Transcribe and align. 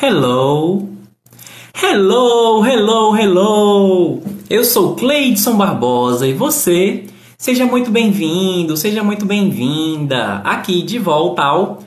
Hello! 0.00 0.88
Hello, 1.74 2.64
hello, 2.64 3.16
hello! 3.16 4.22
Eu 4.48 4.64
sou 4.64 4.94
Cleidson 4.94 5.56
Barbosa 5.56 6.24
e 6.24 6.32
você, 6.32 7.06
seja 7.36 7.66
muito 7.66 7.90
bem-vindo, 7.90 8.76
seja 8.76 9.02
muito 9.02 9.26
bem-vinda 9.26 10.34
aqui 10.44 10.82
de 10.82 11.00
volta 11.00 11.42
ao 11.42 11.82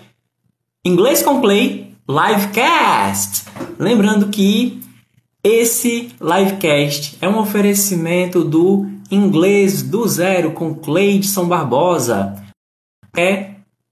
Inglês 0.83 1.23
com 1.23 1.39
Clay 1.39 1.93
Livecast. 2.05 3.45
Lembrando 3.79 4.27
que 4.27 4.81
esse 5.41 6.13
livecast 6.19 7.17
é 7.21 7.29
um 7.29 7.39
oferecimento 7.39 8.43
do 8.43 8.87
Inglês 9.09 9.81
do 9.81 10.05
Zero 10.05 10.51
com 10.51 10.75
Cleidson 10.75 11.45
Barbosa. 11.45 12.35
É 13.15 13.51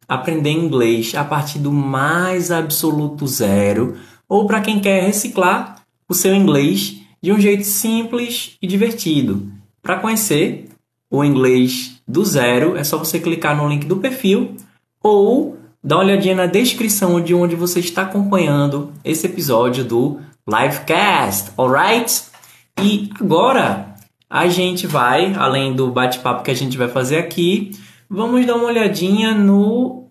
aprender 0.09 0.49
inglês 0.49 1.13
a 1.13 1.23
partir 1.23 1.59
do 1.59 1.71
mais 1.71 2.49
absoluto 2.49 3.27
zero, 3.27 3.95
ou 4.29 4.45
para 4.45 4.61
quem 4.61 4.79
quer 4.79 5.03
reciclar 5.03 5.83
o 6.07 6.13
seu 6.13 6.35
inglês 6.35 7.01
de 7.21 7.33
um 7.33 7.39
jeito 7.39 7.63
simples 7.63 8.55
e 8.61 8.67
divertido. 8.67 9.51
Para 9.81 9.97
conhecer 9.97 10.69
o 11.09 11.23
inglês 11.23 11.99
do 12.07 12.23
zero, 12.23 12.77
é 12.77 12.83
só 12.83 12.97
você 12.97 13.19
clicar 13.19 13.57
no 13.57 13.67
link 13.67 13.85
do 13.85 13.97
perfil 13.97 14.55
ou 15.01 15.57
dar 15.83 15.97
uma 15.97 16.03
olhadinha 16.03 16.35
na 16.35 16.45
descrição 16.45 17.19
de 17.19 17.33
onde 17.33 17.55
você 17.55 17.79
está 17.79 18.03
acompanhando 18.03 18.93
esse 19.03 19.25
episódio 19.25 19.83
do 19.83 20.19
Livecast, 20.47 21.51
alright? 21.57 22.23
E 22.81 23.09
agora 23.19 23.95
a 24.29 24.47
gente 24.47 24.85
vai, 24.85 25.33
além 25.33 25.73
do 25.73 25.89
bate-papo 25.89 26.43
que 26.43 26.51
a 26.51 26.55
gente 26.55 26.77
vai 26.77 26.87
fazer 26.87 27.17
aqui, 27.17 27.71
vamos 28.09 28.45
dar 28.45 28.55
uma 28.55 28.65
olhadinha 28.65 29.33
no 29.33 30.07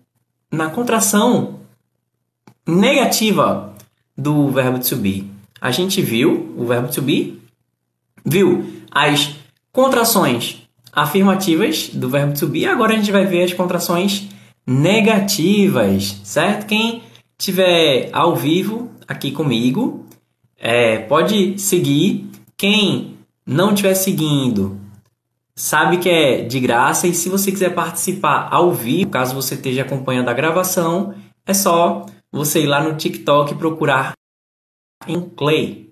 na 0.51 0.69
contração 0.69 1.59
negativa 2.67 3.68
do 4.19 4.49
verbo 4.49 4.79
to 4.79 4.95
be. 4.97 5.25
A 5.61 5.71
gente 5.71 6.01
viu 6.01 6.53
o 6.57 6.65
verbo 6.65 6.91
to 6.91 7.01
be, 7.01 7.39
viu 8.25 8.65
as 8.91 9.35
contrações 9.71 10.63
afirmativas 10.91 11.89
do 11.89 12.09
verbo 12.09 12.37
to 12.37 12.47
be, 12.47 12.65
agora 12.65 12.93
a 12.93 12.97
gente 12.97 13.11
vai 13.11 13.25
ver 13.25 13.43
as 13.43 13.53
contrações 13.53 14.27
negativas, 14.65 16.21
certo? 16.23 16.65
Quem 16.67 17.01
tiver 17.37 18.09
ao 18.11 18.35
vivo 18.35 18.91
aqui 19.07 19.31
comigo, 19.31 20.05
é, 20.57 20.99
pode 20.99 21.57
seguir. 21.57 22.29
Quem 22.57 23.15
não 23.45 23.69
estiver 23.69 23.95
seguindo, 23.95 24.79
sabe 25.55 25.97
que 25.97 26.09
é 26.09 26.41
de 26.43 26.59
graça 26.59 27.07
e 27.07 27.13
se 27.13 27.29
você 27.29 27.51
quiser 27.51 27.73
participar 27.73 28.49
ao 28.51 28.71
vivo, 28.71 29.09
caso 29.09 29.33
você 29.33 29.55
esteja 29.55 29.81
acompanhando 29.81 30.29
a 30.29 30.33
gravação, 30.33 31.15
é 31.45 31.53
só 31.53 32.05
você 32.31 32.61
ir 32.61 32.67
lá 32.67 32.83
no 32.83 32.95
TikTok 32.95 33.53
e 33.53 33.55
procurar 33.55 34.13
em 35.07 35.21
Clay. 35.21 35.89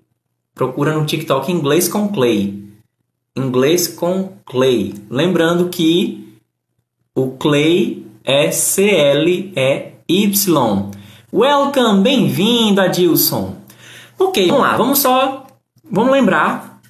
Procura 0.54 0.92
no 0.94 1.06
TikTok 1.06 1.50
inglês 1.50 1.88
com 1.88 2.08
Clay. 2.08 2.68
Inglês 3.36 3.88
com 3.88 4.38
Clay. 4.44 4.94
Lembrando 5.08 5.68
que 5.68 6.38
o 7.14 7.32
Clay 7.32 8.06
é 8.24 8.50
C-L-E-Y. 8.50 9.54
Welcome, 11.32 12.02
bem-vindo, 12.02 12.80
Adilson. 12.80 13.56
Ok, 14.18 14.48
vamos 14.48 14.62
lá, 14.62 14.76
vamos 14.76 14.98
só, 14.98 15.46
vamos 15.88 16.12
lembrar 16.12 16.80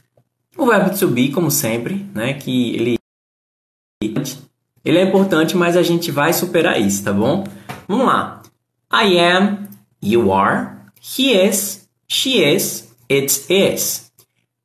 o 0.56 0.66
verbo 0.66 0.96
to 0.98 1.08
be, 1.08 1.30
como 1.30 1.50
sempre, 1.50 2.06
né, 2.14 2.34
que 2.34 2.74
ele 2.74 2.98
ele 4.84 4.98
é 4.98 5.02
importante, 5.02 5.56
mas 5.56 5.76
a 5.76 5.82
gente 5.82 6.10
vai 6.10 6.32
superar 6.32 6.80
isso, 6.80 7.04
tá 7.04 7.12
bom? 7.12 7.44
Vamos 7.86 8.06
lá. 8.06 8.42
I 8.90 9.18
am, 9.18 9.68
you 10.00 10.32
are, 10.32 10.78
he 11.00 11.32
is, 11.32 11.87
she 12.08 12.42
is, 12.42 12.88
it 13.08 13.50
is. 13.50 14.10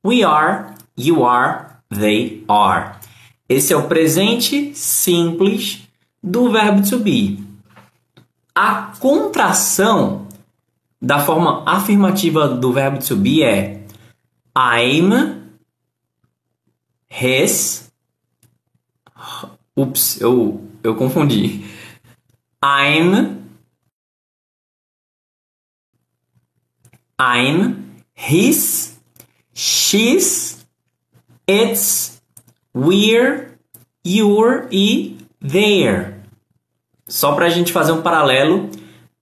We 0.03 0.23
are, 0.23 0.73
you 0.95 1.23
are, 1.23 1.80
they 1.89 2.44
are. 2.47 3.00
Esse 3.47 3.73
é 3.73 3.78
o 3.78 3.88
presente 3.88 4.73
simples 4.73 5.81
do 6.22 6.51
verbo 6.51 6.81
to 6.90 7.00
be. 7.00 7.44
A 8.56 8.94
contração 9.00 10.28
da 11.01 11.19
forma 11.19 11.63
afirmativa 11.66 12.47
do 12.47 12.72
verbo 12.72 13.00
to 13.00 13.16
be 13.16 13.44
é 13.44 13.85
I'm 14.57 15.44
his. 17.09 17.91
Ups, 19.75 20.22
eu, 20.22 20.62
eu 20.84 20.95
confundi. 20.95 21.66
I'm. 22.63 23.43
I'm 27.23 28.03
his, 28.13 28.97
she's, 29.53 30.66
it's, 31.47 32.22
we're, 32.73 33.57
you're 34.03 34.67
e 34.69 35.17
there. 35.39 36.22
Só 37.07 37.33
para 37.33 37.45
a 37.45 37.50
gente 37.50 37.72
fazer 37.72 37.94
um 37.94 38.01
paralelo, 38.01 38.69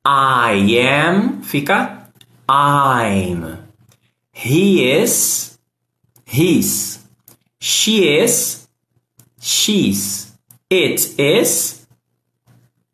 I 0.04 0.80
am 0.80 1.44
fica 1.44 2.08
I'm. 2.50 3.60
He 4.34 4.84
is, 4.84 5.60
his. 6.26 7.00
She 7.60 8.08
is, 8.08 8.68
she's. 9.40 10.34
It 10.72 11.20
is, 11.20 11.86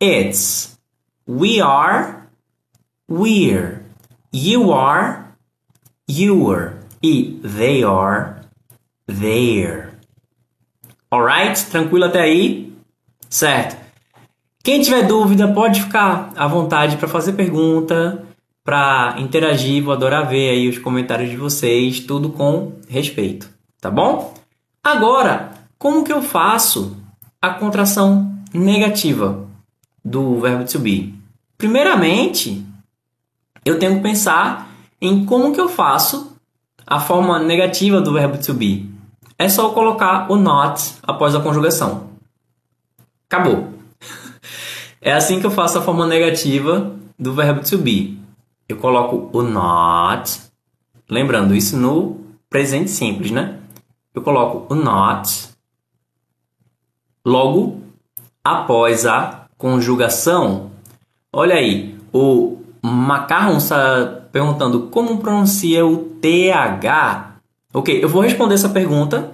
it's. 0.02 0.78
We 1.26 1.62
are, 1.62 2.28
we're. 3.08 3.87
You 4.34 4.74
are, 4.74 5.26
you're. 6.10 6.74
E 7.02 7.40
they 7.44 7.84
are, 7.84 8.42
they're. 9.08 9.92
Alright? 11.12 11.66
Tranquilo 11.66 12.06
até 12.06 12.22
aí? 12.22 12.74
Certo. 13.30 13.78
Quem 14.64 14.82
tiver 14.82 15.08
dúvida 15.08 15.48
pode 15.48 15.82
ficar 15.82 16.32
à 16.36 16.46
vontade 16.48 16.98
para 16.98 17.08
fazer 17.08 17.34
pergunta, 17.34 18.26
para 18.66 19.16
interagir. 19.18 19.82
Vou 19.82 19.94
adorar 19.94 20.28
ver 20.28 20.50
aí 20.50 20.68
os 20.68 20.78
comentários 20.78 21.30
de 21.30 21.38
vocês, 21.38 22.02
tudo 22.02 22.30
com 22.30 22.74
respeito, 22.90 23.50
tá 23.80 23.90
bom? 23.90 24.34
Agora, 24.84 25.52
como 25.78 26.04
que 26.04 26.12
eu 26.12 26.22
faço 26.22 26.98
a 27.42 27.52
contração 27.52 28.36
negativa 28.54 29.48
do 30.04 30.40
verbo 30.42 30.66
to 30.66 30.80
be? 30.80 31.14
Primeiramente, 31.58 32.66
eu 33.68 33.80
tenho 33.80 33.96
que 33.96 34.02
pensar 34.02 34.70
em 35.02 35.26
como 35.26 35.54
que 35.54 35.62
eu 35.62 35.70
faço 35.70 36.36
a 36.86 37.00
forma 37.00 37.40
negativa 37.40 38.02
do 38.02 38.14
verbo 38.14 38.38
to 38.38 38.54
be. 38.54 38.90
É 39.38 39.48
só 39.48 39.70
colocar 39.70 40.32
o 40.32 40.36
not 40.36 40.96
após 41.04 41.36
a 41.36 41.40
conjugação. 41.40 42.10
Acabou. 43.30 43.74
É 45.00 45.14
assim 45.14 45.40
que 45.40 45.46
eu 45.46 45.52
faço 45.52 45.78
a 45.78 45.82
forma 45.82 46.08
negativa 46.08 46.96
do 47.18 47.34
verbo 47.34 47.62
to 47.62 47.78
be. 47.78 48.18
Eu 48.68 48.78
coloco 48.78 49.30
o 49.32 49.42
not, 49.42 50.40
lembrando 51.10 51.56
isso 51.56 51.78
no 51.78 52.18
presente 52.50 52.90
simples, 52.90 53.32
né? 53.32 53.60
eu 54.18 54.24
coloco 54.24 54.74
o 54.74 54.76
not 54.76 55.50
logo 57.24 57.82
após 58.44 59.06
a 59.06 59.48
conjugação. 59.58 60.72
Olha 61.32 61.56
aí, 61.56 61.96
o 62.12 62.57
Macarron 62.88 63.58
está 63.58 64.28
perguntando 64.32 64.88
como 64.88 65.18
pronuncia 65.18 65.86
o 65.86 65.98
TH. 66.22 67.38
Ok, 67.74 68.04
eu 68.04 68.10
vou 68.10 68.22
responder 68.22 68.56
essa 68.56 68.70
pergunta, 68.70 69.32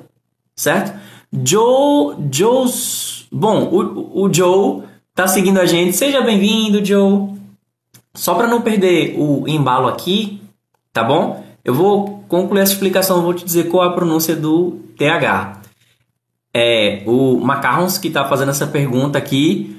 certo? 0.56 0.98
Joe, 1.32 2.16
Joe, 2.32 2.66
bom, 3.32 3.64
o, 3.64 4.26
o 4.26 4.34
Joe 4.34 4.84
está 5.10 5.28
seguindo 5.28 5.60
a 5.60 5.66
gente. 5.66 5.96
Seja 5.96 6.22
bem-vindo, 6.22 6.84
Joe. 6.84 7.30
Só 8.14 8.36
para 8.36 8.48
não 8.48 8.62
perder 8.62 9.16
o 9.18 9.48
embalo 9.48 9.88
aqui, 9.88 10.42
tá 10.92 11.04
bom? 11.04 11.44
Eu 11.64 11.74
vou 11.74 12.24
concluir 12.28 12.62
essa 12.62 12.74
explicação, 12.74 13.22
vou 13.22 13.34
te 13.34 13.46
dizer 13.46 13.70
qual 13.70 13.84
é 13.84 13.88
a 13.88 13.94
pronúncia 13.94 14.36
do 14.36 14.80
TH. 14.98 15.62
É 16.54 17.04
o 17.08 17.40
Macarons 17.40 17.98
que 17.98 18.10
está 18.10 18.26
fazendo 18.26 18.50
essa 18.50 18.68
pergunta 18.68 19.18
aqui 19.18 19.73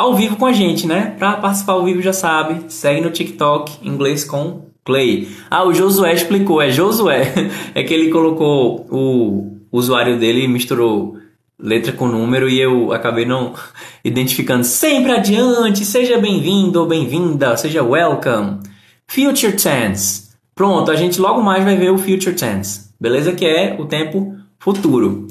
ao 0.00 0.14
vivo 0.14 0.36
com 0.36 0.46
a 0.46 0.52
gente, 0.52 0.86
né? 0.86 1.14
Para 1.18 1.34
participar 1.34 1.74
ao 1.74 1.84
vivo 1.84 2.00
já 2.00 2.14
sabe, 2.14 2.72
segue 2.72 3.02
no 3.02 3.10
TikTok 3.10 3.86
inglês 3.86 4.24
com 4.24 4.62
Clay. 4.82 5.28
Ah, 5.50 5.62
o 5.62 5.74
Josué 5.74 6.14
explicou, 6.14 6.62
é 6.62 6.70
Josué. 6.70 7.30
É 7.74 7.82
que 7.82 7.92
ele 7.92 8.10
colocou 8.10 8.86
o 8.90 9.58
usuário 9.70 10.18
dele 10.18 10.44
e 10.44 10.48
misturou 10.48 11.18
letra 11.58 11.92
com 11.92 12.08
número 12.08 12.48
e 12.48 12.58
eu 12.58 12.94
acabei 12.94 13.26
não 13.26 13.52
identificando. 14.02 14.64
Sempre 14.64 15.12
adiante, 15.12 15.84
seja 15.84 16.16
bem-vindo 16.16 16.80
ou 16.80 16.86
bem-vinda, 16.86 17.54
seja 17.58 17.82
welcome. 17.82 18.58
Future 19.06 19.52
tense. 19.52 20.30
Pronto, 20.54 20.90
a 20.90 20.96
gente 20.96 21.20
logo 21.20 21.42
mais 21.42 21.62
vai 21.62 21.76
ver 21.76 21.90
o 21.90 21.98
future 21.98 22.34
tense, 22.34 22.90
beleza? 22.98 23.32
Que 23.32 23.44
é 23.44 23.76
o 23.78 23.84
tempo 23.84 24.34
futuro. 24.58 25.28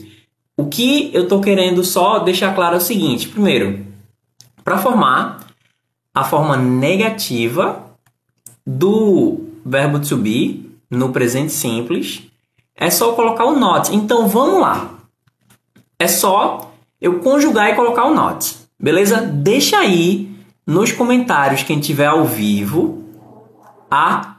O 0.56 0.68
que 0.68 1.10
eu 1.12 1.24
estou 1.24 1.42
querendo 1.42 1.84
só 1.84 2.20
deixar 2.20 2.54
claro 2.54 2.76
é 2.76 2.78
o 2.78 2.82
seguinte: 2.82 3.28
primeiro, 3.28 3.89
para 4.64 4.78
formar 4.78 5.40
a 6.14 6.24
forma 6.24 6.58
negativa 6.58 7.86
do 8.66 9.42
verbo 9.66 10.00
to 10.00 10.18
be 10.18 10.70
no 10.90 11.10
presente 11.10 11.52
simples, 11.52 12.24
é 12.76 12.90
só 12.90 13.14
colocar 13.14 13.46
o 13.46 13.60
not. 13.60 13.94
Então 13.94 14.28
vamos 14.28 14.62
lá. 14.62 14.92
É 15.98 16.08
só 16.08 16.72
eu 17.00 17.20
conjugar 17.20 17.70
e 17.70 17.76
colocar 17.76 18.06
o 18.06 18.14
not. 18.14 18.56
Beleza? 18.80 19.22
Deixa 19.22 19.78
aí 19.78 20.34
nos 20.66 20.92
comentários 20.92 21.64
quem 21.64 21.80
tiver 21.80 22.06
ao 22.06 22.26
vivo 22.26 23.04
a 23.90 24.38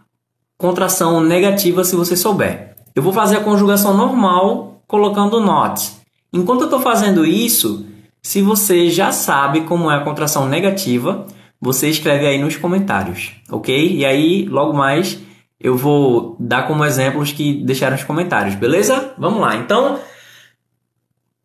contração 0.57 1.21
negativa 1.21 1.85
se 1.85 1.97
você 1.97 2.17
souber. 2.17 2.77
Eu 2.95 3.03
vou 3.03 3.13
fazer 3.13 3.37
a 3.39 3.45
conjugação 3.45 3.97
normal 3.97 4.83
colocando 4.87 5.41
not. 5.41 5.93
Enquanto 6.33 6.61
eu 6.61 6.67
estou 6.67 6.81
fazendo 6.81 7.25
isso, 7.25 7.87
se 8.23 8.43
você 8.43 8.91
já 8.91 9.13
sabe 9.13 9.63
como 9.63 9.91
é 9.91 9.97
a 9.97 10.05
contração 10.05 10.49
negativa, 10.49 11.27
você 11.61 11.89
escreve 11.89 12.27
aí 12.27 12.39
nos 12.39 12.57
comentários, 12.57 13.33
ok? 13.51 13.97
E 13.97 14.05
aí, 14.05 14.47
logo 14.47 14.73
mais, 14.73 15.19
eu 15.59 15.77
vou 15.77 16.37
dar 16.39 16.67
como 16.67 16.85
exemplos 16.85 17.33
que 17.33 17.55
deixaram 17.65 17.97
nos 17.97 18.05
comentários, 18.05 18.55
beleza? 18.55 19.15
Vamos 19.19 19.41
lá. 19.41 19.57
Então, 19.57 20.01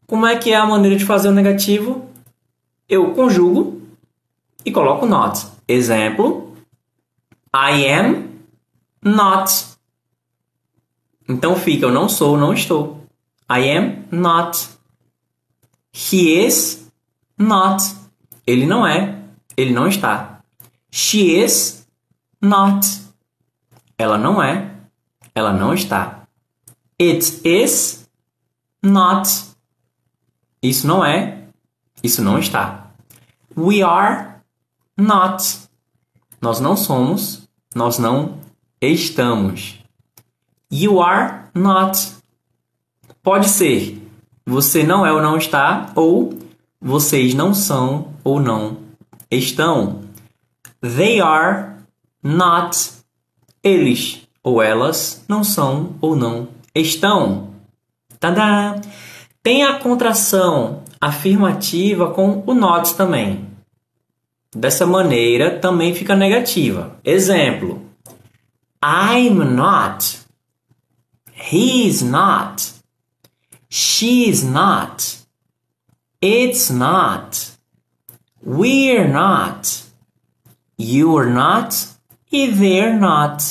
como 0.07 0.25
é 0.25 0.37
que 0.37 0.51
é 0.51 0.55
a 0.55 0.65
maneira 0.65 0.95
de 0.95 1.05
fazer 1.05 1.29
o 1.29 1.33
negativo? 1.33 2.09
Eu 2.87 3.13
conjugo 3.13 3.81
e 4.63 4.71
coloco 4.71 5.05
not. 5.05 5.45
Exemplo: 5.67 6.55
I 7.53 7.87
am 7.89 8.29
not. 9.03 9.51
Então 11.27 11.55
fica 11.55 11.85
eu 11.85 11.91
não 11.91 12.07
sou, 12.07 12.37
não 12.37 12.53
estou. 12.53 13.03
I 13.49 13.69
am 13.77 14.05
not. 14.11 14.74
He 15.95 16.45
is 16.45 16.91
not. 17.37 17.81
Ele 18.45 18.65
não 18.65 18.85
é, 18.85 19.23
ele 19.55 19.71
não 19.71 19.87
está. 19.87 20.41
She 20.91 21.41
is 21.41 21.87
not. 22.41 22.85
Ela 23.97 24.17
não 24.17 24.43
é, 24.43 24.75
ela 25.33 25.53
não 25.53 25.73
está. 25.73 26.27
It 27.01 27.41
is 27.45 28.09
not. 28.83 29.29
Isso 30.61 30.85
não 30.85 31.03
é, 31.03 31.47
isso 32.03 32.21
não 32.21 32.37
está. 32.37 32.91
We 33.57 33.81
are 33.81 34.41
not. 34.97 35.43
Nós 36.41 36.59
não 36.59 36.75
somos, 36.75 37.47
nós 37.73 37.97
não 37.97 38.39
estamos. 38.81 39.79
You 40.69 41.01
are 41.01 41.45
not. 41.55 42.15
Pode 43.23 43.47
ser 43.47 44.04
você 44.45 44.83
não 44.83 45.05
é 45.05 45.11
ou 45.11 45.21
não 45.21 45.37
está, 45.37 45.91
ou 45.95 46.37
vocês 46.79 47.33
não 47.33 47.53
são 47.53 48.13
ou 48.23 48.39
não 48.39 48.77
estão. 49.31 50.01
They 50.81 51.19
are 51.19 51.77
not. 52.21 52.91
Eles 53.63 54.21
ou 54.43 54.61
elas 54.61 55.25
não 55.27 55.43
são 55.43 55.95
ou 55.99 56.15
não 56.15 56.49
estão. 56.75 57.49
Tadá! 58.19 58.79
Tem 59.41 59.63
a 59.63 59.79
contração 59.79 60.83
afirmativa 61.01 62.11
com 62.11 62.43
o 62.45 62.53
not 62.53 62.95
também. 62.95 63.47
Dessa 64.55 64.85
maneira 64.85 65.59
também 65.59 65.93
fica 65.93 66.15
negativa. 66.15 66.97
Exemplo: 67.03 67.81
I'm 68.83 69.43
not. 69.43 70.19
He's 71.51 72.01
not. 72.01 72.75
She's 73.77 74.41
not. 74.41 75.17
It's 76.21 76.69
not. 76.69 77.57
We're 78.41 79.05
not. 79.05 79.83
You're 80.77 81.29
not. 81.29 81.75
E 82.31 82.47
they're 82.47 82.97
not. 82.97 83.43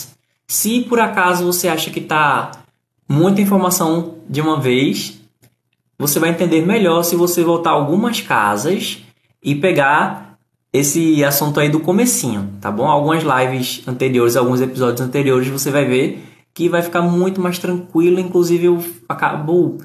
Se 0.48 0.80
por 0.84 0.98
acaso 0.98 1.44
você 1.44 1.68
acha 1.68 1.90
que 1.90 2.00
está 2.00 2.52
muita 3.06 3.42
informação 3.42 4.14
de 4.26 4.40
uma 4.40 4.58
vez, 4.58 5.20
você 5.98 6.18
vai 6.18 6.30
entender 6.30 6.64
melhor 6.64 7.02
se 7.02 7.16
você 7.16 7.44
voltar 7.44 7.72
algumas 7.72 8.22
casas 8.22 9.04
e 9.42 9.54
pegar 9.54 10.38
esse 10.72 11.22
assunto 11.22 11.60
aí 11.60 11.68
do 11.68 11.80
comecinho, 11.80 12.50
tá 12.62 12.70
bom? 12.70 12.86
Algumas 12.86 13.22
lives 13.22 13.86
anteriores, 13.86 14.36
alguns 14.36 14.62
episódios 14.62 15.02
anteriores, 15.02 15.48
você 15.48 15.70
vai 15.70 15.84
ver 15.84 16.24
que 16.54 16.66
vai 16.66 16.80
ficar 16.80 17.02
muito 17.02 17.42
mais 17.42 17.58
tranquilo. 17.58 18.18
Inclusive, 18.18 18.64
eu 18.64 18.82
acabo 19.06 19.76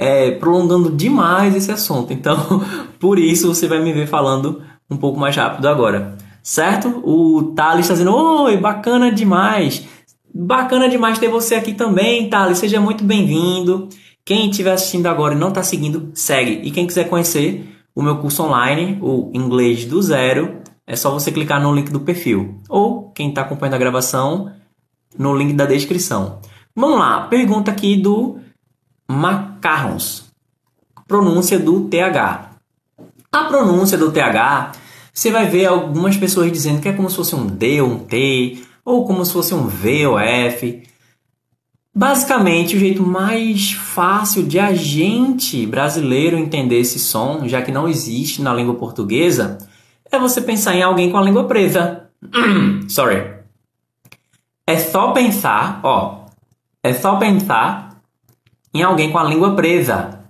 é, 0.00 0.30
prolongando 0.30 0.90
demais 0.90 1.54
esse 1.54 1.70
assunto. 1.70 2.10
Então, 2.10 2.64
por 2.98 3.18
isso 3.18 3.54
você 3.54 3.68
vai 3.68 3.80
me 3.80 3.92
ver 3.92 4.06
falando 4.06 4.62
um 4.90 4.96
pouco 4.96 5.20
mais 5.20 5.36
rápido 5.36 5.68
agora. 5.68 6.16
Certo? 6.42 7.02
O 7.04 7.52
Thales 7.54 7.84
está 7.84 7.92
dizendo: 7.92 8.16
Oi, 8.16 8.56
bacana 8.56 9.12
demais. 9.12 9.86
Bacana 10.34 10.88
demais 10.88 11.18
ter 11.18 11.28
você 11.28 11.54
aqui 11.54 11.74
também, 11.74 12.30
Thales. 12.30 12.56
Seja 12.56 12.80
muito 12.80 13.04
bem-vindo. 13.04 13.90
Quem 14.24 14.48
estiver 14.48 14.72
assistindo 14.72 15.06
agora 15.06 15.34
e 15.34 15.38
não 15.38 15.48
está 15.48 15.62
seguindo, 15.62 16.10
segue. 16.14 16.66
E 16.66 16.70
quem 16.70 16.86
quiser 16.86 17.08
conhecer 17.08 17.68
o 17.94 18.02
meu 18.02 18.16
curso 18.16 18.42
online, 18.42 18.98
o 19.02 19.30
Inglês 19.34 19.84
do 19.84 20.00
Zero, 20.00 20.60
é 20.86 20.96
só 20.96 21.10
você 21.10 21.30
clicar 21.30 21.60
no 21.60 21.74
link 21.74 21.90
do 21.90 22.00
perfil. 22.00 22.54
Ou 22.70 23.10
quem 23.10 23.28
está 23.28 23.42
acompanhando 23.42 23.74
a 23.74 23.78
gravação, 23.78 24.50
no 25.18 25.36
link 25.36 25.52
da 25.52 25.66
descrição. 25.66 26.38
Vamos 26.74 26.98
lá, 26.98 27.22
pergunta 27.22 27.70
aqui 27.70 27.96
do 27.96 28.38
macarrons. 29.10 30.30
Pronúncia 31.08 31.58
do 31.58 31.88
TH. 31.88 32.50
A 33.32 33.44
pronúncia 33.44 33.98
do 33.98 34.12
TH, 34.12 34.72
você 35.12 35.32
vai 35.32 35.46
ver 35.46 35.66
algumas 35.66 36.16
pessoas 36.16 36.52
dizendo 36.52 36.80
que 36.80 36.88
é 36.88 36.92
como 36.92 37.10
se 37.10 37.16
fosse 37.16 37.34
um 37.34 37.46
D 37.46 37.82
um 37.82 37.98
T, 37.98 38.62
ou 38.84 39.04
como 39.04 39.24
se 39.24 39.32
fosse 39.32 39.52
um 39.52 39.66
V 39.66 40.06
ou 40.06 40.18
F. 40.18 40.84
Basicamente, 41.92 42.76
o 42.76 42.78
jeito 42.78 43.02
mais 43.02 43.72
fácil 43.72 44.44
de 44.44 44.60
a 44.60 44.72
gente 44.72 45.66
brasileiro 45.66 46.38
entender 46.38 46.78
esse 46.78 47.00
som, 47.00 47.48
já 47.48 47.62
que 47.62 47.72
não 47.72 47.88
existe 47.88 48.40
na 48.40 48.54
língua 48.54 48.74
portuguesa, 48.74 49.58
é 50.10 50.18
você 50.18 50.40
pensar 50.40 50.76
em 50.76 50.82
alguém 50.82 51.10
com 51.10 51.18
a 51.18 51.22
língua 51.22 51.44
presa. 51.44 52.08
Sorry. 52.88 53.34
É 54.66 54.78
só 54.78 55.10
pensar, 55.10 55.80
ó, 55.82 56.26
é 56.82 56.92
só 56.92 57.16
pensar 57.16 57.89
em 58.72 58.82
alguém 58.82 59.10
com 59.10 59.18
a 59.18 59.24
língua 59.24 59.54
presa. 59.54 60.24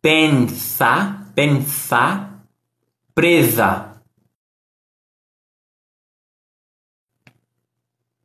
Pensar, 0.00 1.30
pensar, 1.34 2.44
presa. 3.14 3.90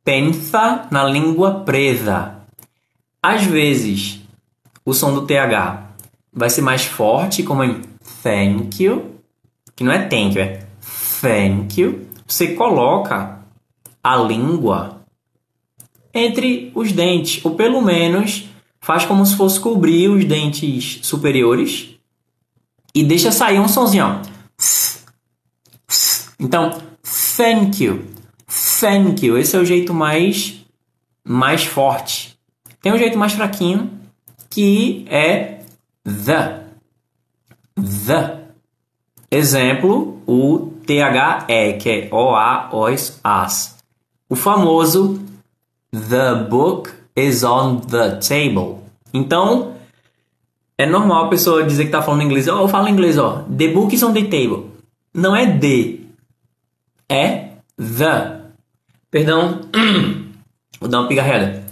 Pensa 0.04 0.88
na 0.90 1.04
língua 1.04 1.64
presa. 1.64 2.40
Às 3.22 3.44
vezes, 3.44 4.20
o 4.84 4.94
som 4.94 5.12
do 5.12 5.26
TH 5.26 5.90
vai 6.32 6.48
ser 6.48 6.62
mais 6.62 6.84
forte, 6.84 7.42
como 7.42 7.64
em 7.64 7.82
thank 8.22 8.82
you, 8.82 9.16
que 9.74 9.82
não 9.82 9.90
é 9.90 10.06
thank 10.06 10.36
you, 10.36 10.42
é 10.42 10.66
thank 11.20 11.80
you. 11.80 12.06
Você 12.26 12.54
coloca 12.54 13.40
a 14.02 14.16
língua 14.16 15.00
entre 16.14 16.70
os 16.74 16.92
dentes, 16.92 17.44
ou 17.44 17.54
pelo 17.54 17.82
menos 17.82 18.48
faz 18.86 19.04
como 19.04 19.26
se 19.26 19.34
fosse 19.34 19.58
cobrir 19.58 20.08
os 20.08 20.24
dentes 20.24 21.00
superiores 21.02 21.96
e 22.94 23.02
deixa 23.02 23.32
sair 23.32 23.58
um 23.58 23.66
sonzinho. 23.66 24.22
Então, 26.38 26.70
thank 27.36 27.82
you. 27.82 28.04
Thank 28.46 29.26
you. 29.26 29.36
Esse 29.36 29.56
é 29.56 29.58
o 29.58 29.64
jeito 29.64 29.92
mais 29.92 30.64
mais 31.24 31.64
forte. 31.64 32.38
Tem 32.80 32.92
um 32.92 32.96
jeito 32.96 33.18
mais 33.18 33.32
fraquinho 33.32 33.90
que 34.48 35.04
é 35.08 35.62
the. 36.04 36.62
The. 38.06 38.44
Exemplo, 39.28 40.22
o 40.28 40.70
THE, 40.86 41.76
que 41.80 41.90
é 41.90 42.08
O-A, 42.12 42.68
OS, 42.72 43.18
AS. 43.24 43.78
O 44.28 44.36
famoso 44.36 45.20
The 45.90 46.36
book 46.48 47.05
is 47.16 47.42
on 47.42 47.80
the 47.80 48.16
table. 48.16 48.82
Então, 49.12 49.74
é 50.78 50.84
normal 50.84 51.24
a 51.24 51.28
pessoa 51.28 51.64
dizer 51.64 51.84
que 51.84 51.88
está 51.88 52.02
falando 52.02 52.22
inglês. 52.22 52.46
Oh, 52.46 52.60
eu 52.60 52.68
falo 52.68 52.88
inglês, 52.88 53.16
ó. 53.16 53.44
The 53.56 53.68
book 53.68 53.94
is 53.94 54.02
on 54.02 54.12
the 54.12 54.24
table. 54.24 54.70
Não 55.14 55.34
é 55.34 55.58
the. 55.58 56.00
É 57.08 57.48
the. 57.76 58.40
Perdão. 59.10 59.62
Vou 60.78 60.90
dar 60.90 61.00
uma 61.00 61.08
pigarreada. 61.08 61.64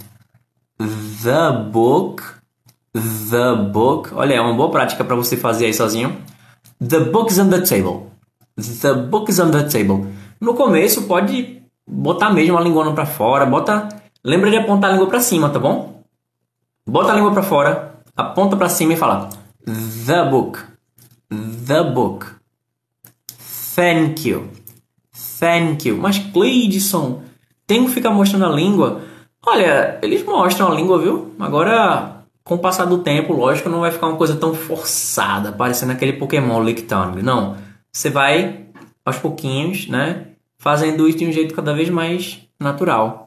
The 0.77 1.51
book. 1.71 2.23
The 2.93 3.55
book. 3.71 4.09
Olha, 4.15 4.33
é 4.33 4.41
uma 4.41 4.55
boa 4.55 4.71
prática 4.71 5.03
para 5.03 5.15
você 5.15 5.37
fazer 5.37 5.67
aí 5.67 5.73
sozinho. 5.73 6.17
The 6.79 7.01
book 7.01 7.31
is 7.31 7.37
on 7.37 7.49
the 7.49 7.61
table. 7.61 8.07
The 8.81 8.93
book 8.93 9.29
is 9.29 9.39
on 9.39 9.51
the 9.51 9.63
table. 9.63 10.07
No 10.41 10.55
começo, 10.55 11.03
pode 11.03 11.61
botar 11.87 12.31
mesmo 12.31 12.57
a 12.57 12.61
língua 12.61 12.91
para 12.93 13.05
fora. 13.05 13.45
Bota 13.45 13.87
Lembra 14.25 14.49
de 14.49 14.57
apontar 14.57 14.89
a 14.89 14.93
língua 14.93 15.07
para 15.07 15.19
cima, 15.19 15.51
tá 15.51 15.59
bom? 15.59 16.03
Bota 16.83 17.11
a 17.11 17.15
língua 17.15 17.31
para 17.31 17.43
fora, 17.43 17.93
aponta 18.17 18.57
para 18.57 18.67
cima 18.67 18.93
e 18.93 18.97
fala 18.97 19.29
The 20.07 20.25
book. 20.25 20.59
The 21.67 21.83
book. 21.83 22.25
Thank 23.75 24.27
you. 24.27 24.49
Thank 25.39 25.87
you. 25.87 25.97
Mas 25.97 26.17
Cleidson, 26.17 27.21
Tem 27.67 27.85
que 27.85 27.91
ficar 27.91 28.09
mostrando 28.09 28.45
a 28.45 28.49
língua. 28.49 29.01
Olha, 29.45 29.99
eles 30.01 30.23
mostram 30.23 30.71
a 30.71 30.75
língua, 30.75 30.97
viu? 30.97 31.35
Agora, 31.39 32.23
com 32.43 32.55
o 32.55 32.59
passar 32.59 32.85
do 32.85 32.99
tempo, 32.99 33.31
lógico, 33.31 33.69
não 33.69 33.81
vai 33.81 33.91
ficar 33.91 34.07
uma 34.07 34.17
coisa 34.17 34.35
tão 34.35 34.55
forçada, 34.55 35.51
parecendo 35.51 35.91
aquele 35.91 36.13
Pokémon 36.13 36.63
Lictang. 36.63 37.21
Não. 37.21 37.57
Você 37.91 38.09
vai, 38.09 38.65
aos 39.05 39.17
pouquinhos, 39.17 39.87
né? 39.87 40.29
Fazendo 40.57 41.07
isso 41.07 41.19
de 41.19 41.27
um 41.27 41.31
jeito 41.31 41.53
cada 41.53 41.75
vez 41.75 41.91
mais 41.91 42.39
natural. 42.59 43.24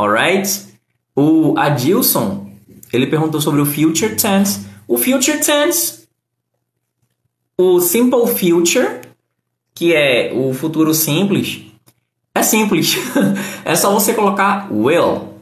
Alright? 0.00 0.78
O 1.14 1.58
Adilson, 1.58 2.50
ele 2.90 3.06
perguntou 3.06 3.38
sobre 3.38 3.60
o 3.60 3.66
Future 3.66 4.16
Tense. 4.16 4.66
O 4.88 4.96
Future 4.96 5.38
Tense, 5.44 6.08
o 7.58 7.80
Simple 7.80 8.26
Future, 8.26 9.02
que 9.74 9.94
é 9.94 10.32
o 10.32 10.54
futuro 10.54 10.94
simples, 10.94 11.66
é 12.34 12.42
simples. 12.42 12.96
é 13.62 13.76
só 13.76 13.92
você 13.92 14.14
colocar 14.14 14.72
will 14.72 15.34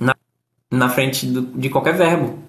na, 0.00 0.16
na 0.68 0.88
frente 0.88 1.26
do, 1.26 1.42
de 1.42 1.70
qualquer 1.70 1.96
verbo. 1.96 2.40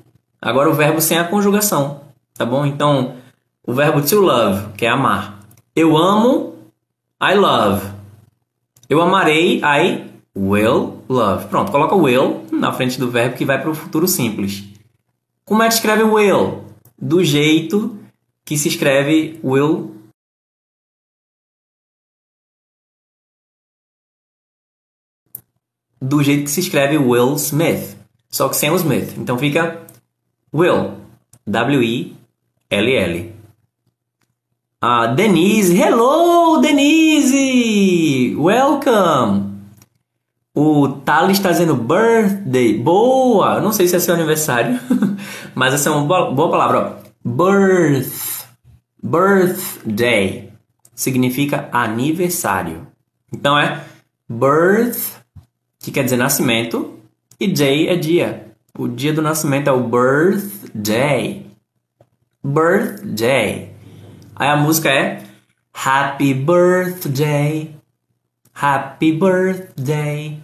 Agora 0.42 0.72
o 0.72 0.74
verbo 0.74 1.00
sem 1.00 1.20
a 1.20 1.28
conjugação, 1.28 2.02
tá 2.34 2.44
bom? 2.44 2.66
Então, 2.66 3.18
o 3.64 3.74
verbo 3.74 4.02
to 4.02 4.20
love, 4.20 4.74
que 4.74 4.88
é 4.88 4.90
amar. 4.90 5.40
Eu 5.76 5.96
amo, 5.96 6.56
I 7.22 7.36
love. 7.36 7.92
Eu 8.90 9.00
amarei, 9.00 9.62
I 9.64 10.11
will 10.36 11.04
love. 11.10 11.48
Pronto, 11.48 11.72
coloca 11.72 11.96
will 11.96 12.46
na 12.52 12.72
frente 12.72 13.00
do 13.00 13.10
verbo 13.12 13.38
que 13.38 13.46
vai 13.46 13.60
para 13.60 13.70
o 13.70 13.76
futuro 13.76 14.08
simples. 14.08 14.64
Como 15.46 15.64
é 15.64 15.68
que 15.68 15.74
escreve 15.74 16.04
will? 16.04 16.64
Do 16.98 17.24
jeito 17.24 17.98
que 18.46 18.58
se 18.58 18.68
escreve 18.68 19.40
will 19.44 19.92
do 26.02 26.24
jeito 26.24 26.46
que 26.46 26.52
se 26.52 26.62
escreve 26.62 26.98
Will 26.98 27.36
Smith, 27.36 27.96
só 28.30 28.50
que 28.50 28.56
sem 28.56 28.72
o 28.72 28.76
Smith. 28.76 29.16
Então 29.18 29.38
fica 29.38 29.86
Will, 30.52 30.94
W-I-L-L. 31.46 33.36
Ah, 34.82 35.08
Denise, 35.08 35.78
hello 35.78 36.60
Denise, 36.60 38.36
welcome. 38.36 39.51
O 40.54 40.90
Thales 40.90 41.38
está 41.38 41.52
dizendo 41.52 41.76
birthday, 41.76 42.78
boa. 42.78 43.62
Não 43.62 43.72
sei 43.72 43.88
se 43.88 43.96
é 43.96 44.00
seu 44.00 44.14
aniversário, 44.14 44.80
mas 45.56 45.74
essa 45.74 45.90
é 45.90 45.92
uma 45.92 46.06
boa, 46.06 46.32
boa 46.32 46.52
palavra. 46.52 46.98
Ó. 46.98 47.02
Birth, 47.24 48.48
birthday 49.02 50.52
significa 50.94 51.70
aniversário. 51.72 52.88
Então 53.32 53.58
é 53.58 53.84
birth 54.28 55.22
que 55.82 55.92
quer 55.92 56.04
dizer 56.04 56.18
nascimento, 56.18 57.00
e 57.40 57.48
day 57.48 57.88
é 57.88 57.96
dia. 57.96 58.54
O 58.78 58.88
dia 58.88 59.12
do 59.12 59.22
nascimento 59.22 59.68
é 59.68 59.72
o 59.72 59.84
birthday. 59.84 61.48
Birthday. 62.44 63.74
Aí 64.36 64.48
a 64.48 64.56
música 64.56 64.90
é 64.90 65.24
Happy 65.74 66.34
Birthday. 66.34 67.76
Happy 68.62 69.12
Birthday. 69.12 70.40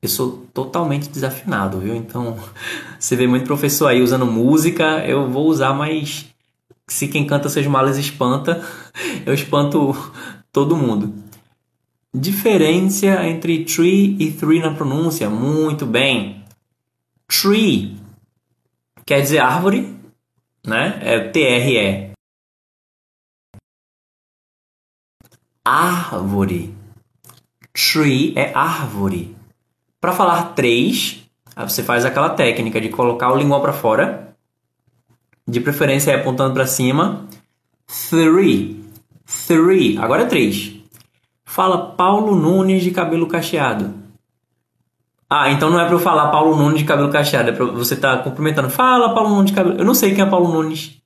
Eu 0.00 0.08
sou 0.08 0.46
totalmente 0.54 1.10
desafinado, 1.10 1.78
viu? 1.78 1.94
Então, 1.94 2.38
você 2.98 3.14
vê 3.14 3.26
muito 3.26 3.44
professor 3.44 3.88
aí 3.88 4.00
usando 4.00 4.24
música, 4.24 5.04
eu 5.06 5.28
vou 5.28 5.46
usar, 5.46 5.74
mas 5.74 6.34
se 6.88 7.08
quem 7.08 7.26
canta 7.26 7.50
seja 7.50 7.68
males 7.68 7.98
espanta, 7.98 8.64
eu 9.26 9.34
espanto 9.34 9.94
todo 10.50 10.74
mundo. 10.74 11.12
Diferença 12.14 13.26
entre 13.26 13.66
tree 13.66 14.16
e 14.18 14.32
three 14.32 14.58
na 14.58 14.74
pronúncia. 14.74 15.28
Muito 15.28 15.84
bem. 15.84 16.42
Tree 17.28 17.98
quer 19.04 19.20
dizer 19.20 19.40
árvore, 19.40 19.94
né? 20.66 20.98
É 21.02 21.20
T-R-E. 21.28 22.12
Árvore. 25.62 26.79
Tree 27.80 28.34
é 28.36 28.52
árvore. 28.54 29.34
Para 30.00 30.12
falar 30.12 30.54
três, 30.54 31.22
você 31.56 31.82
faz 31.82 32.04
aquela 32.04 32.30
técnica 32.30 32.80
de 32.80 32.90
colocar 32.90 33.32
o 33.32 33.36
lingual 33.36 33.62
para 33.62 33.72
fora. 33.72 34.34
De 35.48 35.60
preferência 35.60 36.10
é 36.10 36.16
apontando 36.16 36.52
para 36.52 36.66
cima. 36.66 37.26
Three. 38.10 38.84
Three. 39.46 39.96
Agora 39.98 40.22
é 40.22 40.26
três. 40.26 40.72
Fala 41.44 41.92
Paulo 41.92 42.36
Nunes 42.36 42.82
de 42.82 42.90
cabelo 42.90 43.26
cacheado. 43.26 43.94
Ah, 45.28 45.50
então 45.50 45.70
não 45.70 45.80
é 45.80 45.84
para 45.84 45.94
eu 45.94 46.00
falar 46.00 46.28
Paulo 46.28 46.56
Nunes 46.56 46.80
de 46.80 46.84
cabelo 46.84 47.10
cacheado, 47.10 47.50
é 47.50 47.52
para 47.52 47.64
você 47.64 47.94
estar 47.94 48.18
tá 48.18 48.22
cumprimentando. 48.22 48.68
Fala 48.68 49.14
Paulo 49.14 49.30
Nunes 49.30 49.50
de 49.50 49.56
cabelo. 49.56 49.78
Eu 49.78 49.84
não 49.84 49.94
sei 49.94 50.14
quem 50.14 50.24
é 50.24 50.28
Paulo 50.28 50.52
Nunes. 50.52 51.00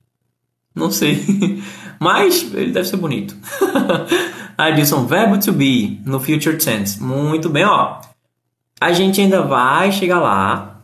Não 0.75 0.91
sei. 0.91 1.23
Mas 1.99 2.53
ele 2.53 2.71
deve 2.71 2.87
ser 2.87 2.97
bonito. 2.97 3.35
Adilson, 4.57 5.05
verbo 5.05 5.39
to 5.39 5.51
be 5.51 6.01
no 6.05 6.19
future 6.19 6.57
tense. 6.57 7.01
Muito 7.01 7.49
bem, 7.49 7.65
ó. 7.65 8.01
A 8.79 8.93
gente 8.93 9.21
ainda 9.21 9.41
vai 9.41 9.91
chegar 9.91 10.19
lá. 10.19 10.81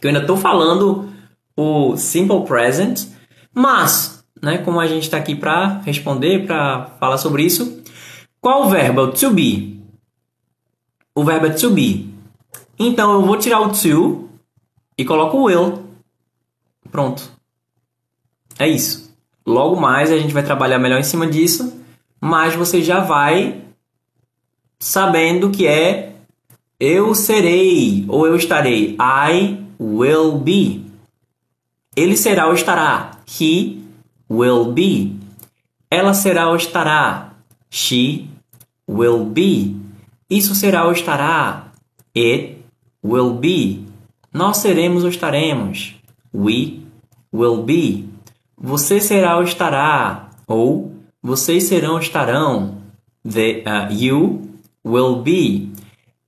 Que 0.00 0.06
eu 0.06 0.08
ainda 0.10 0.20
estou 0.20 0.36
falando 0.36 1.12
o 1.56 1.96
simple 1.96 2.44
present, 2.44 3.06
mas, 3.52 4.24
né, 4.40 4.58
como 4.58 4.78
a 4.78 4.86
gente 4.86 5.02
está 5.02 5.16
aqui 5.16 5.34
para 5.34 5.80
responder, 5.80 6.46
para 6.46 6.86
falar 7.00 7.18
sobre 7.18 7.42
isso, 7.42 7.82
qual 8.40 8.66
o 8.66 8.70
verbo? 8.70 9.02
O 9.02 9.12
to 9.12 9.30
be. 9.30 9.82
O 11.14 11.24
verbo 11.24 11.46
é 11.46 11.50
to 11.50 11.70
be. 11.70 12.14
Então 12.78 13.12
eu 13.12 13.22
vou 13.22 13.36
tirar 13.36 13.60
o 13.60 13.72
to 13.72 14.28
e 14.96 15.04
coloco 15.04 15.36
o 15.36 15.44
will. 15.44 15.84
Pronto. 16.90 17.30
É 18.58 18.68
isso. 18.68 19.12
Logo 19.44 19.80
mais 19.80 20.12
a 20.12 20.18
gente 20.18 20.32
vai 20.32 20.42
trabalhar 20.42 20.78
melhor 20.78 21.00
em 21.00 21.04
cima 21.04 21.26
disso, 21.26 21.77
mas 22.20 22.54
você 22.54 22.82
já 22.82 23.00
vai 23.00 23.62
sabendo 24.78 25.50
que 25.50 25.66
é 25.66 26.12
eu 26.80 27.14
serei 27.14 28.04
ou 28.08 28.26
eu 28.26 28.36
estarei. 28.36 28.96
I 29.00 29.58
will 29.80 30.38
be. 30.38 30.86
Ele 31.96 32.16
será 32.16 32.46
ou 32.46 32.54
estará. 32.54 33.18
He 33.40 33.80
will 34.30 34.72
be. 34.72 35.16
Ela 35.90 36.14
será 36.14 36.48
ou 36.48 36.56
estará. 36.56 37.34
She 37.70 38.28
will 38.88 39.24
be. 39.24 39.76
Isso 40.30 40.54
será 40.54 40.84
ou 40.84 40.92
estará. 40.92 41.72
It 42.16 42.58
will 43.04 43.34
be. 43.34 43.84
Nós 44.32 44.58
seremos 44.58 45.02
ou 45.02 45.10
estaremos. 45.10 45.96
We 46.32 46.80
will 47.32 47.62
be. 47.62 48.08
Você 48.56 49.00
será 49.00 49.36
ou 49.36 49.42
estará. 49.42 50.30
Ou 50.46 50.97
vocês 51.22 51.64
serão 51.64 51.98
estarão. 51.98 52.78
The, 53.28 53.64
uh, 53.66 53.92
you 53.92 54.48
will 54.84 55.16
be. 55.16 55.70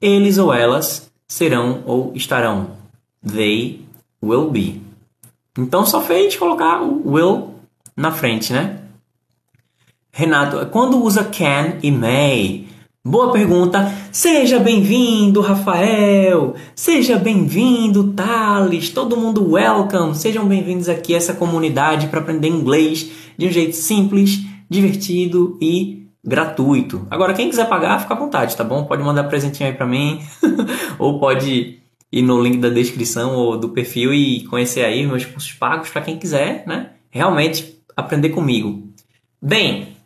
Eles 0.00 0.38
ou 0.38 0.52
elas 0.52 1.11
serão 1.26 1.82
ou 1.87 2.12
estarão. 2.14 2.73
They 3.26 3.80
will 4.23 4.50
be. 4.50 4.80
Então 5.59 5.87
só 5.87 6.00
fez 6.00 6.37
colocar 6.37 6.82
o 6.82 7.12
will 7.12 7.54
na 7.97 8.12
frente, 8.12 8.52
né? 8.52 8.78
Renato, 10.12 10.66
quando 10.66 11.02
usa 11.02 11.25
can 11.25 11.78
e 11.82 11.90
may? 11.90 12.66
Boa 13.02 13.32
pergunta. 13.32 13.90
Seja 14.12 14.59
bem-vindo, 14.59 15.40
Rafael. 15.40 16.54
Seja 16.75 17.16
bem-vindo, 17.16 18.12
Thales. 18.12 18.90
Todo 18.90 19.16
mundo 19.16 19.52
welcome. 19.52 20.14
Sejam 20.14 20.47
bem-vindos 20.47 20.88
aqui 20.88 21.14
a 21.14 21.16
essa 21.16 21.32
comunidade 21.32 22.09
para 22.09 22.20
aprender 22.20 22.49
inglês 22.49 23.11
de 23.38 23.47
um 23.47 23.50
jeito 23.50 23.75
simples, 23.75 24.40
divertido 24.70 25.58
e 25.60 26.06
gratuito. 26.24 27.06
Agora, 27.10 27.34
quem 27.34 27.50
quiser 27.50 27.68
pagar, 27.68 28.00
fica 28.00 28.14
à 28.14 28.16
vontade, 28.16 28.56
tá 28.56 28.62
bom? 28.62 28.84
Pode 28.84 29.02
mandar 29.02 29.24
presentinho 29.24 29.68
aí 29.68 29.74
para 29.74 29.86
mim 29.86 30.22
ou 30.98 31.18
pode 31.18 31.80
ir 32.12 32.22
no 32.22 32.40
link 32.40 32.58
da 32.58 32.68
descrição 32.68 33.34
ou 33.34 33.56
do 33.56 33.70
perfil 33.70 34.14
e 34.14 34.44
conhecer 34.44 34.84
aí 34.84 35.06
meus 35.06 35.24
cursos 35.24 35.52
pagos 35.52 35.90
para 35.90 36.02
quem 36.02 36.18
quiser, 36.18 36.64
né? 36.66 36.90
Realmente 37.10 37.78
aprender 37.96 38.30
comigo. 38.30 38.88
Bem, 39.42 39.96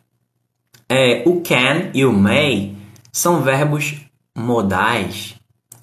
é, 0.89 1.23
o 1.25 1.41
can 1.41 1.91
e 1.93 2.05
o 2.05 2.13
may 2.13 2.73
são 3.11 3.41
verbos 3.41 3.95
modais. 4.35 5.35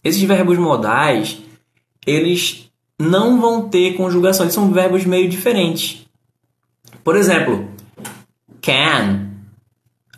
Esses 0.03 0.23
verbos 0.23 0.59
modais, 0.59 1.39
eles 2.07 2.71
não 2.99 3.41
vão 3.41 3.69
ter 3.69 3.95
conjugação, 3.95 4.45
eles 4.45 4.55
são 4.55 4.73
verbos 4.73 5.05
meio 5.05 5.29
diferentes. 5.29 6.07
Por 7.05 7.17
exemplo, 7.17 7.69
can, 8.63 9.31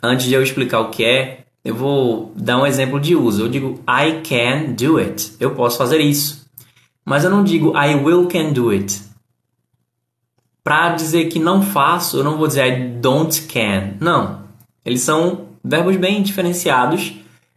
antes 0.01 0.25
de 0.25 0.33
eu 0.33 0.43
explicar 0.43 0.79
o 0.79 0.89
que 0.89 1.03
é, 1.03 1.45
eu 1.63 1.75
vou 1.75 2.31
dar 2.35 2.57
um 2.57 2.65
exemplo 2.65 2.99
de 2.99 3.15
uso. 3.15 3.43
Eu 3.43 3.49
digo 3.49 3.83
I 3.89 4.21
can 4.21 4.73
do 4.73 4.97
it. 4.97 5.35
Eu 5.39 5.55
posso 5.55 5.77
fazer 5.77 5.99
isso. 5.99 6.45
Mas 7.03 7.23
eu 7.23 7.29
não 7.29 7.43
digo 7.43 7.73
I 7.75 7.95
will 7.95 8.27
can 8.27 8.53
do 8.53 8.69
it. 8.69 9.01
Para 10.63 10.95
dizer 10.95 11.25
que 11.25 11.39
não 11.39 11.61
faço, 11.61 12.17
eu 12.17 12.23
não 12.23 12.37
vou 12.37 12.47
dizer 12.47 12.67
I 12.67 12.89
don't 12.99 13.41
can. 13.43 13.95
Não. 13.99 14.45
Eles 14.83 15.01
são 15.01 15.47
verbos 15.63 15.97
bem 15.97 16.21
diferenciados, 16.21 17.13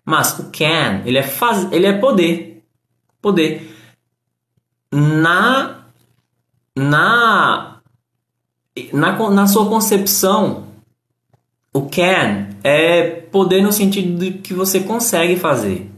Mas 0.08 0.38
o 0.38 0.44
can, 0.44 1.02
ele 1.04 1.18
é 1.18 1.22
faz, 1.22 1.70
ele 1.70 1.84
é 1.84 1.92
poder. 1.92 2.64
Poder. 3.20 3.76
Na 4.90 5.82
na 6.74 7.82
na, 8.90 9.30
na 9.30 9.46
sua 9.46 9.68
concepção, 9.68 10.67
o 11.78 11.88
can 11.88 12.48
é 12.64 13.02
poder 13.04 13.62
no 13.62 13.72
sentido 13.72 14.18
de 14.18 14.38
que 14.38 14.52
você 14.52 14.80
consegue 14.80 15.36
fazer. 15.36 15.88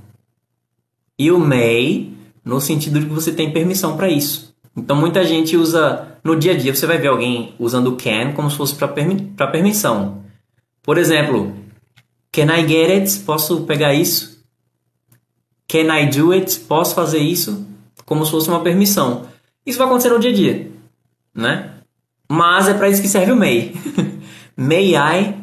E 1.19 1.31
o 1.31 1.39
may 1.39 2.13
no 2.45 2.61
sentido 2.61 3.01
de 3.01 3.07
que 3.07 3.13
você 3.13 3.33
tem 3.33 3.51
permissão 3.51 3.97
para 3.97 4.09
isso. 4.09 4.55
Então 4.77 4.95
muita 4.95 5.25
gente 5.25 5.57
usa 5.57 6.19
no 6.23 6.37
dia 6.37 6.53
a 6.53 6.57
dia, 6.57 6.75
você 6.75 6.87
vai 6.87 6.99
ver 6.99 7.09
alguém 7.09 7.55
usando 7.59 7.89
o 7.89 7.97
can 7.97 8.33
como 8.33 8.51
se 8.51 8.57
fosse 8.57 8.75
para 8.75 8.89
permi 8.89 9.33
permissão. 9.53 10.23
Por 10.83 10.99
exemplo, 10.99 11.55
can 12.31 12.55
I 12.55 12.69
get 12.69 12.91
it? 12.91 13.19
Posso 13.21 13.63
pegar 13.63 13.95
isso? 13.95 14.45
Can 15.67 15.97
I 15.97 16.11
do 16.11 16.33
it? 16.33 16.61
Posso 16.61 16.95
fazer 16.95 17.21
isso? 17.21 17.67
Como 18.05 18.25
se 18.25 18.31
fosse 18.31 18.49
uma 18.51 18.61
permissão. 18.61 19.27
Isso 19.65 19.79
vai 19.79 19.87
acontecer 19.87 20.11
no 20.11 20.19
dia 20.19 20.31
a 20.31 20.35
dia, 20.35 20.71
né? 21.35 21.75
Mas 22.29 22.69
é 22.69 22.75
para 22.75 22.89
isso 22.89 23.01
que 23.01 23.09
serve 23.09 23.33
o 23.33 23.37
may. 23.37 23.73
may 24.57 24.95
I 24.95 25.40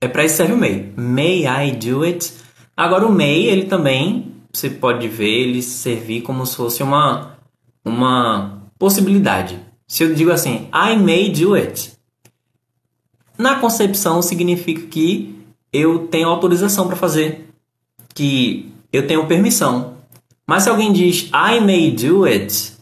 É 0.00 0.06
para 0.08 0.24
isso 0.24 0.36
serve 0.36 0.52
o 0.52 0.56
may. 0.56 0.92
May 0.96 1.46
I 1.46 1.72
do 1.72 2.02
it? 2.02 2.32
Agora 2.76 3.06
o 3.06 3.12
may, 3.12 3.46
ele 3.46 3.64
também, 3.64 4.32
você 4.52 4.70
pode 4.70 5.08
ver, 5.08 5.28
ele 5.28 5.62
servir 5.62 6.22
como 6.22 6.46
se 6.46 6.56
fosse 6.56 6.82
uma, 6.82 7.36
uma 7.84 8.62
possibilidade. 8.78 9.58
Se 9.86 10.04
eu 10.04 10.14
digo 10.14 10.30
assim, 10.30 10.68
I 10.72 10.96
may 10.96 11.30
do 11.30 11.54
it. 11.54 11.92
Na 13.36 13.56
concepção 13.56 14.22
significa 14.22 14.82
que 14.86 15.34
eu 15.72 16.06
tenho 16.06 16.28
autorização 16.28 16.86
para 16.86 16.96
fazer, 16.96 17.48
que 18.14 18.70
eu 18.92 19.06
tenho 19.06 19.26
permissão. 19.26 19.94
Mas 20.46 20.62
se 20.62 20.70
alguém 20.70 20.92
diz 20.92 21.30
I 21.32 21.60
may 21.60 21.90
do 21.90 22.24
it, 22.24 22.72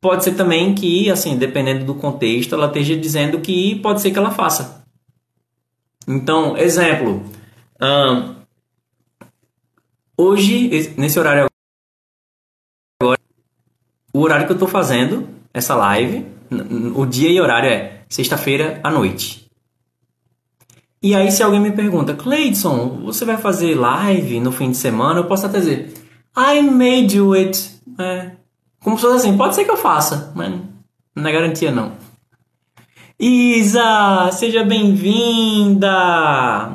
pode 0.00 0.24
ser 0.24 0.34
também 0.34 0.74
que, 0.74 1.10
assim, 1.10 1.36
dependendo 1.36 1.84
do 1.84 1.94
contexto, 1.94 2.54
ela 2.54 2.66
esteja 2.66 2.96
dizendo 2.96 3.40
que 3.40 3.76
pode 3.76 4.00
ser 4.00 4.10
que 4.10 4.18
ela 4.18 4.30
faça. 4.30 4.77
Então, 6.08 6.56
exemplo. 6.56 7.22
Um, 7.80 8.34
hoje, 10.16 10.94
nesse 10.96 11.18
horário 11.18 11.46
agora, 13.00 13.20
o 14.12 14.20
horário 14.20 14.46
que 14.46 14.52
eu 14.52 14.56
estou 14.56 14.66
fazendo 14.66 15.28
essa 15.52 15.74
live, 15.74 16.26
o 16.96 17.04
dia 17.04 17.30
e 17.30 17.38
horário 17.38 17.68
é 17.68 18.02
sexta-feira 18.08 18.80
à 18.82 18.90
noite. 18.90 19.46
E 21.02 21.14
aí, 21.14 21.30
se 21.30 21.42
alguém 21.42 21.60
me 21.60 21.70
pergunta, 21.70 22.14
Cleidson, 22.14 23.02
você 23.04 23.24
vai 23.24 23.36
fazer 23.36 23.74
live 23.74 24.40
no 24.40 24.50
fim 24.50 24.70
de 24.70 24.78
semana? 24.78 25.20
Eu 25.20 25.26
posso 25.26 25.46
até 25.46 25.58
dizer, 25.58 25.92
I 26.36 26.62
may 26.62 27.06
do 27.06 27.34
it. 27.34 27.78
É, 27.98 28.32
como 28.80 28.96
se 28.96 29.02
fosse 29.02 29.16
assim, 29.16 29.36
pode 29.36 29.54
ser 29.54 29.64
que 29.64 29.70
eu 29.70 29.76
faça, 29.76 30.32
mas 30.34 30.52
não 31.14 31.28
é 31.28 31.32
garantia 31.32 31.70
não. 31.70 31.92
Isa, 33.20 34.30
seja 34.30 34.62
bem-vinda! 34.62 35.88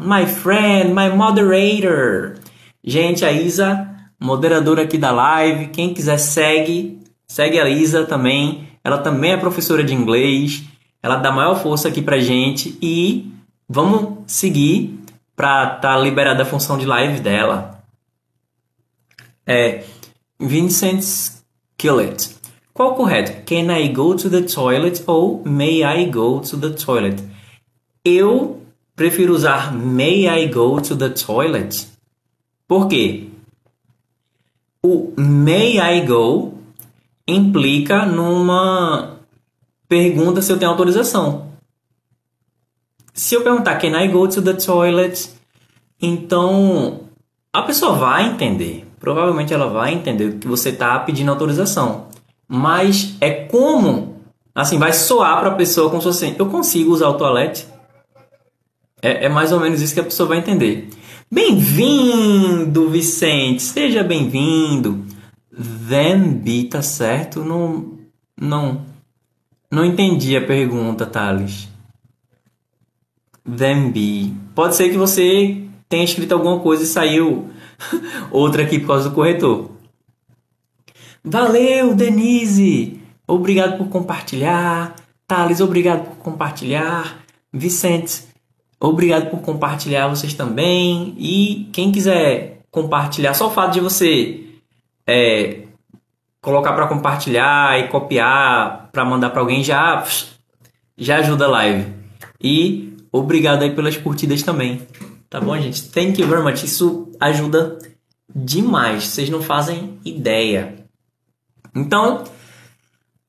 My 0.02 0.26
friend, 0.26 0.94
my 0.94 1.08
moderator. 1.16 2.36
Gente, 2.84 3.24
a 3.24 3.32
Isa, 3.32 3.88
moderadora 4.20 4.82
aqui 4.82 4.98
da 4.98 5.10
live. 5.10 5.68
Quem 5.68 5.94
quiser 5.94 6.18
segue, 6.18 7.00
segue 7.26 7.62
a 7.62 7.70
Isa 7.70 8.04
também. 8.04 8.68
Ela 8.84 8.98
também 8.98 9.32
é 9.32 9.38
professora 9.38 9.86
de 9.86 9.94
inglês. 9.94 10.66
Ela 11.02 11.16
dá 11.16 11.32
maior 11.32 11.56
força 11.64 11.88
aqui 11.88 12.02
pra 12.02 12.20
gente 12.20 12.78
e 12.82 13.32
vamos 13.70 14.26
seguir 14.28 15.00
pra 15.38 15.78
tá 15.78 15.98
liberada 15.98 16.44
a 16.44 16.46
função 16.46 16.78
de 16.78 16.86
live 16.86 17.22
dela. 17.22 17.82
É 19.48 19.86
Vincent 20.38 21.00
Skillet. 21.00 22.33
Qual 22.74 22.96
correto? 22.96 23.44
Can 23.46 23.70
I 23.70 23.88
go 23.90 24.16
to 24.16 24.30
the 24.30 24.42
toilet 24.42 25.04
ou 25.06 25.44
may 25.46 25.84
I 25.84 26.06
go 26.10 26.40
to 26.40 26.58
the 26.58 26.72
toilet? 26.72 27.24
Eu 28.04 28.64
prefiro 28.96 29.36
usar 29.36 29.72
may 29.72 30.28
I 30.28 30.48
go 30.48 30.82
to 30.82 30.96
the 30.96 31.10
toilet. 31.10 31.88
Por 32.68 32.88
quê? 32.88 33.30
O 34.84 35.14
may 35.16 35.78
I 35.78 36.04
go 36.04 36.56
implica 37.28 38.08
numa 38.08 39.20
pergunta 39.88 40.42
se 40.42 40.52
eu 40.52 40.58
tenho 40.58 40.72
autorização. 40.72 41.50
Se 43.14 43.36
eu 43.36 43.44
perguntar 43.44 43.78
can 43.78 43.96
I 43.96 44.08
go 44.08 44.28
to 44.28 44.42
the 44.42 44.54
toilet, 44.54 45.30
então 46.02 47.02
a 47.54 47.62
pessoa 47.62 47.94
vai 47.94 48.26
entender. 48.26 48.88
Provavelmente 49.00 49.54
ela 49.54 49.68
vai 49.68 49.94
entender 49.94 50.40
que 50.40 50.48
você 50.48 50.70
está 50.70 50.98
pedindo 50.98 51.30
autorização 51.30 52.12
mas 52.56 53.16
é 53.20 53.32
como, 53.32 54.22
assim, 54.54 54.78
vai 54.78 54.94
soar 54.94 55.40
para 55.40 55.50
a 55.50 55.56
pessoa 55.56 55.90
como 55.90 56.00
se 56.00 56.08
fosse 56.08 56.26
assim, 56.26 56.36
eu 56.38 56.46
consigo 56.46 56.92
usar 56.92 57.10
o 57.10 57.16
toalete? 57.16 57.66
É, 59.02 59.26
é 59.26 59.30
mais 59.30 59.52
ou 59.52 59.60
menos 59.60 59.82
isso 59.82 59.96
que 59.96 60.00
a 60.00 60.04
pessoa 60.04 60.30
vai 60.30 60.38
entender. 60.38 60.88
Bem-vindo, 61.32 62.92
Vicente! 62.92 63.64
Seja 63.64 64.04
bem-vindo! 64.04 65.04
Then 65.90 66.34
be, 66.34 66.66
tá 66.66 66.84
certo? 66.84 67.44
Não, 67.44 67.98
não, 68.40 68.86
não 69.72 69.84
entendi 69.84 70.38
a 70.38 70.46
pergunta, 70.46 71.08
Thales. 71.08 71.68
Then 73.44 73.90
be. 73.90 74.32
Pode 74.54 74.76
ser 74.76 74.92
que 74.92 74.98
você 74.98 75.64
tenha 75.90 76.04
escrito 76.04 76.34
alguma 76.34 76.60
coisa 76.60 76.84
e 76.84 76.86
saiu 76.86 77.50
outra 78.30 78.62
aqui 78.62 78.78
por 78.78 78.90
causa 78.90 79.10
do 79.10 79.16
corretor. 79.16 79.73
Valeu, 81.24 81.96
Denise! 81.96 83.00
Obrigado 83.26 83.78
por 83.78 83.88
compartilhar. 83.88 84.96
Thales, 85.26 85.62
obrigado 85.62 86.04
por 86.04 86.18
compartilhar. 86.18 87.24
Vicente, 87.52 88.24
obrigado 88.80 89.30
por 89.30 89.40
compartilhar 89.42 90.08
vocês 90.08 90.34
também. 90.34 91.16
E 91.18 91.70
quem 91.72 91.92
quiser 91.92 92.60
compartilhar, 92.70 93.34
só 93.34 93.48
o 93.48 93.52
fato 93.52 93.74
de 93.74 93.80
você 93.80 94.44
é, 95.08 95.62
colocar 96.42 96.74
para 96.74 96.88
compartilhar 96.88 97.80
e 97.80 97.88
copiar 97.88 98.90
para 98.92 99.06
mandar 99.06 99.30
para 99.30 99.40
alguém 99.40 99.64
já 99.64 100.04
já 100.98 101.18
ajuda 101.18 101.46
a 101.46 101.50
live. 101.50 101.94
E 102.42 102.98
obrigado 103.12 103.64
aí 103.64 103.74
pelas 103.74 103.96
curtidas 103.96 104.44
também. 104.44 104.82
Tá 105.30 105.40
bom, 105.40 105.58
gente? 105.58 105.90
Thank 105.90 106.22
you 106.22 106.28
very 106.28 106.44
much. 106.44 106.64
Isso 106.64 107.10
ajuda 107.20 107.80
demais. 108.36 109.06
Vocês 109.06 109.30
não 109.30 109.42
fazem 109.42 109.98
ideia. 110.04 110.83
Então, 111.76 112.24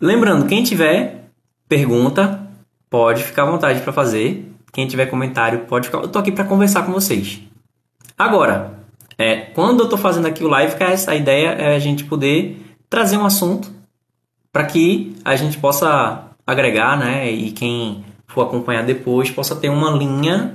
lembrando, 0.00 0.46
quem 0.46 0.62
tiver 0.62 1.30
pergunta, 1.68 2.46
pode 2.90 3.22
ficar 3.22 3.42
à 3.42 3.50
vontade 3.50 3.80
para 3.80 3.92
fazer. 3.92 4.52
Quem 4.72 4.87
tiver 4.87 5.07
comentário, 5.07 5.61
pode 5.61 5.87
ficar. 5.87 5.98
Eu 5.98 6.09
tô 6.09 6.18
aqui 6.18 6.33
para 6.33 6.44
conversar 6.44 6.83
com 6.83 6.92
vocês. 6.92 7.40
Agora, 8.18 8.78
é, 9.18 9.37
quando 9.37 9.80
eu 9.80 9.88
tô 9.88 9.96
fazendo 9.96 10.26
aqui 10.26 10.44
o 10.44 10.48
live, 10.48 10.74
a 11.07 11.14
ideia 11.14 11.48
é 11.50 11.76
a 11.76 11.78
gente 11.78 12.04
poder 12.04 12.61
trazer 12.88 13.16
um 13.16 13.24
assunto 13.24 13.72
para 14.52 14.64
que 14.64 15.16
a 15.24 15.35
gente 15.37 15.59
possa 15.59 16.30
agregar, 16.46 16.98
né? 16.98 17.30
E 17.30 17.50
quem 17.50 18.04
for 18.26 18.42
acompanhar 18.42 18.85
depois 18.85 19.30
possa 19.30 19.57
ter 19.57 19.68
uma 19.68 19.90
linha 19.90 20.54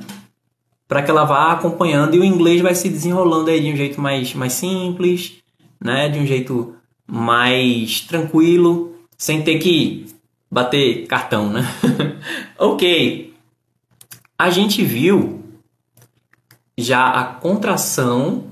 para 0.88 1.02
que 1.04 1.12
ela 1.12 1.24
vá 1.24 1.52
acompanhando 1.52 2.16
e 2.16 2.20
o 2.20 2.24
inglês 2.24 2.62
vai 2.62 2.74
se 2.76 2.90
desenrolando 2.90 3.50
aí 3.50 3.62
de 3.62 3.72
um 3.72 3.76
jeito 3.76 4.02
mais, 4.02 4.34
mais 4.34 4.54
simples, 4.54 5.38
né? 5.80 6.10
De 6.10 6.20
um 6.20 6.26
jeito 6.26 6.76
mais 7.10 8.02
tranquilo, 8.02 8.96
sem 9.18 9.42
ter 9.42 9.58
que 9.58 10.06
bater 10.50 11.08
cartão, 11.08 11.50
né? 11.50 11.66
ok. 12.58 13.34
A 14.38 14.50
gente 14.50 14.84
viu 14.84 15.44
já 16.78 17.10
a 17.10 17.26
contração 17.26 18.46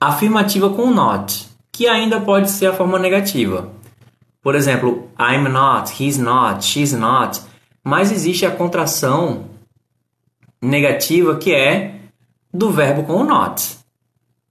afirmativa 0.00 0.70
com 0.70 0.90
not, 0.90 1.48
que 1.72 1.86
ainda 1.86 2.20
pode 2.20 2.50
ser 2.50 2.66
a 2.66 2.72
forma 2.72 2.98
negativa. 2.98 3.70
Por 4.40 4.54
exemplo, 4.54 5.10
I'm 5.18 5.48
not, 5.48 5.92
he's 6.00 6.18
not, 6.18 6.64
she's 6.64 6.92
not. 6.92 7.40
Mas 7.82 8.12
existe 8.12 8.46
a 8.46 8.50
contração 8.50 9.50
negativa 10.62 11.36
que 11.36 11.52
é 11.52 12.00
do 12.52 12.70
verbo 12.70 13.02
com 13.04 13.14
o 13.14 13.24
not. 13.24 13.75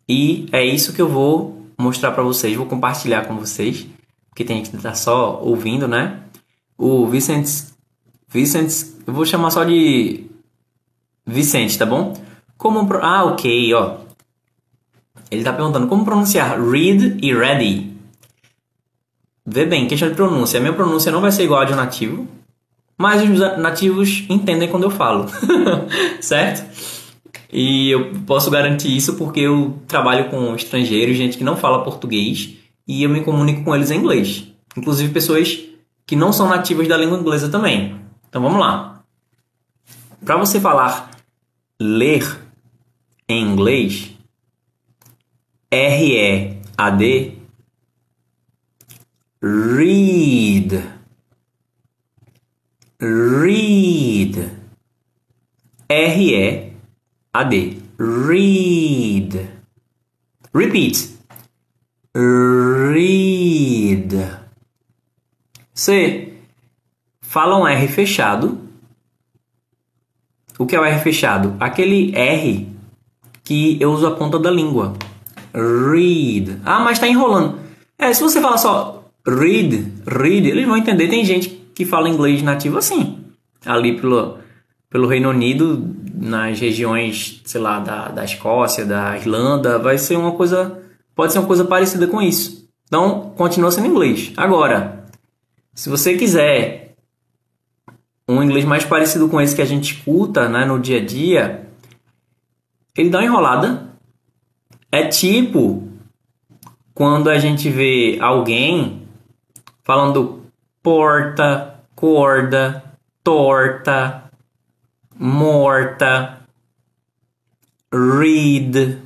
E 0.08 0.48
é 0.52 0.64
isso 0.64 0.94
que 0.94 1.02
eu 1.02 1.10
vou 1.10 1.66
mostrar 1.78 2.12
para 2.12 2.24
vocês, 2.24 2.56
vou 2.56 2.66
compartilhar 2.66 3.26
com 3.26 3.36
vocês, 3.36 3.88
porque 4.30 4.44
tem 4.44 4.62
que 4.62 4.78
tá 4.78 4.94
só 4.94 5.40
ouvindo, 5.42 5.88
né? 5.88 6.22
O 6.78 7.08
Vicente, 7.08 7.66
Vicente, 8.28 8.94
eu 9.08 9.14
vou 9.14 9.26
chamar 9.26 9.50
só 9.50 9.64
de 9.64 10.26
Vicente, 11.26 11.78
tá 11.78 11.86
bom? 11.86 12.14
Como 12.58 12.88
pro... 12.88 13.04
Ah, 13.04 13.26
ok, 13.26 13.74
ó. 13.74 13.98
Ele 15.32 15.42
está 15.42 15.52
perguntando 15.52 15.88
como 15.88 16.06
pronunciar 16.06 16.62
read 16.62 17.18
e 17.22 17.34
ready. 17.34 17.96
Vê 19.46 19.66
bem, 19.66 19.88
questão 19.88 20.10
de 20.10 20.16
pronúncia. 20.16 20.60
A 20.60 20.62
minha 20.62 20.74
pronúncia 20.74 21.12
não 21.12 21.22
vai 21.22 21.32
ser 21.32 21.44
igual 21.44 21.62
a 21.62 21.66
de 21.66 21.74
um 21.74 21.76
nativo, 21.76 22.28
mas 22.98 23.22
os 23.22 23.40
nativos 23.58 24.24
entendem 24.30 24.70
quando 24.70 24.84
eu 24.84 24.90
falo, 24.92 25.28
certo? 26.22 26.64
E 27.52 27.90
eu 27.90 28.12
posso 28.26 28.50
garantir 28.52 28.96
isso 28.96 29.16
porque 29.16 29.40
eu 29.40 29.80
trabalho 29.88 30.30
com 30.30 30.56
estrangeiros, 30.56 31.18
gente 31.18 31.38
que 31.38 31.44
não 31.44 31.56
fala 31.56 31.84
português, 31.84 32.56
e 32.88 33.04
eu 33.04 33.10
me 33.10 33.24
comunico 33.24 33.64
com 33.64 33.76
eles 33.76 33.92
em 33.92 33.98
inglês. 33.98 34.48
Inclusive 34.76 35.14
pessoas 35.14 35.60
que 36.06 36.16
não 36.16 36.34
são 36.34 36.48
nativas 36.48 36.88
da 36.88 36.98
língua 36.98 37.18
inglesa 37.18 37.50
também. 37.50 37.96
Então 38.30 38.42
vamos 38.42 38.60
lá. 38.60 39.04
Para 40.24 40.38
você 40.38 40.60
falar 40.60 41.12
ler 41.80 42.40
em 43.28 43.44
inglês, 43.44 44.12
R-E-A-D, 45.72 47.34
read, 49.42 50.84
read, 53.00 54.52
R-E-A-D, 55.88 56.75
read. 58.00 59.50
Repeat. 60.54 61.10
Read. 62.94 64.14
C. 65.74 66.34
Fala 67.22 67.58
um 67.58 67.68
R 67.68 67.88
fechado. 67.88 68.60
O 70.58 70.66
que 70.66 70.76
é 70.76 70.80
o 70.80 70.86
R 70.86 71.00
fechado? 71.02 71.56
Aquele 71.60 72.16
R 72.16 72.68
que 73.44 73.78
eu 73.82 73.92
uso 73.92 74.08
a 74.08 74.16
ponta 74.16 74.40
da 74.40 74.50
língua. 74.50 74.94
Read. 75.54 76.62
Ah, 76.64 76.80
mas 76.80 76.94
está 76.94 77.08
enrolando. 77.08 77.60
É, 77.98 78.14
se 78.14 78.24
você 78.24 78.40
falar 78.40 78.58
só 78.58 78.96
read, 79.28 79.92
read, 80.06 80.48
eles 80.48 80.66
vão 80.66 80.78
entender. 80.78 81.08
Tem 81.08 81.26
gente 81.26 81.50
que 81.74 81.86
fala 81.86 82.10
inglês 82.10 82.42
nativo 82.42 82.78
assim. 82.78 83.20
Ali 83.66 84.00
pelo, 84.00 84.38
pelo 84.90 85.08
Reino 85.08 85.30
Unido, 85.30 85.96
nas 86.18 86.60
regiões, 86.60 87.42
sei 87.46 87.60
lá, 87.60 87.80
da, 87.80 88.10
da 88.10 88.24
Escócia, 88.24 88.86
da 88.86 89.18
Irlanda, 89.18 89.78
vai 89.78 89.98
ser 89.98 90.16
uma 90.16 90.32
coisa. 90.32 90.82
Pode 91.14 91.34
ser 91.34 91.40
uma 91.40 91.48
coisa 91.48 91.66
parecida 91.66 92.08
com 92.08 92.22
isso. 92.22 92.68
Então, 92.88 93.34
continua 93.36 93.72
sendo 93.72 93.88
inglês. 93.88 94.32
Agora, 94.38 95.06
se 95.74 95.90
você 95.90 96.16
quiser 96.16 96.96
um 98.28 98.42
inglês 98.42 98.66
mais 98.66 98.84
parecido 98.84 99.28
com 99.30 99.40
esse 99.40 99.56
que 99.56 99.62
a 99.62 99.66
gente 99.66 99.94
escuta 99.94 100.50
né, 100.50 100.66
no 100.66 100.80
dia 100.80 101.00
a 101.00 101.06
dia, 101.06 101.68
ele 102.96 103.10
dá 103.10 103.20
uma 103.20 103.26
enrolada. 103.26 103.90
É 104.92 105.08
tipo 105.08 105.88
quando 106.94 107.30
a 107.30 107.38
gente 107.38 107.70
vê 107.70 108.18
alguém 108.22 109.06
falando 109.84 110.46
porta, 110.82 111.82
corda, 111.94 112.84
torta, 113.22 114.25
morta, 115.18 116.42
read, 117.92 119.02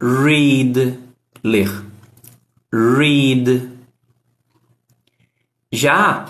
read, 0.00 0.98
ler, 1.42 1.84
read. 2.72 3.78
Já 5.70 6.26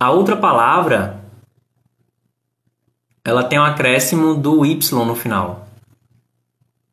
a 0.00 0.10
outra 0.10 0.36
palavra 0.36 1.24
ela 3.24 3.44
tem 3.44 3.58
um 3.58 3.64
acréscimo 3.64 4.34
do 4.34 4.64
y 4.64 4.78
no 4.92 5.14
final. 5.14 5.68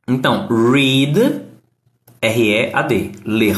Então, 0.07 0.47
read, 0.47 1.45
R-E-A-D, 2.21 3.11
ler. 3.23 3.57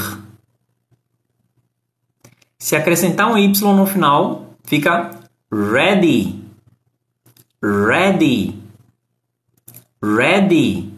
Se 2.60 2.76
acrescentar 2.76 3.32
um 3.32 3.38
y 3.38 3.48
no 3.48 3.86
final, 3.86 4.54
fica 4.64 5.12
ready, 5.52 6.47
ready, 7.62 8.62
ready, 10.02 10.94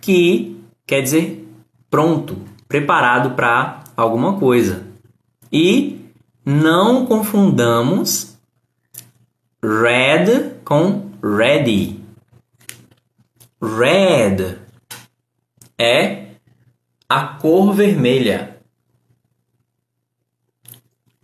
que 0.00 0.62
quer 0.86 1.02
dizer 1.02 1.48
pronto, 1.90 2.38
preparado 2.68 3.34
para 3.34 3.84
alguma 3.96 4.38
coisa. 4.38 4.86
E 5.50 6.10
não 6.44 7.06
confundamos 7.06 8.38
red 9.62 10.56
com 10.64 11.10
ready. 11.22 12.02
Red 13.60 14.58
é 15.78 16.34
a 17.08 17.26
cor 17.26 17.74
vermelha. 17.74 18.58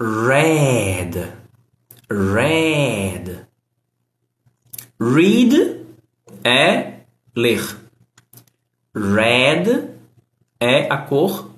Red. 0.01 1.33
Red. 2.09 3.48
Read 5.01 5.87
é 6.43 7.01
ler. 7.37 7.79
Red 8.95 9.91
é 10.59 10.93
a 10.93 10.99
cor 10.99 11.51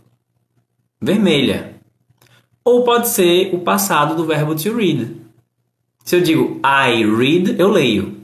vermelha. 1.00 1.74
Ou 2.62 2.85
pode 2.85 3.09
ser 3.09 3.55
o 3.55 3.61
passado 3.61 4.14
do 4.14 4.26
verbo 4.26 4.55
to 4.55 4.76
read. 4.76 5.16
Se 6.05 6.16
eu 6.16 6.20
digo 6.20 6.61
I 6.64 7.03
read, 7.05 7.59
eu 7.59 7.68
leio. 7.68 8.20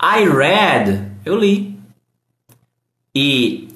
I 0.00 0.28
read, 0.28 1.10
eu 1.24 1.36
li. 1.36 1.76
E 3.14 3.68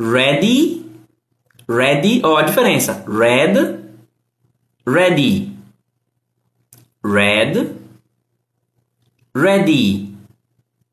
ready, 0.00 0.84
ready, 1.68 2.20
ó 2.24 2.36
a 2.36 2.42
diferença. 2.42 3.04
Read, 3.06 3.78
ready. 4.86 5.56
Read, 7.04 7.76
ready. 9.34 10.13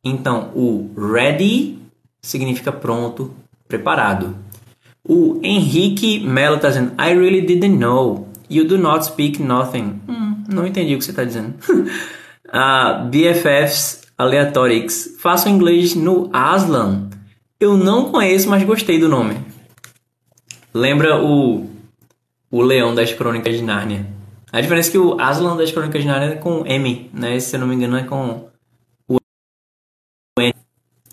Então, 0.04 0.52
o 0.56 0.90
ready 0.98 1.80
significa 2.22 2.72
pronto, 2.72 3.34
preparado. 3.68 4.36
O 5.08 5.40
Henrique 5.44 6.20
Melo 6.20 6.58
está 6.58 6.70
dizendo 6.70 6.94
I 7.00 7.14
really 7.14 7.42
didn't 7.42 7.78
know. 7.78 8.28
You 8.50 8.68
do 8.68 8.78
not 8.78 9.06
speak 9.06 9.42
nothing. 9.42 10.02
Hum, 10.08 10.44
não 10.48 10.68
entendi 10.68 10.94
o 10.94 10.98
que 10.98 11.06
você 11.06 11.12
está 11.12 11.24
dizendo. 11.24 11.56
uh, 12.50 13.06
BFFs 13.10 14.02
Aleatorix. 14.18 15.16
Faço 15.20 15.50
inglês 15.50 15.96
no 15.96 16.30
Aslan. 16.32 17.10
Eu 17.60 17.76
não 17.76 18.12
conheço, 18.12 18.50
mas 18.50 18.64
gostei 18.64 19.00
do 19.00 19.10
nome. 19.10 19.38
Lembra 20.74 21.22
o, 21.22 21.68
o 22.52 22.62
leão 22.62 22.94
das 22.94 23.12
crônicas 23.14 23.56
de 23.56 23.64
Nárnia. 23.64 24.06
A 24.52 24.62
diferença 24.62 24.90
é 24.90 24.92
que 24.92 24.98
o 24.98 25.20
Aslan 25.20 25.56
das 25.56 25.72
crônicas 25.72 26.02
de 26.02 26.08
Nárnia 26.08 26.34
é 26.34 26.36
com 26.36 26.66
M, 26.66 27.10
né? 27.14 27.40
Se 27.40 27.56
eu 27.56 27.60
não 27.60 27.68
me 27.68 27.76
engano 27.76 27.98
é 27.98 28.04
com. 28.04 28.48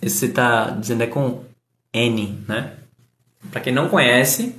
Esse 0.01 0.17
você 0.17 0.29
tá 0.29 0.71
dizendo 0.71 1.03
é 1.03 1.07
com 1.07 1.45
N, 1.93 2.45
né? 2.47 2.75
Pra 3.51 3.61
quem 3.61 3.73
não 3.73 3.89
conhece, 3.89 4.55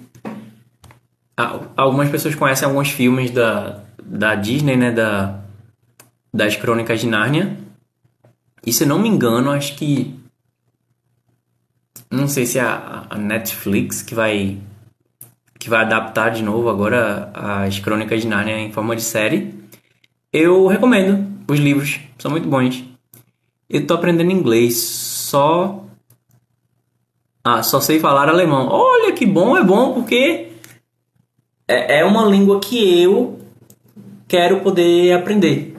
algumas 1.75 2.09
pessoas 2.09 2.35
conhecem 2.35 2.67
alguns 2.67 2.89
filmes 2.89 3.31
da, 3.31 3.83
da 4.03 4.35
Disney, 4.35 4.75
né? 4.75 4.91
Da, 4.91 5.39
das 6.33 6.55
Crônicas 6.55 6.99
de 6.99 7.07
Nárnia. 7.07 7.57
E 8.65 8.73
se 8.73 8.83
eu 8.83 8.87
não 8.87 8.99
me 8.99 9.07
engano, 9.07 9.51
acho 9.51 9.75
que. 9.75 10.17
Não 12.11 12.27
sei 12.27 12.45
se 12.45 12.57
é 12.57 12.61
a, 12.61 13.05
a 13.09 13.17
Netflix 13.17 14.01
que 14.01 14.13
vai. 14.13 14.57
Que 15.57 15.69
vai 15.69 15.81
adaptar 15.81 16.29
de 16.29 16.41
novo 16.41 16.69
agora 16.69 17.31
as 17.33 17.79
Crônicas 17.79 18.21
de 18.21 18.27
Nárnia 18.27 18.59
em 18.59 18.71
forma 18.71 18.95
de 18.95 19.01
série. 19.01 19.53
Eu 20.31 20.67
recomendo 20.67 21.27
os 21.49 21.59
livros, 21.59 21.99
são 22.17 22.31
muito 22.31 22.47
bons. 22.47 22.83
Eu 23.69 23.85
tô 23.85 23.93
aprendendo 23.95 24.31
inglês, 24.31 24.75
só. 25.29 25.85
Ah, 27.43 27.63
só 27.63 27.79
sei 27.79 27.99
falar 27.99 28.27
alemão. 28.27 28.67
Olha 28.69 29.13
que 29.13 29.25
bom, 29.25 29.55
é 29.55 29.63
bom 29.63 29.93
porque 29.93 30.49
é, 31.67 31.99
é 31.99 32.05
uma 32.05 32.25
língua 32.25 32.59
que 32.59 33.01
eu 33.01 33.39
quero 34.27 34.61
poder 34.61 35.13
aprender. 35.13 35.77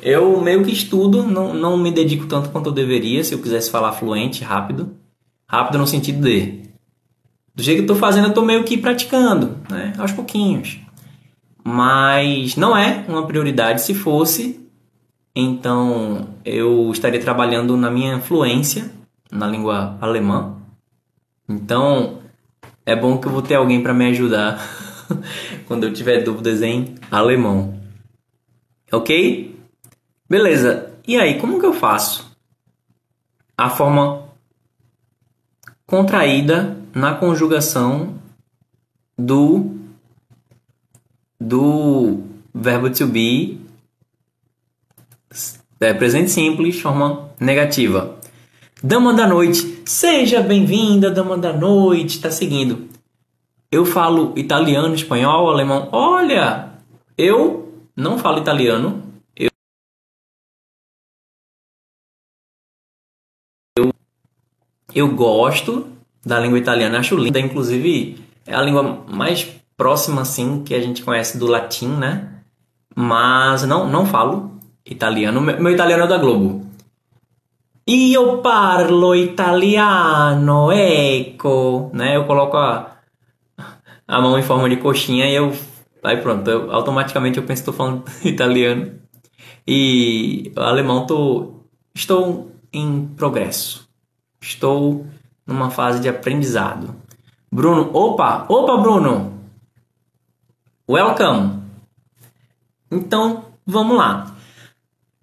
Eu 0.00 0.40
meio 0.40 0.64
que 0.64 0.72
estudo, 0.72 1.22
não, 1.24 1.52
não 1.52 1.76
me 1.76 1.90
dedico 1.90 2.26
tanto 2.26 2.50
quanto 2.50 2.68
eu 2.68 2.72
deveria, 2.72 3.22
se 3.22 3.34
eu 3.34 3.40
quisesse 3.40 3.70
falar 3.70 3.92
fluente, 3.92 4.42
rápido. 4.42 4.96
Rápido 5.46 5.78
no 5.78 5.86
sentido 5.86 6.22
de. 6.22 6.62
Do 7.54 7.62
jeito 7.62 7.78
que 7.78 7.90
eu 7.90 7.94
tô 7.94 8.00
fazendo, 8.00 8.28
eu 8.28 8.34
tô 8.34 8.42
meio 8.42 8.64
que 8.64 8.78
praticando, 8.78 9.58
né? 9.68 9.92
Aos 9.98 10.12
pouquinhos. 10.12 10.78
Mas 11.62 12.56
não 12.56 12.76
é 12.76 13.04
uma 13.06 13.26
prioridade. 13.26 13.82
Se 13.82 13.94
fosse, 13.94 14.61
então 15.34 16.28
eu 16.44 16.90
estaria 16.90 17.20
trabalhando 17.20 17.76
na 17.76 17.90
minha 17.90 18.20
fluência 18.20 18.90
na 19.30 19.46
língua 19.46 19.96
alemã. 20.00 20.56
Então 21.48 22.18
é 22.84 22.94
bom 22.94 23.18
que 23.18 23.26
eu 23.26 23.32
vou 23.32 23.42
ter 23.42 23.54
alguém 23.54 23.82
para 23.82 23.94
me 23.94 24.06
ajudar 24.08 24.60
quando 25.66 25.84
eu 25.84 25.92
tiver 25.92 26.22
dúvidas 26.22 26.62
em 26.62 26.94
alemão. 27.10 27.80
Ok? 28.90 29.56
Beleza. 30.28 30.90
E 31.06 31.16
aí, 31.16 31.40
como 31.40 31.58
que 31.58 31.66
eu 31.66 31.72
faço? 31.72 32.32
a 33.56 33.70
forma 33.70 34.24
contraída 35.86 36.76
na 36.94 37.14
conjugação 37.14 38.14
do 39.16 39.76
do 41.40 42.22
verbo 42.54 42.90
to 42.90 43.06
be 43.06 43.60
é, 45.82 45.92
presente 45.92 46.30
simples, 46.30 46.80
forma 46.80 47.30
negativa. 47.40 48.16
Dama 48.82 49.12
da 49.12 49.26
noite, 49.26 49.82
seja 49.84 50.40
bem-vinda, 50.40 51.10
dama 51.10 51.36
da 51.36 51.52
noite, 51.52 52.20
tá 52.20 52.30
seguindo. 52.30 52.88
Eu 53.70 53.84
falo 53.84 54.32
italiano, 54.36 54.94
espanhol, 54.94 55.50
alemão. 55.50 55.88
Olha, 55.92 56.72
eu 57.18 57.84
não 57.96 58.18
falo 58.18 58.38
italiano. 58.38 59.02
Eu, 59.36 59.50
eu, 63.76 63.92
eu 64.94 65.14
gosto 65.14 65.88
da 66.24 66.38
língua 66.38 66.58
italiana, 66.58 66.98
acho 66.98 67.16
linda, 67.16 67.40
inclusive 67.40 68.22
é 68.46 68.54
a 68.54 68.62
língua 68.62 69.04
mais 69.08 69.48
próxima 69.76 70.22
assim 70.22 70.62
que 70.62 70.74
a 70.74 70.80
gente 70.80 71.02
conhece 71.02 71.38
do 71.38 71.46
latim, 71.46 71.88
né? 71.88 72.40
Mas 72.94 73.64
não 73.64 73.88
não 73.88 74.06
falo 74.06 74.51
italiano. 74.84 75.40
Meu 75.40 75.70
italiano 75.70 76.04
é 76.04 76.06
da 76.06 76.18
Globo. 76.18 76.66
Io 77.86 78.38
parlo 78.38 79.14
italiano, 79.14 80.70
ecco, 80.70 81.90
né? 81.92 82.16
Eu 82.16 82.26
coloco 82.26 82.56
a, 82.56 82.98
a 84.06 84.20
mão 84.20 84.38
em 84.38 84.42
forma 84.42 84.68
de 84.68 84.76
coxinha 84.76 85.28
e 85.28 85.34
eu 85.34 85.52
aí 86.02 86.16
pronto, 86.16 86.48
eu, 86.48 86.72
automaticamente 86.72 87.38
eu 87.38 87.44
penso 87.44 87.62
que 87.62 87.70
estou 87.70 87.74
falando 87.74 88.04
italiano. 88.24 89.00
E 89.66 90.52
alemão 90.56 91.06
tô 91.06 91.64
estou 91.94 92.52
em 92.72 93.06
progresso. 93.16 93.88
Estou 94.40 95.06
numa 95.46 95.70
fase 95.70 96.00
de 96.00 96.08
aprendizado. 96.08 96.94
Bruno, 97.50 97.90
opa, 97.92 98.46
opa 98.48 98.76
Bruno. 98.78 99.40
Welcome. 100.88 101.62
Então, 102.90 103.44
vamos 103.66 103.96
lá. 103.96 104.31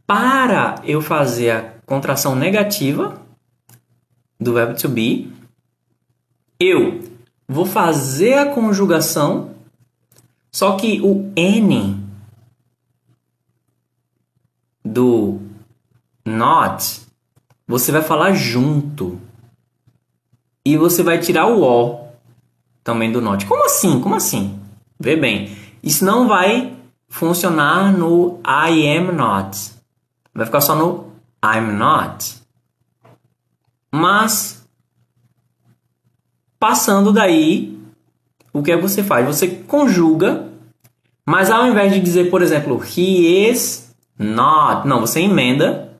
Para 0.10 0.82
eu 0.86 1.04
fazer 1.04 1.52
a 1.52 1.62
contração 1.86 2.36
negativa 2.36 3.22
do 4.40 4.56
verbo 4.56 4.76
to 4.76 4.90
be, 4.90 5.32
eu 6.60 7.04
vou 7.48 7.64
fazer 7.64 8.34
a 8.40 8.52
conjugação, 8.52 9.54
só 10.52 10.76
que 10.78 11.00
o 11.02 11.32
N 11.36 12.04
do 14.84 15.40
not 16.26 17.02
você 17.68 17.92
vai 17.92 18.02
falar 18.02 18.34
junto. 18.34 19.22
E 20.66 20.76
você 20.76 21.04
vai 21.04 21.20
tirar 21.20 21.46
o 21.46 21.62
O 21.62 22.08
também 22.84 23.12
do 23.12 23.22
not. 23.22 23.46
Como 23.46 23.64
assim? 23.64 24.02
Como 24.02 24.16
assim? 24.16 24.60
Vê 25.00 25.16
bem. 25.16 25.56
Isso 25.84 26.04
não 26.04 26.28
vai 26.28 26.76
funcionar 27.08 27.96
no 27.96 28.42
I 28.44 28.98
am 28.98 29.12
not. 29.12 29.78
Vai 30.34 30.46
ficar 30.46 30.62
só 30.62 30.76
no 30.76 31.12
I'm 31.44 31.74
not. 31.78 32.38
Mas, 33.92 34.68
passando 36.60 37.12
daí, 37.12 37.80
o 38.54 38.62
que 38.62 38.72
é 38.72 38.76
que 38.76 38.82
você 38.82 39.04
faz? 39.04 39.26
Você 39.26 39.48
conjuga, 39.48 40.50
mas 41.26 41.50
ao 41.50 41.68
invés 41.68 41.94
de 41.94 42.00
dizer, 42.00 42.30
por 42.30 42.42
exemplo, 42.42 42.82
he 42.84 43.50
is 43.50 43.96
not, 44.18 44.88
não, 44.88 45.02
você 45.02 45.22
emenda 45.22 45.98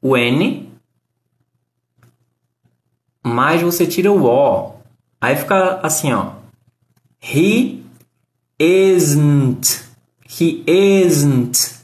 o 0.00 0.16
N, 0.16 0.72
mas 3.22 3.62
você 3.62 3.86
tira 3.86 4.10
o 4.12 4.24
O. 4.24 4.74
Aí 5.20 5.34
fica 5.36 5.80
assim, 5.82 6.12
ó. 6.12 6.32
He 7.20 7.82
isn't. 8.58 9.84
He 10.24 10.62
isn't. 10.66 11.77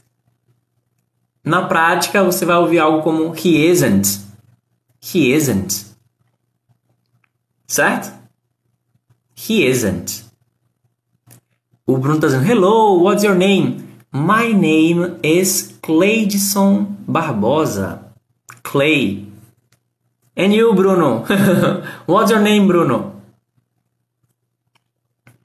Na 1.45 1.67
prática, 1.67 2.23
você 2.23 2.43
vai 2.43 2.57
ouvir 2.57 2.79
algo 2.79 3.03
como 3.03 3.31
he 3.35 3.69
isn't. 3.69 4.19
He 4.99 5.31
isn't. 5.31 5.85
Certo? 7.67 8.11
He 9.35 9.63
isn't. 9.63 10.25
O 11.85 11.97
Bruno 11.97 12.15
está 12.15 12.27
dizendo: 12.27 12.51
Hello, 12.51 12.99
what's 13.03 13.23
your 13.23 13.35
name? 13.35 13.85
My 14.11 14.51
name 14.53 15.19
is 15.21 15.77
Cleidson 15.83 16.97
Barbosa. 17.07 17.99
Clay. 18.63 19.27
And 20.35 20.51
you, 20.51 20.73
Bruno? 20.73 21.25
what's 22.07 22.31
your 22.31 22.41
name, 22.41 22.65
Bruno? 22.65 23.21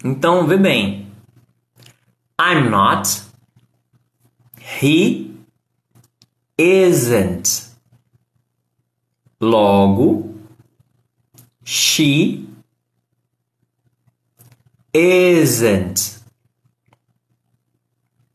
Então, 0.03 0.47
vê 0.47 0.57
bem. 0.57 1.07
I'm 2.39 2.71
not. 2.71 3.23
He 4.81 5.31
isn't. 6.61 7.71
Logo, 9.41 10.35
she 11.65 12.47
isn't. 14.93 16.19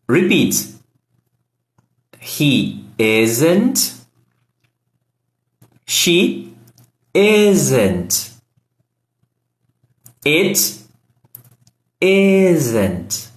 Repeat. 0.07 0.73
He 2.19 2.83
isn't. 2.97 3.93
She 5.85 6.55
isn't. 7.13 8.31
It 10.25 10.79
isn't. 12.01 13.29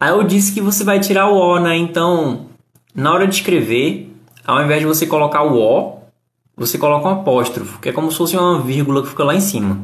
Aí 0.00 0.10
eu 0.10 0.24
disse 0.24 0.52
que 0.52 0.60
você 0.60 0.82
vai 0.82 0.98
tirar 0.98 1.28
o 1.28 1.36
O, 1.36 1.60
né? 1.60 1.76
Então, 1.76 2.49
na 2.94 3.12
hora 3.12 3.26
de 3.26 3.34
escrever, 3.34 4.12
ao 4.46 4.62
invés 4.62 4.80
de 4.80 4.86
você 4.86 5.06
colocar 5.06 5.42
o 5.42 5.58
O, 5.58 6.00
você 6.56 6.76
coloca 6.76 7.08
um 7.08 7.12
apóstrofo, 7.12 7.80
que 7.80 7.88
é 7.88 7.92
como 7.92 8.10
se 8.10 8.18
fosse 8.18 8.36
uma 8.36 8.60
vírgula 8.60 9.02
que 9.02 9.08
fica 9.08 9.24
lá 9.24 9.34
em 9.34 9.40
cima. 9.40 9.78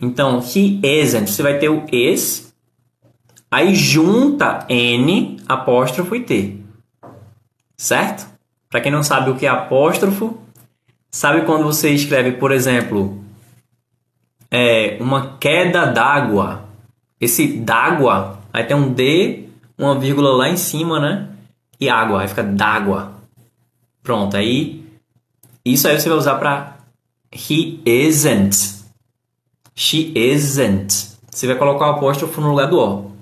Então, 0.00 0.40
he 0.40 0.80
isn't, 0.82 1.30
você 1.30 1.42
vai 1.42 1.58
ter 1.58 1.70
o 1.70 1.84
is, 1.90 2.52
aí 3.50 3.74
junta 3.74 4.66
N, 4.68 5.38
apóstrofo 5.48 6.14
e 6.14 6.20
T. 6.20 6.58
Certo? 7.76 8.26
Para 8.68 8.80
quem 8.80 8.92
não 8.92 9.02
sabe 9.02 9.30
o 9.30 9.36
que 9.36 9.46
é 9.46 9.48
apóstrofo, 9.48 10.38
sabe 11.10 11.42
quando 11.42 11.64
você 11.64 11.90
escreve, 11.90 12.32
por 12.32 12.52
exemplo, 12.52 13.24
é, 14.50 14.98
uma 15.00 15.38
queda 15.38 15.86
d'água. 15.86 16.64
Esse 17.18 17.46
d'água, 17.46 18.40
aí 18.52 18.64
tem 18.64 18.76
um 18.76 18.92
D, 18.92 19.48
uma 19.78 19.98
vírgula 19.98 20.36
lá 20.36 20.48
em 20.48 20.56
cima, 20.56 21.00
né? 21.00 21.35
E 21.80 21.88
água, 21.88 22.22
aí 22.22 22.28
fica 22.28 22.42
d'água. 22.42 23.12
Pronto, 24.02 24.36
aí 24.36 24.84
isso 25.64 25.88
aí 25.88 26.00
você 26.00 26.08
vai 26.08 26.18
usar 26.18 26.36
para 26.36 26.76
he 27.32 27.80
isn't. 27.84 28.84
She 29.74 30.12
isn't. 30.14 31.16
Você 31.30 31.46
vai 31.46 31.56
colocar 31.56 31.86
o 31.86 31.90
apóstrofo 31.90 32.40
no 32.40 32.50
lugar 32.50 32.68
do 32.68 32.78
O. 32.78 33.12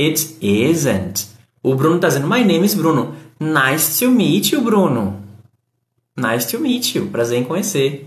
It 0.00 0.38
isn't. 0.40 1.28
O 1.62 1.74
Bruno 1.74 2.00
tá 2.00 2.08
dizendo, 2.08 2.26
my 2.26 2.42
name 2.42 2.64
is 2.64 2.74
Bruno. 2.74 3.14
Nice 3.38 4.04
to 4.04 4.10
meet 4.10 4.52
you, 4.52 4.60
Bruno. 4.62 5.22
Nice 6.16 6.50
to 6.50 6.58
meet 6.58 6.94
you. 6.96 7.06
Prazer 7.10 7.38
em 7.38 7.44
conhecer. 7.44 8.06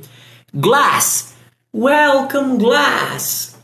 Glass. 0.53 1.35
Welcome, 1.73 2.57
Glass. 2.57 3.57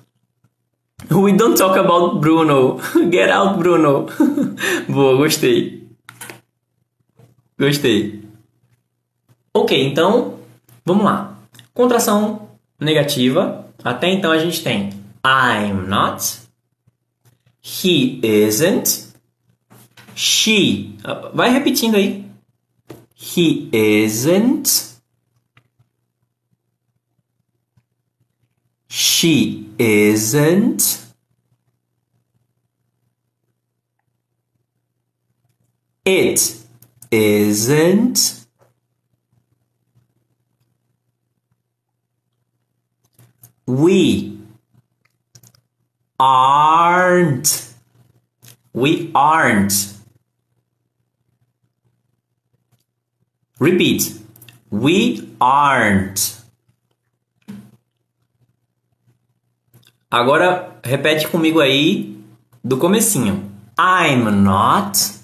We 1.10 1.34
don't 1.34 1.58
talk 1.58 1.78
about 1.78 2.22
Bruno. 2.22 2.80
Get 3.12 3.30
out, 3.30 3.58
Bruno. 3.58 4.08
Boa, 4.88 5.18
gostei. 5.18 5.83
Gostei. 7.58 8.24
Ok, 9.54 9.88
então 9.88 10.40
vamos 10.86 11.04
lá. 11.06 11.38
Contração 11.74 12.50
negativa. 12.80 13.68
Até 13.84 14.12
então 14.12 14.32
a 14.32 14.40
gente 14.40 14.64
tem 14.64 14.90
I'm 15.26 15.88
not, 15.88 16.42
he 17.62 18.20
isn't, 18.24 19.14
she. 20.16 20.98
Vai 21.34 21.50
repetindo 21.52 21.96
aí. 21.96 22.30
He 23.16 23.70
isn't. 23.72 24.94
She 28.90 29.70
isn't. 29.80 31.00
It 36.06 36.63
isn't 37.14 38.46
we 43.68 44.38
aren't 46.20 47.74
we 48.74 49.12
aren't 49.14 49.94
repeat 53.60 54.24
We 54.74 55.30
aren't. 55.40 56.42
Agora 60.10 60.80
repete 60.84 61.28
comigo 61.28 61.62
aí 61.62 62.20
do 62.64 62.80
comecinho. 62.80 63.52
I'm 63.78 64.32
not. 64.44 65.23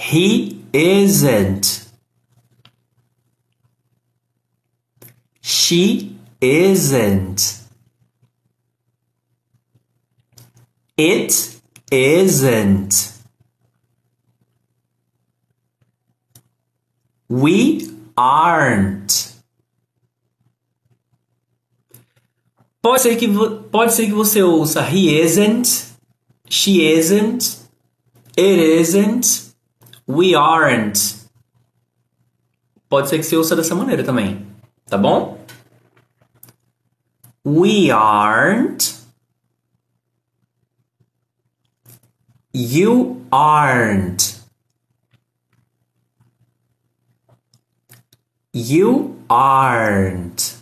He 0.00 0.64
isn't. 0.72 1.86
She 5.42 6.16
isn't. 6.40 7.58
It 10.96 11.60
isn't. 11.92 13.12
We 17.28 17.90
aren't. 18.16 19.34
Pode 22.82 23.02
ser 23.02 23.16
que, 23.16 23.28
pode 23.70 23.92
ser 23.92 24.06
que 24.06 24.14
você 24.14 24.42
ouça 24.42 24.80
he 24.80 25.20
isn't, 25.20 25.94
she 26.48 26.80
isn't, 26.80 27.60
it 28.34 28.58
isn't, 28.58 29.49
we 30.10 30.34
aren't. 30.34 31.20
Pode 32.88 33.08
ser 33.08 33.18
que 33.18 33.24
você 33.24 33.36
ouça 33.36 33.54
dessa 33.54 33.74
maneira 33.74 34.02
também, 34.02 34.46
tá 34.86 34.98
bom? 34.98 35.38
We 37.44 37.90
aren't. 37.90 38.98
You 42.52 43.24
aren't. 43.30 44.40
You 48.52 49.16
aren't. 49.28 50.56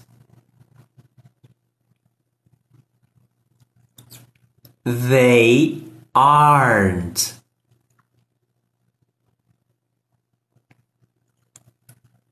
They 4.85 5.85
aren't. 6.15 7.38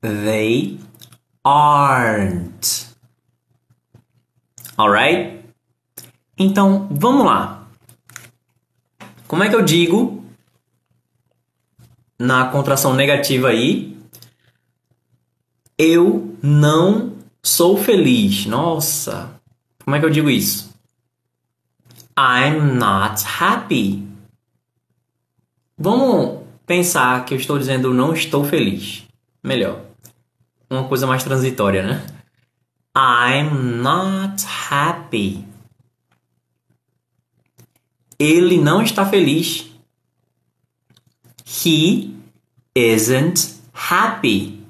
They 0.01 0.79
aren't. 1.43 2.87
Alright? 4.77 5.43
Então, 6.37 6.87
vamos 6.91 7.25
lá. 7.25 7.67
Como 9.27 9.43
é 9.43 9.49
que 9.49 9.55
eu 9.55 9.63
digo 9.63 10.23
na 12.19 12.49
contração 12.49 12.93
negativa 12.93 13.49
aí? 13.49 13.97
Eu 15.77 16.37
não 16.41 17.17
sou 17.41 17.77
feliz. 17.77 18.45
Nossa, 18.45 19.39
como 19.83 19.95
é 19.95 19.99
que 19.99 20.05
eu 20.05 20.09
digo 20.09 20.29
isso? 20.29 20.73
I'm 22.17 22.77
not 22.77 23.23
happy. 23.25 24.07
Vamos 25.77 26.43
pensar 26.65 27.25
que 27.25 27.33
eu 27.33 27.37
estou 27.37 27.57
dizendo 27.57 27.93
não 27.93 28.13
estou 28.13 28.43
feliz. 28.43 29.07
Melhor. 29.43 29.86
Uma 30.69 30.87
coisa 30.87 31.07
mais 31.07 31.23
transitória, 31.23 31.83
né? 31.83 32.05
I'm 32.95 33.81
not 33.81 34.43
happy. 34.69 35.45
Ele 38.19 38.57
não 38.57 38.81
está 38.81 39.05
feliz. 39.05 39.65
He 41.45 42.13
isn't 42.75 43.55
happy. 43.73 44.65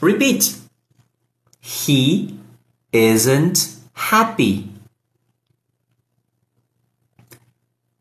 Repeat. 0.00 0.56
He 1.60 2.38
isn't 2.92 3.78
happy. 3.92 4.70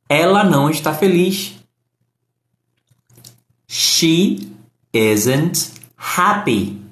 Ela 0.08 0.44
não 0.44 0.70
está 0.70 0.94
feliz. 0.94 1.56
She 3.68 4.52
isn't 4.94 5.74
happy. 5.96 6.89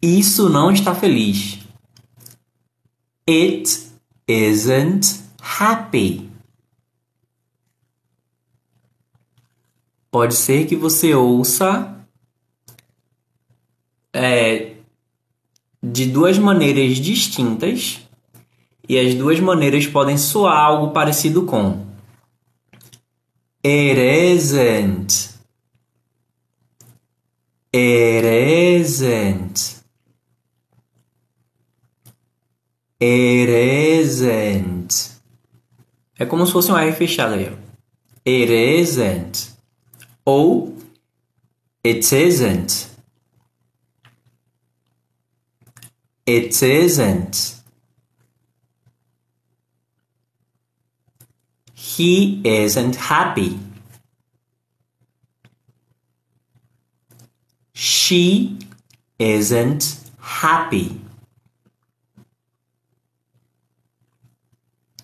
Isso 0.00 0.48
não 0.48 0.70
está 0.70 0.94
feliz. 0.94 1.58
It 3.28 3.88
isn't 4.26 5.20
happy. 5.40 6.30
Pode 10.10 10.34
ser 10.34 10.66
que 10.66 10.76
você 10.76 11.14
ouça 11.14 11.98
é, 14.12 14.76
de 15.82 16.06
duas 16.06 16.38
maneiras 16.38 16.96
distintas 16.96 18.00
e 18.88 18.98
as 18.98 19.14
duas 19.14 19.38
maneiras 19.38 19.86
podem 19.86 20.16
soar 20.16 20.56
algo 20.56 20.92
parecido 20.92 21.44
com 21.44 21.86
It 23.64 23.98
isn't. 23.98 25.34
It 27.72 28.24
isn't. 28.24 29.77
It 33.00 33.48
isn't. 34.00 35.12
É 36.18 36.26
como 36.26 36.44
se 36.44 36.52
fosse 36.52 36.72
um 36.72 36.76
R 36.76 36.92
fechado 36.92 37.34
aí. 37.34 37.56
It 38.26 38.52
isn't. 38.52 39.56
Ou 40.24 40.76
it 41.84 42.12
isn't. 42.14 42.88
It 46.26 46.64
isn't. 46.64 47.56
He 51.74 52.42
isn't 52.44 52.96
happy. 52.96 53.58
She 57.72 58.58
isn't 59.18 59.98
happy. 60.18 61.00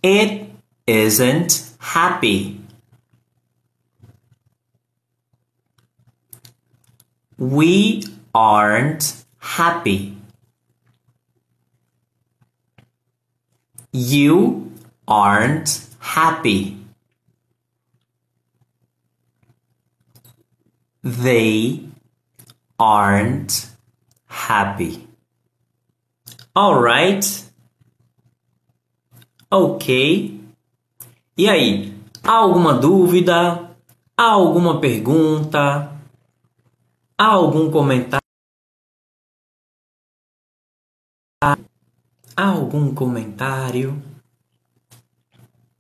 It 0.04 0.50
isn't 0.86 1.70
happy. 1.78 2.60
We 7.38 8.04
aren't 8.34 9.24
happy. 9.38 10.18
You 13.92 14.72
aren't 15.08 15.88
happy. 16.00 16.76
They 21.02 21.80
aren't 22.78 23.68
happy. 24.26 25.08
Alright. 26.54 27.43
Ok. 29.56 30.40
E 31.38 31.48
aí, 31.48 31.96
há 32.24 32.32
alguma 32.32 32.74
dúvida? 32.74 33.70
Há 34.16 34.30
alguma 34.32 34.80
pergunta? 34.80 35.92
Há 37.16 37.24
algum 37.24 37.70
comentário? 37.70 38.18
Há 41.40 42.48
algum 42.48 42.92
comentário? 42.92 44.02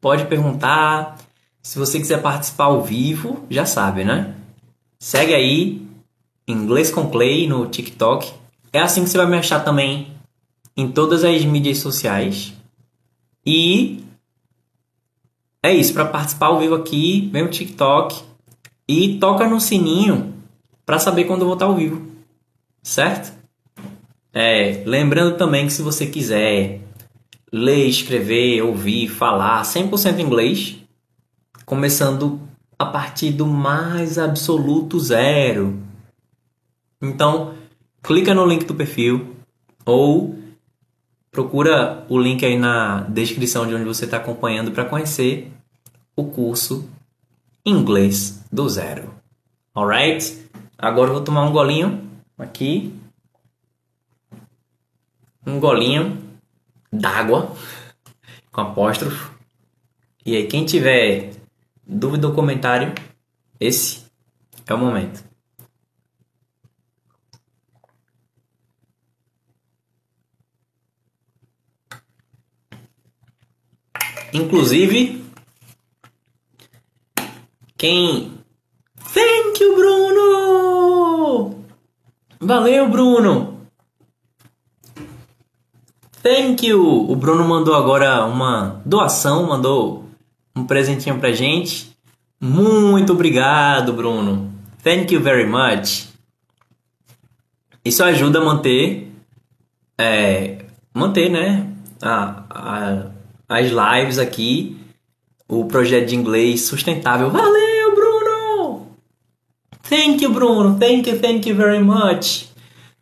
Pode 0.00 0.24
perguntar. 0.26 1.18
Se 1.60 1.76
você 1.76 1.98
quiser 1.98 2.22
participar 2.22 2.66
ao 2.66 2.80
vivo, 2.80 3.44
já 3.50 3.66
sabe, 3.66 4.04
né? 4.04 4.36
Segue 5.00 5.34
aí, 5.34 5.84
Inglês 6.46 6.92
com 6.92 7.10
Clay 7.10 7.48
no 7.48 7.68
TikTok. 7.68 8.32
É 8.72 8.78
assim 8.78 9.02
que 9.02 9.10
você 9.10 9.18
vai 9.18 9.26
me 9.26 9.36
achar 9.36 9.64
também 9.64 10.16
em 10.76 10.92
todas 10.92 11.24
as 11.24 11.44
mídias 11.44 11.78
sociais. 11.78 12.54
E 13.46 14.04
é 15.62 15.72
isso, 15.72 15.94
para 15.94 16.04
participar 16.04 16.46
ao 16.46 16.58
vivo 16.58 16.74
aqui, 16.74 17.28
vem 17.32 17.42
o 17.42 17.50
TikTok 17.50 18.22
e 18.86 19.18
toca 19.18 19.48
no 19.48 19.60
sininho 19.60 20.34
para 20.84 20.98
saber 20.98 21.24
quando 21.24 21.40
eu 21.40 21.46
vou 21.46 21.54
estar 21.54 21.66
ao 21.66 21.74
vivo. 21.74 22.06
Certo? 22.82 23.32
É, 24.32 24.82
lembrando 24.84 25.38
também 25.38 25.66
que 25.66 25.72
se 25.72 25.80
você 25.80 26.06
quiser 26.06 26.80
ler, 27.50 27.86
escrever, 27.86 28.62
ouvir, 28.62 29.08
falar 29.08 29.62
100% 29.62 30.18
inglês, 30.18 30.76
começando 31.64 32.40
a 32.78 32.84
partir 32.84 33.30
do 33.30 33.46
mais 33.46 34.18
absoluto 34.18 34.98
zero. 35.00 35.80
Então, 37.00 37.54
clica 38.02 38.34
no 38.34 38.44
link 38.44 38.64
do 38.64 38.74
perfil 38.74 39.34
ou 39.86 40.36
procura 41.34 42.06
o 42.08 42.16
link 42.16 42.46
aí 42.46 42.56
na 42.56 43.00
descrição 43.00 43.66
de 43.66 43.74
onde 43.74 43.84
você 43.84 44.04
está 44.04 44.18
acompanhando 44.18 44.70
para 44.70 44.84
conhecer 44.84 45.52
o 46.14 46.26
curso 46.26 46.88
inglês 47.66 48.46
do 48.52 48.68
zero. 48.68 49.12
Alright? 49.74 50.48
Agora 50.78 51.10
eu 51.10 51.14
vou 51.14 51.24
tomar 51.24 51.42
um 51.42 51.50
golinho 51.50 52.08
aqui. 52.38 52.94
Um 55.44 55.58
golinho 55.58 56.16
d'água 56.92 57.52
com 58.52 58.60
apóstrofo. 58.60 59.34
E 60.24 60.36
aí, 60.36 60.46
quem 60.46 60.64
tiver 60.64 61.32
dúvida 61.84 62.28
ou 62.28 62.32
comentário, 62.32 62.94
esse 63.58 64.04
é 64.66 64.72
o 64.72 64.78
momento. 64.78 65.22
Inclusive, 74.34 75.24
quem. 77.78 78.32
Thank 79.14 79.62
you, 79.62 79.76
Bruno! 79.76 81.64
Valeu, 82.40 82.88
Bruno! 82.88 83.60
Thank 86.20 86.66
you! 86.66 87.08
O 87.08 87.14
Bruno 87.14 87.44
mandou 87.44 87.76
agora 87.76 88.24
uma 88.24 88.82
doação, 88.84 89.46
mandou 89.46 90.04
um 90.56 90.64
presentinho 90.64 91.20
pra 91.20 91.30
gente. 91.30 91.96
Muito 92.40 93.12
obrigado, 93.12 93.92
Bruno. 93.92 94.52
Thank 94.82 95.14
you 95.14 95.20
very 95.20 95.46
much. 95.46 96.08
Isso 97.84 98.02
ajuda 98.02 98.40
a 98.40 98.44
manter, 98.44 99.12
é, 99.96 100.64
manter, 100.92 101.30
né, 101.30 101.72
a, 102.02 102.44
a 102.50 103.13
as 103.48 103.70
lives 103.70 104.18
aqui, 104.18 104.76
o 105.48 105.66
projeto 105.66 106.06
de 106.06 106.16
inglês 106.16 106.62
sustentável. 106.62 107.30
Valeu, 107.30 107.94
Bruno! 107.94 108.88
Thank 109.88 110.24
you, 110.24 110.32
Bruno. 110.32 110.78
Thank 110.78 111.08
you, 111.08 111.18
thank 111.18 111.48
you 111.48 111.54
very 111.54 111.82
much. 111.82 112.48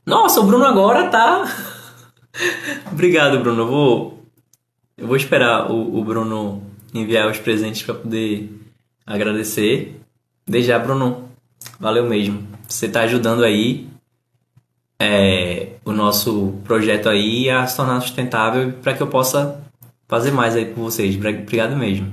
Nossa, 0.05 0.41
o 0.41 0.45
Bruno 0.45 0.65
agora 0.65 1.09
tá. 1.09 1.45
Obrigado, 2.91 3.39
Bruno. 3.39 3.63
Eu 3.63 3.67
vou, 3.67 4.25
eu 4.97 5.07
vou 5.07 5.17
esperar 5.17 5.71
o, 5.71 5.99
o 5.99 6.05
Bruno 6.05 6.63
enviar 6.93 7.31
os 7.31 7.39
presentes 7.39 7.83
para 7.83 7.95
poder 7.95 8.51
agradecer. 9.07 10.01
Desde 10.47 10.69
já, 10.69 10.79
Bruno, 10.79 11.29
valeu 11.79 12.09
mesmo. 12.09 12.47
Você 12.69 12.89
tá 12.89 13.03
ajudando 13.03 13.45
aí 13.45 13.89
é, 15.01 15.71
o 15.85 15.93
nosso 15.93 16.55
projeto 16.65 17.09
aí 17.09 17.49
a 17.49 17.67
se 17.67 17.77
tornar 17.77 18.01
sustentável 18.01 18.73
para 18.83 18.95
que 18.95 19.03
eu 19.03 19.07
possa 19.07 19.62
fazer 20.13 20.31
mais 20.31 20.55
aí 20.55 20.67
por 20.67 20.83
vocês. 20.83 21.17
Obrigado 21.17 21.75
mesmo. 21.75 22.13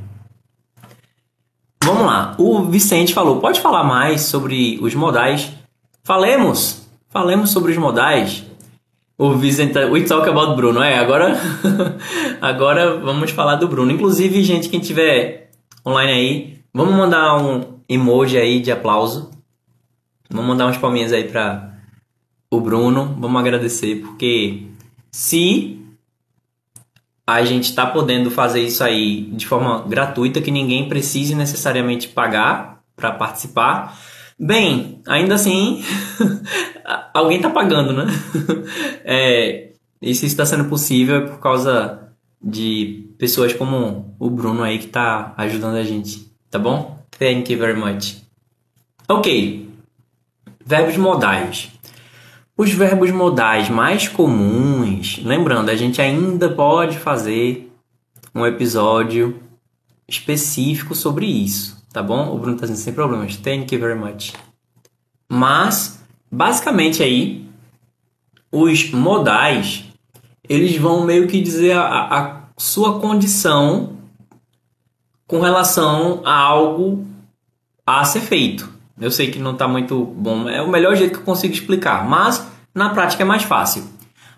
Vamos 1.84 2.04
lá. 2.04 2.34
O 2.38 2.64
Vicente 2.64 3.14
falou: 3.14 3.41
pode 3.41 3.60
falar 3.60 3.84
mais 3.84 4.22
sobre 4.22 4.80
os 4.82 4.95
modais? 4.95 5.52
Falemos! 6.02 6.88
Falemos 7.10 7.50
sobre 7.50 7.74
os 7.74 7.78
modais. 7.78 8.45
O 9.18 9.34
Vicente, 9.34 9.78
we 9.80 10.04
talk 10.04 10.30
about 10.30 10.56
Bruno. 10.56 10.82
É, 10.82 10.97
agora, 10.97 11.38
agora 12.39 12.97
vamos 13.00 13.32
falar 13.32 13.58
do 13.58 13.68
Bruno. 13.68 13.91
Inclusive, 13.91 14.43
gente, 14.43 14.70
quem 14.70 14.80
tiver 14.80 15.52
online 15.86 16.12
aí, 16.14 16.58
vamos 16.74 16.95
mandar 16.95 17.36
um 17.36 17.80
emoji 17.89 18.38
aí 18.38 18.62
de 18.62 18.72
aplauso. 18.72 19.30
Vamos 20.30 20.47
mandar 20.47 20.68
umas 20.68 20.78
palminhas 20.78 21.12
aí 21.12 21.26
para 21.26 21.74
o 22.50 22.62
Bruno. 22.62 23.18
Vamos 23.20 23.41
agradecer, 23.41 23.97
porque 23.97 24.68
se 25.12 25.78
a 27.34 27.45
gente 27.45 27.65
está 27.65 27.86
podendo 27.86 28.32
fazer 28.32 28.61
isso 28.61 28.84
aí 28.84 29.21
de 29.34 29.45
forma 29.45 29.84
gratuita, 29.88 30.41
que 30.41 30.49
ninguém 30.49 30.89
precise 30.89 31.36
necessariamente 31.36 32.07
pagar 32.07 32.82
para 32.95 33.11
participar. 33.11 33.97
Bem, 34.38 35.01
ainda 35.05 35.36
assim, 35.36 35.84
alguém 37.13 37.38
está 37.38 37.49
pagando, 37.49 37.93
né? 37.93 38.05
é, 39.05 39.69
isso 40.01 40.25
está 40.25 40.45
sendo 40.45 40.65
possível 40.65 41.17
é 41.17 41.27
por 41.27 41.39
causa 41.39 42.09
de 42.41 43.09
pessoas 43.17 43.53
como 43.53 44.15
o 44.17 44.30
Bruno 44.30 44.63
aí 44.63 44.80
que 44.80 44.86
está 44.86 45.34
ajudando 45.38 45.75
a 45.75 45.84
gente, 45.84 46.32
tá 46.49 46.57
bom? 46.57 46.97
Thank 47.17 47.51
you 47.51 47.59
very 47.59 47.77
much. 47.77 48.23
Ok, 49.07 49.69
verbos 50.65 50.97
modais. 50.97 51.69
Os 52.60 52.74
verbos 52.74 53.10
modais 53.10 53.70
mais 53.70 54.10
comuns, 54.10 55.22
lembrando, 55.24 55.70
a 55.70 55.78
gente 55.78 56.01
ainda 56.01 56.49
pode 56.49 56.97
fazer 56.97 57.72
um 58.36 58.45
episódio 58.45 59.41
específico 60.05 60.93
sobre 60.93 61.26
isso, 61.26 61.82
tá 61.93 62.03
bom? 62.03 62.36
O 62.36 62.38
Bruno 62.38 62.57
tá 62.57 62.66
dizendo 62.66 62.84
sem 62.84 62.93
problemas. 62.93 63.38
Thank 63.38 63.74
you 63.74 63.80
very 63.80 63.97
much. 63.97 64.34
Mas, 65.30 66.03
basicamente 66.30 67.01
aí, 67.01 67.49
os 68.51 68.91
modais, 68.91 69.86
eles 70.43 70.76
vão 70.76 71.05
meio 71.05 71.30
que 71.30 71.41
dizer 71.41 71.78
a, 71.78 71.88
a 72.14 72.41
sua 72.57 72.99
condição 72.99 73.95
com 75.26 75.39
relação 75.39 76.22
a 76.26 76.34
algo 76.34 77.07
a 77.88 78.03
ser 78.03 78.20
feito. 78.20 78.78
Eu 79.00 79.12
sei 79.12 79.32
que 79.32 79.39
não 79.39 79.54
está 79.54 79.68
muito 79.68 80.04
bom, 80.04 80.50
é 80.50 80.62
o 80.62 80.70
melhor 80.70 80.95
jeito 80.95 81.14
que 81.14 81.20
eu 81.20 81.26
consigo 81.26 81.54
explicar, 81.54 82.08
mas 82.08 82.45
na 82.76 82.89
prática 82.89 83.24
é 83.24 83.26
mais 83.26 83.43
fácil. 83.43 83.84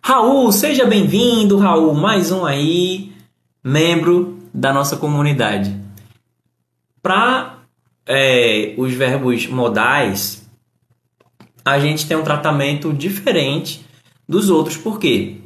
Raul, 0.04 0.52
seja 0.52 0.86
bem-vindo, 0.86 1.58
Raul, 1.58 1.96
mais 1.96 2.32
um 2.32 2.46
aí, 2.46 3.12
membro 3.64 4.38
da 4.54 4.72
nossa 4.72 4.98
comunidade. 4.98 5.76
Para 7.02 7.58
é, 8.06 8.76
os 8.78 8.94
verbos 8.94 9.48
modais, 9.48 10.48
a 11.66 11.80
gente 11.80 12.08
tem 12.08 12.16
um 12.16 12.24
tratamento 12.24 12.94
diferente 12.94 13.84
dos 14.30 14.52
outros, 14.52 14.78
porque 14.78 15.38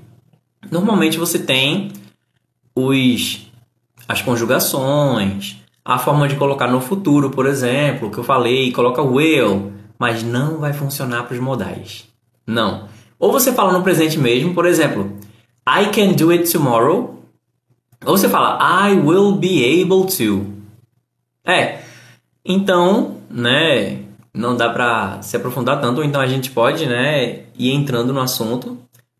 normalmente 0.69 1.17
você 1.17 1.39
tem 1.39 1.91
os 2.75 3.45
as 4.07 4.21
conjugações, 4.21 5.57
a 5.85 5.99
forma 5.99 6.27
de 6.27 6.35
colocar 6.35 6.67
no 6.67 6.81
futuro, 6.81 7.29
por 7.29 7.45
exemplo, 7.45 8.09
que 8.09 8.17
eu 8.17 8.23
falei, 8.23 8.71
coloca 8.71 9.03
will, 9.03 9.71
mas 9.99 10.23
não 10.23 10.57
vai 10.57 10.73
funcionar 10.73 11.23
para 11.23 11.35
os 11.35 11.39
modais. 11.39 12.07
Não. 12.47 12.87
Ou 13.19 13.31
você 13.31 13.53
fala 13.53 13.71
no 13.71 13.83
presente 13.83 14.17
mesmo, 14.17 14.55
por 14.55 14.65
exemplo, 14.65 15.15
I 15.69 15.91
can 15.91 16.13
do 16.13 16.31
it 16.31 16.51
tomorrow. 16.51 17.23
Ou 18.03 18.17
você 18.17 18.27
fala 18.27 18.89
I 18.89 18.95
will 18.95 19.33
be 19.33 19.63
able 19.81 20.11
to. 20.17 20.47
É. 21.45 21.81
Então, 22.43 23.17
né, 23.29 23.99
não 24.33 24.55
dá 24.55 24.69
para 24.69 25.21
se 25.21 25.37
aprofundar 25.37 25.79
tanto, 25.79 26.03
então 26.03 26.19
a 26.19 26.27
gente 26.27 26.49
pode, 26.49 26.87
né, 26.87 27.43
ir 27.57 27.71
entrando 27.71 28.11
no 28.11 28.19
assunto, 28.19 28.77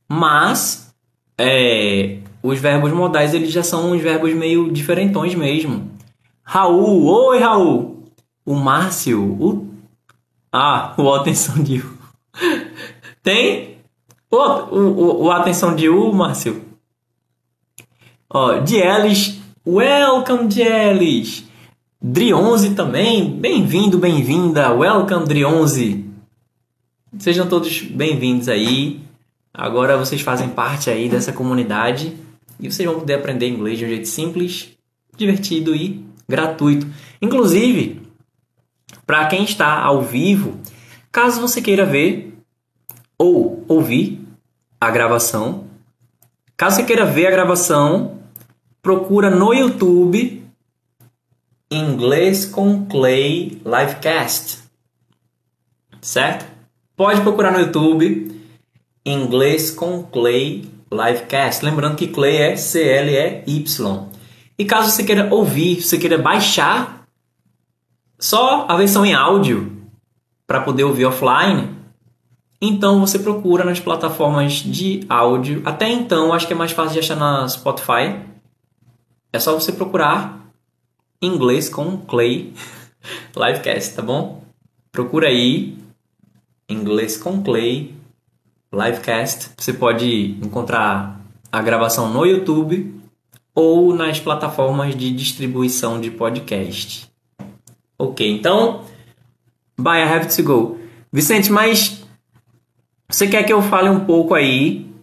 mas 0.08 0.94
é, 1.38 2.18
os 2.42 2.60
verbos 2.60 2.92
modais 2.92 3.34
eles 3.34 3.52
já 3.52 3.64
são 3.64 3.92
uns 3.92 4.02
verbos 4.02 4.34
meio 4.34 4.72
diferentões 4.72 5.36
mesmo. 5.36 5.95
Raul, 6.48 7.08
oi 7.08 7.40
Raul. 7.40 8.04
O 8.46 8.54
Márcio, 8.54 9.20
o 9.20 9.68
ah, 10.52 10.94
o 10.96 11.12
atenção 11.12 11.62
de 11.62 11.84
tem 13.24 13.80
o, 14.30 14.38
o, 14.38 15.24
o 15.24 15.32
atenção 15.32 15.76
de 15.76 15.90
U, 15.90 16.14
Márcio. 16.14 16.64
Ó, 18.30 18.60
Dielis, 18.60 19.40
welcome 19.66 20.48
Dielis. 20.48 21.46
Dri11 22.04 22.76
também, 22.76 23.32
bem-vindo, 23.32 23.98
bem-vinda, 23.98 24.72
welcome 24.72 25.26
Dri11. 25.26 26.06
Sejam 27.18 27.50
todos 27.50 27.82
bem-vindos 27.82 28.48
aí. 28.48 29.02
Agora 29.52 29.98
vocês 29.98 30.22
fazem 30.22 30.50
parte 30.50 30.92
aí 30.92 31.10
dessa 31.10 31.34
comunidade 31.34 32.16
e 32.60 32.72
vocês 32.72 32.88
vão 32.88 33.00
poder 33.00 33.16
aprender 33.16 33.50
inglês 33.50 33.80
de 33.80 33.86
um 33.86 33.90
jeito 33.90 34.08
simples, 34.08 34.70
divertido 35.18 35.76
e 35.76 36.06
gratuito. 36.28 36.88
Inclusive, 37.22 38.02
para 39.06 39.28
quem 39.28 39.44
está 39.44 39.80
ao 39.80 40.02
vivo, 40.02 40.60
caso 41.12 41.42
você 41.42 41.62
queira 41.62 41.86
ver 41.86 42.34
ou 43.18 43.64
ouvir 43.68 44.22
a 44.80 44.90
gravação. 44.92 45.66
Caso 46.58 46.78
você 46.78 46.84
queira 46.84 47.06
ver 47.06 47.28
a 47.28 47.32
gravação, 47.32 48.20
procura 48.82 49.30
no 49.30 49.54
YouTube 49.54 50.44
Inglês 51.72 52.46
com 52.46 52.86
Clay 52.86 53.62
Livecast. 53.66 54.60
Certo? 56.02 56.46
Pode 56.96 57.22
procurar 57.22 57.52
no 57.52 57.60
YouTube 57.60 58.42
Inglês 59.06 59.72
com 59.72 60.04
Clay 60.04 60.70
Livecast. 60.92 61.66
Lembrando 61.66 61.96
que 61.96 62.08
Clay 62.08 62.38
é 62.38 62.56
C-L-E-Y. 62.56 64.15
E 64.58 64.66
caso 64.66 64.90
você 64.90 65.04
queira 65.04 65.34
ouvir, 65.34 65.82
você 65.82 65.98
queira 65.98 66.18
baixar 66.18 67.06
só 68.18 68.66
a 68.70 68.76
versão 68.78 69.06
em 69.06 69.14
áudio 69.14 69.72
para 70.48 70.62
poder 70.62 70.84
ouvir 70.84 71.06
offline, 71.06 71.76
então 72.62 73.02
você 73.02 73.20
procura 73.20 73.64
nas 73.66 73.80
plataformas 73.80 74.54
de 74.54 75.06
áudio. 75.10 75.62
Até 75.66 75.90
então, 75.90 76.34
acho 76.34 76.48
que 76.48 76.54
é 76.54 76.56
mais 76.56 76.72
fácil 76.72 76.94
de 76.94 77.00
achar 77.00 77.16
na 77.16 77.48
Spotify. 77.48 78.20
É 79.34 79.40
só 79.40 79.54
você 79.54 79.72
procurar 79.72 80.40
inglês 81.22 81.70
com 81.70 81.98
Clay 81.98 82.54
Livecast, 83.36 83.96
tá 83.96 84.02
bom? 84.02 84.44
Procura 84.92 85.28
aí, 85.28 85.78
inglês 86.70 87.18
com 87.18 87.44
Clay, 87.44 87.94
Livecast. 88.72 89.52
Você 89.58 89.74
pode 89.74 90.38
encontrar 90.42 91.20
a 91.52 91.62
gravação 91.62 92.12
no 92.12 92.26
YouTube 92.26 92.95
ou 93.56 93.96
nas 93.96 94.20
plataformas 94.20 94.94
de 94.94 95.10
distribuição 95.12 96.00
de 96.00 96.12
podcast. 96.12 97.10
Ok, 97.98 98.30
então, 98.30 98.82
bye, 99.80 100.02
I 100.02 100.04
have 100.04 100.36
to 100.36 100.44
go. 100.44 100.78
Vicente, 101.12 101.50
mas 101.50 102.06
você 103.10 103.28
quer 103.28 103.44
que 103.44 103.54
eu 103.54 103.62
fale 103.62 103.90
um 103.90 104.02
pouco 104.02 104.34
aí 104.34 104.94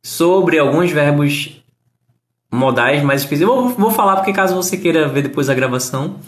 sobre 0.00 0.58
alguns 0.58 0.92
verbos 0.92 1.60
modais 2.52 3.02
mais 3.02 3.22
específicos? 3.22 3.54
Eu 3.56 3.62
vou, 3.62 3.74
vou 3.76 3.90
falar 3.90 4.16
porque 4.16 4.32
caso 4.32 4.54
você 4.54 4.76
queira 4.76 5.08
ver 5.08 5.22
depois 5.22 5.50
a 5.50 5.54
gravação. 5.54 6.20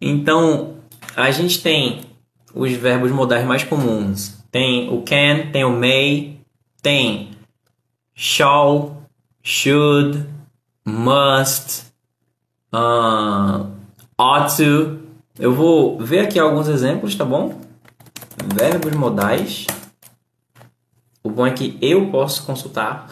Então, 0.00 0.76
a 1.14 1.30
gente 1.30 1.62
tem 1.62 2.00
os 2.54 2.72
verbos 2.72 3.10
modais 3.10 3.46
mais 3.46 3.62
comuns. 3.62 4.42
Tem 4.50 4.88
o 4.88 5.02
can, 5.02 5.50
tem 5.52 5.64
o 5.64 5.70
may, 5.70 6.38
tem 6.80 7.30
shall, 8.14 9.02
should, 9.42 10.26
must, 10.84 11.84
uh, 12.72 13.66
ought 14.18 14.56
to. 14.56 15.00
Eu 15.38 15.54
vou 15.54 15.98
ver 15.98 16.20
aqui 16.20 16.38
alguns 16.38 16.68
exemplos, 16.68 17.14
tá 17.14 17.24
bom? 17.24 17.60
Verbos 18.54 18.92
modais. 18.94 19.66
O 21.22 21.30
bom 21.30 21.46
é 21.46 21.52
que 21.52 21.78
eu 21.80 22.10
posso 22.10 22.44
consultar 22.44 23.06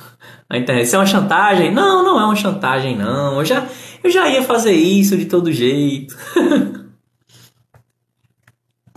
a 0.48 0.58
internet. 0.58 0.84
Isso 0.84 0.96
é 0.96 0.98
uma 0.98 1.06
chantagem? 1.06 1.72
Não, 1.72 2.02
não 2.02 2.20
é 2.20 2.24
uma 2.24 2.36
chantagem, 2.36 2.96
não. 2.96 3.38
Eu 3.38 3.44
já, 3.44 3.66
eu 4.02 4.10
já 4.10 4.28
ia 4.28 4.42
fazer 4.42 4.72
isso 4.72 5.16
de 5.16 5.26
todo 5.26 5.52
jeito. 5.52 6.16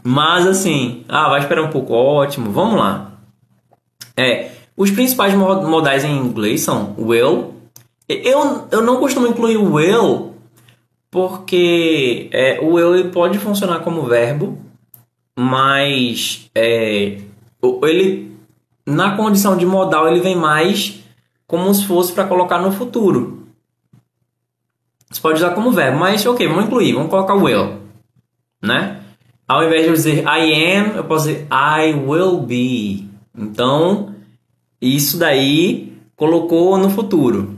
Mas 0.04 0.46
assim, 0.48 1.06
ah, 1.08 1.30
vai 1.30 1.40
esperar 1.40 1.64
um 1.64 1.70
pouco, 1.70 1.94
ótimo. 1.94 2.52
Vamos 2.52 2.78
lá. 2.78 3.12
É, 4.18 4.52
os 4.76 4.92
principais 4.92 5.34
modais 5.34 6.04
em 6.04 6.18
inglês 6.18 6.62
são 6.62 6.96
will. 6.98 7.53
Eu, 8.08 8.68
eu 8.72 8.82
não 8.82 9.00
costumo 9.00 9.28
incluir 9.28 9.58
o 9.58 9.74
will 9.74 10.34
porque 11.10 12.28
é, 12.32 12.60
o 12.60 12.74
will 12.74 13.12
pode 13.12 13.38
funcionar 13.38 13.82
como 13.82 14.04
verbo, 14.04 14.58
mas 15.38 16.50
é, 16.56 17.20
ele 17.84 18.36
na 18.86 19.16
condição 19.16 19.56
de 19.56 19.66
modal 19.66 20.08
ele 20.08 20.20
vem 20.20 20.36
mais 20.36 21.04
como 21.48 21.74
se 21.74 21.86
fosse 21.86 22.12
para 22.14 22.28
colocar 22.28 22.60
no 22.60 22.72
futuro. 22.72 23.48
Você 25.10 25.22
pode 25.22 25.38
usar 25.38 25.52
como 25.52 25.72
verbo, 25.72 26.00
mas 26.00 26.26
ok, 26.26 26.48
vamos 26.48 26.66
incluir, 26.66 26.94
vamos 26.94 27.10
colocar 27.10 27.36
will, 27.36 27.78
né? 28.62 29.02
Ao 29.48 29.64
invés 29.64 29.84
de 29.84 29.90
eu 29.90 29.94
dizer 29.94 30.24
I 30.24 30.78
am, 30.78 30.96
eu 30.96 31.04
posso 31.04 31.28
dizer 31.28 31.48
I 31.52 31.94
will 31.94 32.40
be. 32.40 33.08
Então, 33.38 34.16
isso 34.82 35.20
daí 35.20 35.94
colocou 36.16 36.78
no 36.78 36.90
futuro. 36.90 37.53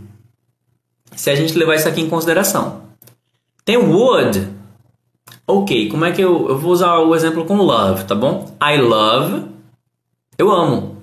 Se 1.11 1.29
a 1.29 1.35
gente 1.35 1.57
levar 1.57 1.75
isso 1.75 1.87
aqui 1.87 2.01
em 2.01 2.09
consideração. 2.09 2.83
Tem 3.63 3.77
would. 3.77 4.49
Ok, 5.47 5.89
como 5.89 6.05
é 6.05 6.11
que 6.11 6.21
eu, 6.21 6.49
eu 6.49 6.57
vou 6.57 6.71
usar 6.71 6.97
o 6.99 7.15
exemplo 7.15 7.45
com 7.45 7.57
love, 7.57 8.05
tá 8.05 8.15
bom? 8.15 8.55
I 8.61 8.77
love, 8.77 9.45
eu 10.37 10.51
amo. 10.51 10.97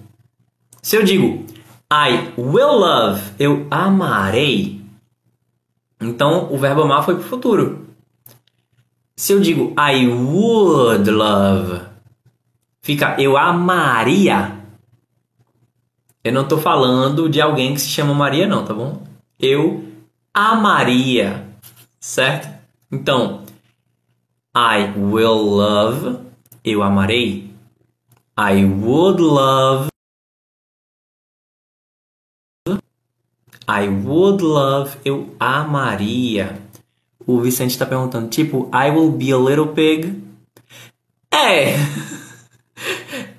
Se 0.82 0.96
eu 0.96 1.04
digo 1.04 1.44
I 1.92 2.32
will 2.36 2.78
love, 2.78 3.22
eu 3.38 3.66
amarei. 3.70 4.80
Então 6.00 6.52
o 6.52 6.58
verbo 6.58 6.82
amar 6.82 7.04
foi 7.04 7.14
para 7.14 7.24
o 7.24 7.28
futuro. 7.28 7.86
Se 9.14 9.32
eu 9.32 9.40
digo 9.40 9.72
I 9.78 10.08
would 10.08 11.08
love, 11.10 11.82
fica 12.80 13.14
eu 13.20 13.36
amaria. 13.36 14.58
Eu 16.24 16.32
não 16.32 16.42
estou 16.42 16.58
falando 16.58 17.28
de 17.28 17.40
alguém 17.40 17.74
que 17.74 17.80
se 17.80 17.88
chama 17.88 18.14
Maria, 18.14 18.46
não, 18.46 18.64
tá 18.64 18.72
bom? 18.74 19.02
Eu 19.38 19.91
amaria, 20.34 21.46
certo? 22.00 22.48
Então, 22.90 23.44
I 24.54 24.92
will 24.96 25.42
love, 25.42 26.20
eu 26.64 26.82
amarei. 26.82 27.52
I 28.38 28.64
would 28.64 29.20
love, 29.20 29.88
I 33.68 33.88
would 33.88 34.42
love, 34.42 34.98
eu 35.04 35.34
amaria. 35.38 36.60
O 37.26 37.40
Vicente 37.40 37.70
está 37.70 37.86
perguntando, 37.86 38.28
tipo, 38.28 38.68
I 38.74 38.90
will 38.90 39.12
be 39.12 39.32
a 39.32 39.38
little 39.38 39.68
pig. 39.68 40.22
É. 41.30 41.74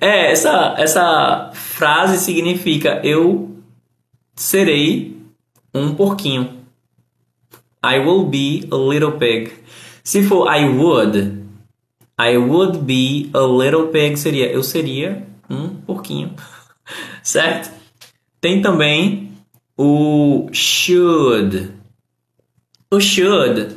É, 0.00 0.32
essa, 0.32 0.74
essa 0.78 1.50
frase 1.52 2.18
significa 2.18 3.00
eu 3.04 3.58
serei 4.34 5.20
um 5.74 5.94
porquinho. 5.94 6.63
I 7.84 7.98
will 7.98 8.24
be 8.24 8.66
a 8.72 8.76
little 8.76 9.12
pig. 9.12 9.52
Se 10.02 10.22
for 10.22 10.48
I 10.48 10.66
would, 10.66 11.44
I 12.18 12.38
would 12.38 12.86
be 12.86 13.30
a 13.34 13.42
little 13.42 13.88
pig 13.88 14.16
seria 14.16 14.50
eu 14.50 14.62
seria 14.62 15.26
um 15.50 15.68
porquinho. 15.68 16.34
certo? 17.22 17.70
Tem 18.40 18.62
também 18.62 19.32
o 19.76 20.48
should. 20.50 21.72
O 22.90 23.00
should, 23.00 23.76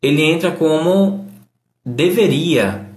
ele 0.00 0.22
entra 0.22 0.52
como 0.52 1.26
deveria. 1.84 2.88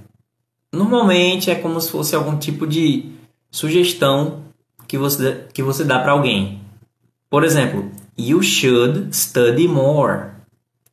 Normalmente 0.72 1.50
é 1.50 1.56
como 1.56 1.82
se 1.82 1.90
fosse 1.90 2.16
algum 2.16 2.38
tipo 2.38 2.68
de 2.68 3.06
sugestão 3.50 4.44
que 4.88 4.98
você, 4.98 5.46
que 5.54 5.64
você 5.64 5.84
dá 5.84 6.00
para 6.00 6.12
alguém. 6.12 6.62
Por 7.30 7.44
exemplo, 7.44 7.90
you 8.18 8.44
should 8.44 9.16
study 9.16 9.68
more. 9.68 10.31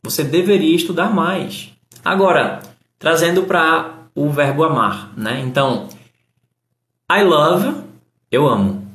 Você 0.02 0.24
deveria 0.24 0.74
estudar 0.74 1.12
mais. 1.12 1.72
Agora, 2.04 2.60
trazendo 2.98 3.44
para 3.44 3.94
o 4.14 4.30
verbo 4.30 4.64
amar, 4.64 5.12
né? 5.16 5.40
Então, 5.40 5.88
I 7.10 7.22
love, 7.22 7.84
eu 8.30 8.46
amo. 8.46 8.86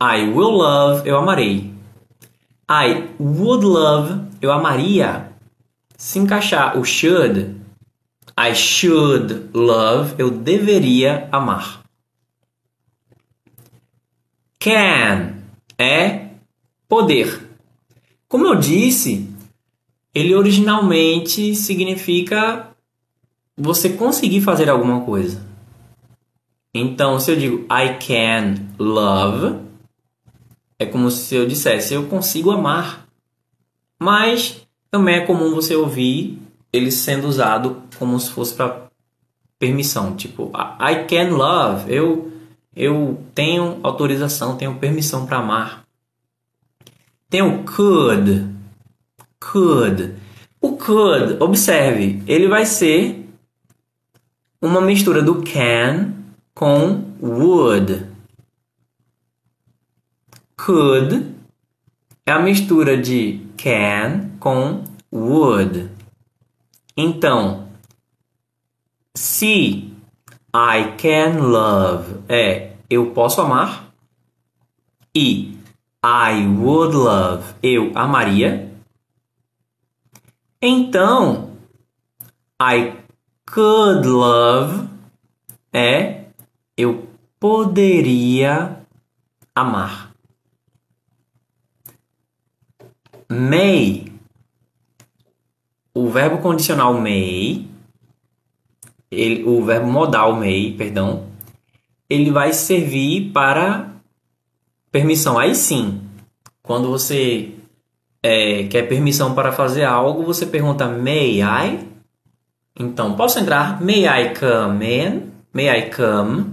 I 0.00 0.28
will 0.28 0.50
love, 0.50 1.08
eu 1.08 1.16
amarei. 1.16 1.74
I 2.70 3.08
would 3.18 3.64
love, 3.64 4.28
eu 4.40 4.52
amaria. 4.52 5.32
Se 5.96 6.18
encaixar 6.18 6.78
o 6.78 6.84
should, 6.84 7.56
I 8.38 8.54
should 8.54 9.50
love, 9.52 10.14
eu 10.18 10.30
deveria 10.30 11.28
amar. 11.32 11.82
Can 14.60 15.34
é 15.76 16.28
poder. 16.88 17.48
Como 18.28 18.46
eu 18.46 18.54
disse, 18.54 19.27
ele 20.18 20.34
originalmente 20.34 21.54
significa 21.54 22.70
você 23.56 23.90
conseguir 23.90 24.40
fazer 24.40 24.68
alguma 24.68 25.02
coisa. 25.02 25.46
Então, 26.74 27.18
se 27.20 27.30
eu 27.30 27.36
digo 27.36 27.56
I 27.64 27.98
can 27.98 28.54
love, 28.78 29.58
é 30.78 30.86
como 30.86 31.10
se 31.10 31.34
eu 31.34 31.46
dissesse 31.46 31.94
eu 31.94 32.06
consigo 32.06 32.50
amar. 32.50 33.06
Mas 34.00 34.66
também 34.90 35.16
é 35.16 35.20
comum 35.26 35.54
você 35.54 35.74
ouvir 35.74 36.38
ele 36.72 36.90
sendo 36.90 37.28
usado 37.28 37.82
como 37.98 38.18
se 38.18 38.30
fosse 38.30 38.54
para 38.54 38.88
permissão, 39.58 40.14
tipo 40.14 40.52
I 40.80 41.04
can 41.06 41.36
love, 41.36 41.92
eu 41.92 42.32
eu 42.76 43.20
tenho 43.34 43.80
autorização, 43.82 44.56
tenho 44.56 44.76
permissão 44.76 45.26
para 45.26 45.38
amar. 45.38 45.84
Tem 47.28 47.42
o 47.42 47.64
could, 47.64 48.46
could. 49.40 50.14
O 50.60 50.76
could, 50.76 51.42
observe, 51.42 52.22
ele 52.26 52.48
vai 52.48 52.66
ser 52.66 53.28
uma 54.60 54.80
mistura 54.80 55.22
do 55.22 55.42
can 55.42 56.14
com 56.54 57.14
would. 57.20 58.06
Could 60.56 61.34
é 62.26 62.32
a 62.32 62.40
mistura 62.40 62.96
de 62.96 63.46
can 63.56 64.30
com 64.40 64.84
would. 65.12 65.88
Então, 66.96 67.68
se 69.14 69.92
I 70.54 70.96
can 70.96 71.40
love. 71.40 72.22
É 72.28 72.72
eu 72.90 73.10
posso 73.10 73.40
amar. 73.40 73.92
E 75.14 75.56
I 76.04 76.46
would 76.46 76.96
love. 76.96 77.54
Eu 77.62 77.92
amaria, 77.94 78.67
então 80.60 81.56
I 82.60 82.94
could 83.46 84.06
love 84.06 84.88
é 85.72 86.24
eu 86.76 87.08
poderia 87.38 88.82
amar. 89.54 90.08
may. 93.28 94.10
O 95.94 96.08
verbo 96.08 96.38
condicional 96.38 96.94
may 96.94 97.68
ele, 99.10 99.44
o 99.44 99.64
verbo 99.64 99.90
modal 99.90 100.34
may, 100.34 100.74
perdão, 100.76 101.26
ele 102.08 102.30
vai 102.30 102.52
servir 102.52 103.32
para 103.32 103.90
permissão. 104.90 105.38
Aí 105.38 105.54
sim, 105.54 106.00
quando 106.62 106.88
você 106.88 107.54
é, 108.22 108.64
quer 108.64 108.88
permissão 108.88 109.34
para 109.34 109.52
fazer 109.52 109.84
algo, 109.84 110.24
você 110.24 110.46
pergunta 110.46 110.86
may 110.88 111.40
I? 111.40 111.86
Então, 112.78 113.14
posso 113.14 113.38
entrar? 113.38 113.80
May 113.80 114.06
I 114.06 114.34
come 114.34 114.86
in? 114.86 115.22
May 115.52 115.68
I 115.68 115.90
come 115.90 116.46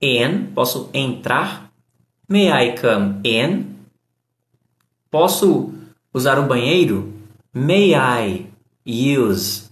in? 0.00 0.46
Posso 0.54 0.90
entrar? 0.92 1.70
May 2.28 2.48
I 2.48 2.74
come 2.78 3.20
in? 3.24 3.76
Posso 5.10 5.72
usar 6.12 6.38
o 6.38 6.46
banheiro? 6.46 7.12
May 7.52 7.94
I 7.94 8.46
use 8.86 9.70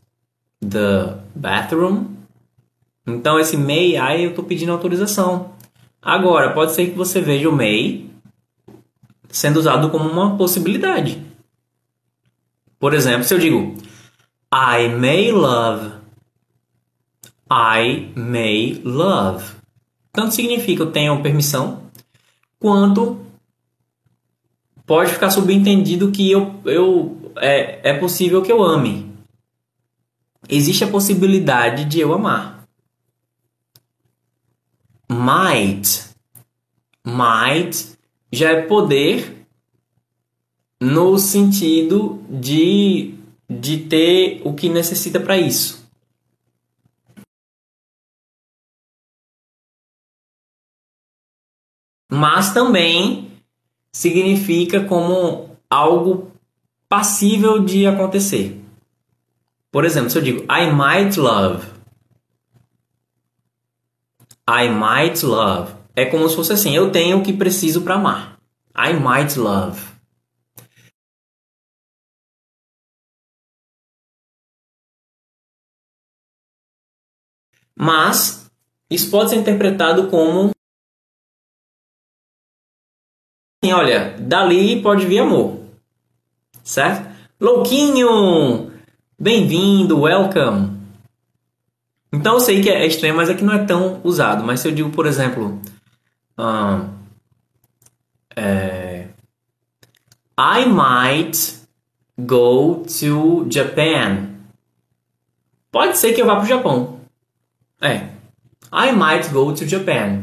the 0.60 1.14
bathroom? 1.34 2.16
Então, 3.06 3.38
esse 3.38 3.56
may 3.56 3.96
I 3.96 4.24
eu 4.24 4.30
estou 4.30 4.44
pedindo 4.44 4.72
autorização. 4.72 5.52
Agora, 6.00 6.52
pode 6.52 6.72
ser 6.72 6.86
que 6.86 6.96
você 6.96 7.20
veja 7.20 7.48
o 7.48 7.52
may 7.52 8.08
sendo 9.28 9.58
usado 9.58 9.90
como 9.90 10.08
uma 10.08 10.36
possibilidade. 10.36 11.22
Por 12.78 12.94
exemplo, 12.94 13.24
se 13.24 13.34
eu 13.34 13.38
digo 13.38 13.74
I 14.52 14.88
may 14.88 15.32
love, 15.32 15.92
I 17.50 18.12
may 18.14 18.80
love. 18.84 19.56
Tanto 20.12 20.34
significa 20.34 20.82
eu 20.82 20.90
tenho 20.90 21.22
permissão, 21.22 21.82
quanto 22.58 23.24
pode 24.86 25.12
ficar 25.12 25.30
subentendido 25.30 26.10
que 26.10 26.30
eu, 26.30 26.60
eu 26.64 27.32
é, 27.36 27.90
é 27.90 27.98
possível 27.98 28.42
que 28.42 28.50
eu 28.50 28.62
ame. 28.62 29.08
Existe 30.48 30.84
a 30.84 30.88
possibilidade 30.88 31.84
de 31.84 32.00
eu 32.00 32.14
amar. 32.14 32.66
Might. 35.10 36.08
Might 37.04 37.98
já 38.32 38.50
é 38.50 38.62
poder 38.62 39.37
no 40.80 41.18
sentido 41.18 42.22
de, 42.30 43.14
de 43.48 43.78
ter 43.88 44.40
o 44.44 44.54
que 44.54 44.68
necessita 44.68 45.18
para 45.18 45.36
isso. 45.36 45.86
Mas 52.10 52.54
também 52.54 53.30
significa 53.92 54.84
como 54.84 55.56
algo 55.68 56.32
passível 56.88 57.62
de 57.62 57.86
acontecer. 57.86 58.58
Por 59.70 59.84
exemplo, 59.84 60.08
se 60.08 60.16
eu 60.16 60.22
digo 60.22 60.42
I 60.44 60.72
might 60.72 61.18
love, 61.20 61.66
I 64.48 64.68
might 64.70 65.24
love, 65.26 65.74
é 65.94 66.06
como 66.06 66.26
se 66.28 66.36
fosse 66.36 66.54
assim, 66.54 66.74
eu 66.74 66.90
tenho 66.90 67.18
o 67.18 67.22
que 67.22 67.34
preciso 67.34 67.82
para 67.82 67.96
amar. 67.96 68.38
I 68.74 68.94
might 68.94 69.38
love. 69.38 69.97
Mas 77.80 78.50
isso 78.90 79.08
pode 79.08 79.30
ser 79.30 79.36
interpretado 79.36 80.08
como 80.08 80.50
assim, 83.62 83.72
olha, 83.72 84.16
dali 84.18 84.82
pode 84.82 85.06
vir 85.06 85.20
amor. 85.20 85.60
Certo? 86.64 87.08
Louquinho! 87.40 88.72
Bem-vindo, 89.16 90.00
welcome. 90.00 90.76
Então 92.12 92.34
eu 92.34 92.40
sei 92.40 92.60
que 92.60 92.68
é 92.68 92.84
estranho, 92.84 93.14
mas 93.14 93.30
aqui 93.30 93.44
não 93.44 93.54
é 93.54 93.64
tão 93.64 94.00
usado. 94.02 94.42
Mas 94.42 94.58
se 94.58 94.66
eu 94.66 94.72
digo, 94.72 94.90
por 94.90 95.06
exemplo, 95.06 95.60
um, 96.36 96.88
é, 98.34 99.08
I 100.36 100.66
might 100.66 101.60
go 102.18 102.84
to 102.84 103.46
Japan. 103.48 104.30
Pode 105.70 105.96
ser 105.96 106.12
que 106.12 106.20
eu 106.20 106.26
vá 106.26 106.34
para 106.34 106.44
o 106.44 106.48
Japão. 106.48 106.97
É. 107.80 108.08
I 108.72 108.92
might 108.92 109.28
go 109.30 109.52
to 109.52 109.66
Japan. 109.66 110.22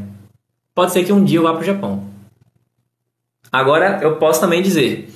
Pode 0.73 0.91
ser 0.91 1.03
que 1.03 1.13
um 1.13 1.23
dia 1.23 1.39
eu 1.39 1.43
vá 1.43 1.53
para 1.53 1.61
o 1.61 1.65
Japão. 1.65 2.09
Agora 3.51 3.99
eu 4.01 4.17
posso 4.17 4.41
também 4.41 4.61
dizer: 4.61 5.09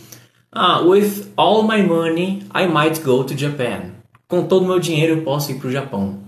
ah, 0.51 0.79
With 0.79 1.33
all 1.35 1.63
my 1.63 1.83
money, 1.83 2.43
I 2.55 2.65
might 2.67 3.01
go 3.01 3.23
to 3.23 3.37
Japan. 3.37 3.91
Com 4.27 4.47
todo 4.47 4.63
o 4.63 4.67
meu 4.67 4.79
dinheiro 4.79 5.17
eu 5.17 5.23
posso 5.23 5.51
ir 5.51 5.59
para 5.59 5.67
o 5.67 5.71
Japão. 5.71 6.23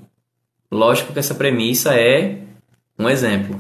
Lógico 0.72 1.14
que 1.14 1.20
essa 1.20 1.36
premissa 1.36 1.96
é 1.96 2.40
um 3.00 3.10
exemplo. 3.10 3.60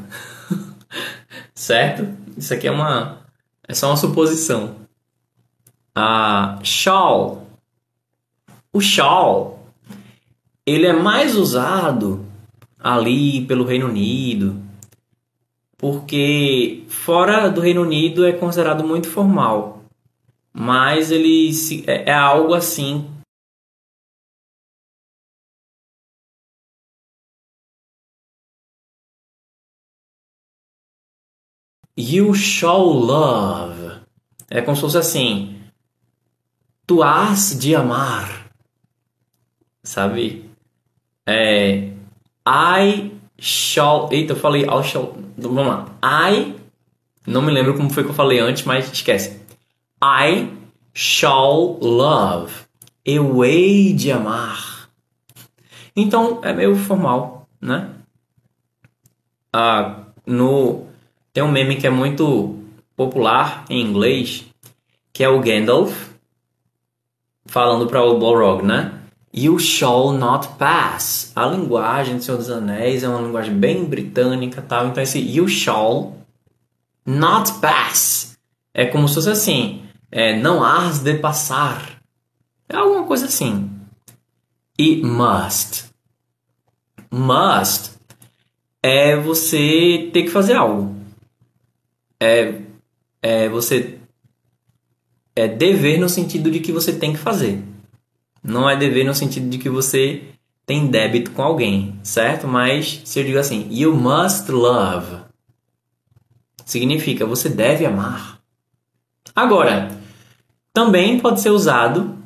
certo? 1.55 2.07
Isso 2.37 2.53
aqui 2.53 2.67
é 2.67 2.71
uma 2.71 3.21
é 3.67 3.73
só 3.73 3.87
uma 3.87 3.97
suposição. 3.97 4.75
Ah, 5.95 6.59
shawl. 6.63 7.47
O 8.73 8.81
shawl 8.81 9.59
ele 10.65 10.85
é 10.85 10.93
mais 10.93 11.35
usado 11.35 12.25
ali 12.83 13.45
pelo 13.45 13.65
Reino 13.65 13.87
Unido, 13.87 14.61
porque 15.77 16.83
fora 16.87 17.49
do 17.49 17.61
Reino 17.61 17.81
Unido 17.81 18.25
é 18.25 18.31
considerado 18.33 18.83
muito 18.83 19.07
formal, 19.07 19.83
mas 20.53 21.11
ele 21.11 21.51
é, 21.87 22.09
é 22.09 22.13
algo 22.13 22.53
assim 22.53 23.07
You 31.97 32.33
shall 32.33 32.85
love. 32.87 34.01
É 34.49 34.61
como 34.61 34.75
se 34.75 34.81
fosse 34.81 34.97
assim. 34.97 35.61
Tu 36.87 37.03
has 37.03 37.57
de 37.59 37.75
amar. 37.75 38.49
Sabe? 39.83 40.49
É. 41.27 41.91
I 42.51 43.11
shall. 43.39 44.09
Eita, 44.11 44.33
eu 44.33 44.37
falei 44.37 44.63
I 44.63 44.83
shall. 44.83 45.15
Vamos 45.37 45.67
lá. 45.67 45.85
I. 46.03 46.55
Não 47.25 47.41
me 47.41 47.51
lembro 47.51 47.75
como 47.75 47.89
foi 47.89 48.03
que 48.03 48.09
eu 48.09 48.13
falei 48.15 48.39
antes, 48.39 48.63
mas 48.63 48.91
esquece. 48.91 49.41
I 50.03 50.49
shall 50.93 51.79
love. 51.81 52.53
Eu 53.05 53.43
hei 53.45 53.93
de 53.93 54.11
amar. 54.11 54.89
Então 55.95 56.41
é 56.43 56.51
meio 56.51 56.75
formal, 56.75 57.47
né? 57.59 57.89
Ah, 59.53 60.03
no 60.25 60.87
tem 61.33 61.43
um 61.43 61.51
meme 61.51 61.77
que 61.77 61.87
é 61.87 61.89
muito 61.89 62.59
popular 62.95 63.65
em 63.69 63.81
inglês, 63.81 64.45
que 65.13 65.23
é 65.23 65.29
o 65.29 65.39
Gandalf 65.39 66.09
falando 67.45 67.87
para 67.87 68.03
o 68.03 68.19
Balrog, 68.19 68.63
né? 68.63 69.00
You 69.33 69.59
shall 69.59 70.11
not 70.11 70.49
pass. 70.57 71.31
A 71.35 71.45
linguagem 71.47 72.17
do 72.17 72.23
Senhor 72.23 72.37
dos 72.37 72.49
Anéis 72.49 73.03
é 73.03 73.07
uma 73.07 73.21
linguagem 73.21 73.53
bem 73.53 73.85
britânica, 73.85 74.61
tal. 74.61 74.87
Então 74.87 75.01
esse 75.01 75.19
you 75.19 75.47
shall 75.47 76.17
not 77.05 77.53
pass 77.59 78.37
é 78.73 78.85
como 78.85 79.07
se 79.07 79.15
fosse 79.15 79.29
assim, 79.29 79.83
é, 80.11 80.37
não 80.37 80.63
has 80.63 80.99
de 80.99 81.15
passar. 81.15 82.01
É 82.67 82.75
alguma 82.75 83.05
coisa 83.05 83.25
assim. 83.25 83.69
E 84.77 85.01
must. 85.01 85.85
Must 87.09 87.91
é 88.81 89.15
você 89.15 90.09
ter 90.11 90.23
que 90.23 90.29
fazer 90.29 90.55
algo 90.55 91.01
é, 92.21 92.61
é 93.19 93.49
você 93.49 93.97
é 95.35 95.47
dever 95.47 95.99
no 95.99 96.07
sentido 96.07 96.51
de 96.51 96.59
que 96.59 96.71
você 96.71 96.93
tem 96.93 97.13
que 97.13 97.19
fazer. 97.19 97.63
Não 98.43 98.69
é 98.69 98.75
dever 98.75 99.05
no 99.05 99.13
sentido 99.13 99.49
de 99.49 99.57
que 99.57 99.69
você 99.69 100.23
tem 100.65 100.87
débito 100.87 101.31
com 101.31 101.41
alguém, 101.41 101.95
certo? 102.03 102.47
Mas 102.47 103.01
se 103.05 103.19
eu 103.19 103.23
digo 103.23 103.39
assim, 103.39 103.67
you 103.69 103.95
must 103.95 104.51
love, 104.51 105.17
significa 106.65 107.25
você 107.25 107.49
deve 107.49 107.85
amar. 107.85 108.39
Agora, 109.35 109.91
também 110.73 111.19
pode 111.19 111.41
ser 111.41 111.49
usado 111.49 112.17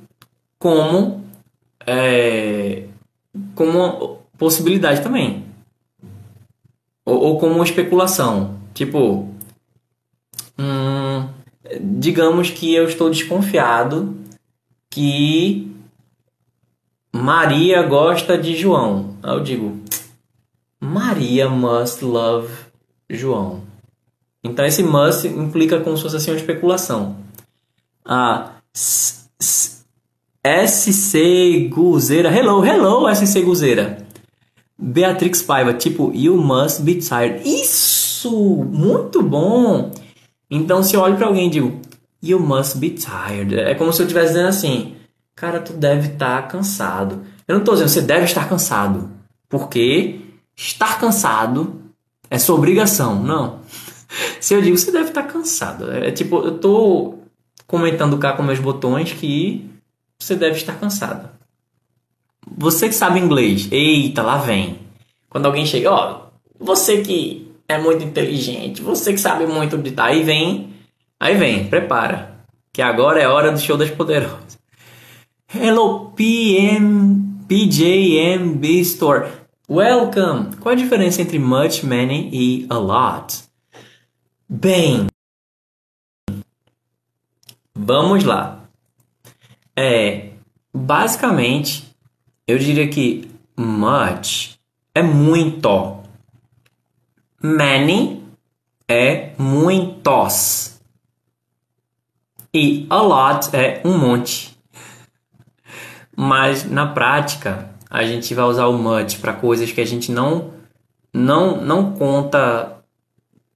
como 0.57 1.23
é, 1.85 2.87
como 3.53 4.19
possibilidade 4.37 5.01
também, 5.01 5.45
ou, 7.05 7.19
ou 7.19 7.39
como 7.39 7.63
especulação, 7.63 8.59
tipo 8.73 9.35
Hum, 10.57 11.27
digamos 11.81 12.49
que 12.49 12.73
eu 12.73 12.87
estou 12.87 13.09
desconfiado 13.09 14.15
que 14.89 15.74
Maria 17.15 17.81
gosta 17.83 18.37
de 18.37 18.53
João. 18.55 19.15
Aí 19.23 19.33
eu 19.33 19.39
digo, 19.39 19.79
Maria 20.81 21.49
must 21.49 22.03
love 22.03 22.49
João. 23.09 23.61
Então 24.43 24.65
esse 24.65 24.83
must 24.83 25.25
implica 25.25 25.79
como 25.79 25.95
se 25.95 26.03
fosse 26.03 26.17
assim 26.17 26.31
uma 26.31 26.37
especulação. 26.37 27.15
Ah, 28.03 28.51
SC 30.45 31.69
Guzeira. 31.69 32.29
Hello, 32.29 32.65
hello, 32.65 33.07
SC 33.15 33.41
Guzeira. 33.41 34.05
Beatrix 34.77 35.41
Paiva, 35.41 35.73
tipo, 35.73 36.11
you 36.13 36.35
must 36.35 36.81
be 36.81 36.95
tired. 36.95 37.41
Isso! 37.45 38.29
Muito 38.29 39.23
bom! 39.23 39.89
Então, 40.51 40.83
se 40.83 40.95
eu 40.95 40.99
olho 40.99 41.15
para 41.15 41.27
alguém 41.27 41.47
e 41.47 41.49
digo, 41.49 41.79
you 42.21 42.41
must 42.41 42.77
be 42.77 42.89
tired, 42.89 43.57
é 43.57 43.73
como 43.73 43.93
se 43.93 44.01
eu 44.01 44.05
estivesse 44.05 44.33
dizendo 44.33 44.49
assim, 44.49 44.94
cara, 45.35 45.59
tu 45.59 45.73
deve 45.73 46.13
estar 46.13 46.43
tá 46.43 46.47
cansado. 46.47 47.25
Eu 47.47 47.55
não 47.55 47.59
estou 47.59 47.75
dizendo, 47.75 47.89
você 47.89 48.01
deve 48.01 48.25
estar 48.25 48.47
cansado, 48.47 49.11
porque 49.49 50.21
estar 50.55 50.99
cansado 50.99 51.81
é 52.29 52.39
sua 52.39 52.55
obrigação. 52.55 53.21
Não. 53.21 53.59
Se 54.39 54.53
eu 54.53 54.61
digo, 54.61 54.77
você 54.77 54.91
deve 54.91 55.09
estar 55.09 55.23
tá 55.23 55.31
cansado. 55.31 55.91
É 55.91 56.11
tipo, 56.11 56.37
eu 56.37 56.55
estou 56.55 57.23
comentando 57.67 58.17
cá 58.17 58.33
com 58.33 58.43
meus 58.43 58.59
botões 58.59 59.11
que 59.11 59.69
você 60.17 60.35
deve 60.35 60.55
estar 60.55 60.79
cansado. 60.79 61.29
Você 62.57 62.87
que 62.87 62.95
sabe 62.95 63.19
inglês, 63.19 63.67
eita, 63.71 64.21
lá 64.21 64.37
vem. 64.37 64.79
Quando 65.29 65.47
alguém 65.47 65.65
chega, 65.65 65.91
ó, 65.91 66.21
você 66.59 67.01
que 67.01 67.51
é 67.67 67.77
muito 67.77 68.03
inteligente, 68.03 68.81
você 68.81 69.11
que 69.11 69.19
sabe 69.19 69.45
muito 69.45 69.77
de 69.77 69.91
tá, 69.91 70.05
aí 70.05 70.23
vem, 70.23 70.73
aí 71.19 71.35
vem, 71.35 71.67
prepara, 71.67 72.39
que 72.71 72.81
agora 72.81 73.19
é 73.19 73.27
hora 73.27 73.51
do 73.51 73.59
show 73.59 73.75
das 73.75 73.89
poderosas. 73.89 74.57
Hello 75.47 76.11
PM 76.15 77.45
PJMB 77.47 78.65
Store. 78.81 79.31
Welcome. 79.69 80.55
Qual 80.59 80.73
a 80.73 80.75
diferença 80.75 81.21
entre 81.21 81.37
much, 81.37 81.83
many 81.83 82.29
e 82.33 82.65
a 82.67 82.77
lot? 82.77 83.43
Bem, 84.49 85.05
vamos 87.75 88.23
lá. 88.23 88.67
É, 89.75 90.31
basicamente, 90.73 91.95
eu 92.47 92.57
diria 92.57 92.87
que 92.87 93.29
much 93.55 94.57
é 94.95 95.03
muito. 95.03 96.03
Many 97.41 98.23
é 98.87 99.33
muitos. 99.37 100.81
E 102.51 102.87
a 102.89 103.01
lot 103.01 103.55
é 103.55 103.81
um 103.85 103.95
monte. 103.95 104.54
Mas 106.15 106.69
na 106.69 106.87
prática, 106.87 107.69
a 107.89 108.03
gente 108.03 108.33
vai 108.33 108.45
usar 108.45 108.67
o 108.67 108.77
much 108.77 109.19
para 109.19 109.33
coisas 109.33 109.71
que 109.71 109.81
a 109.81 109.85
gente 109.85 110.11
não 110.11 110.53
não 111.13 111.63
não 111.63 111.93
conta 111.93 112.83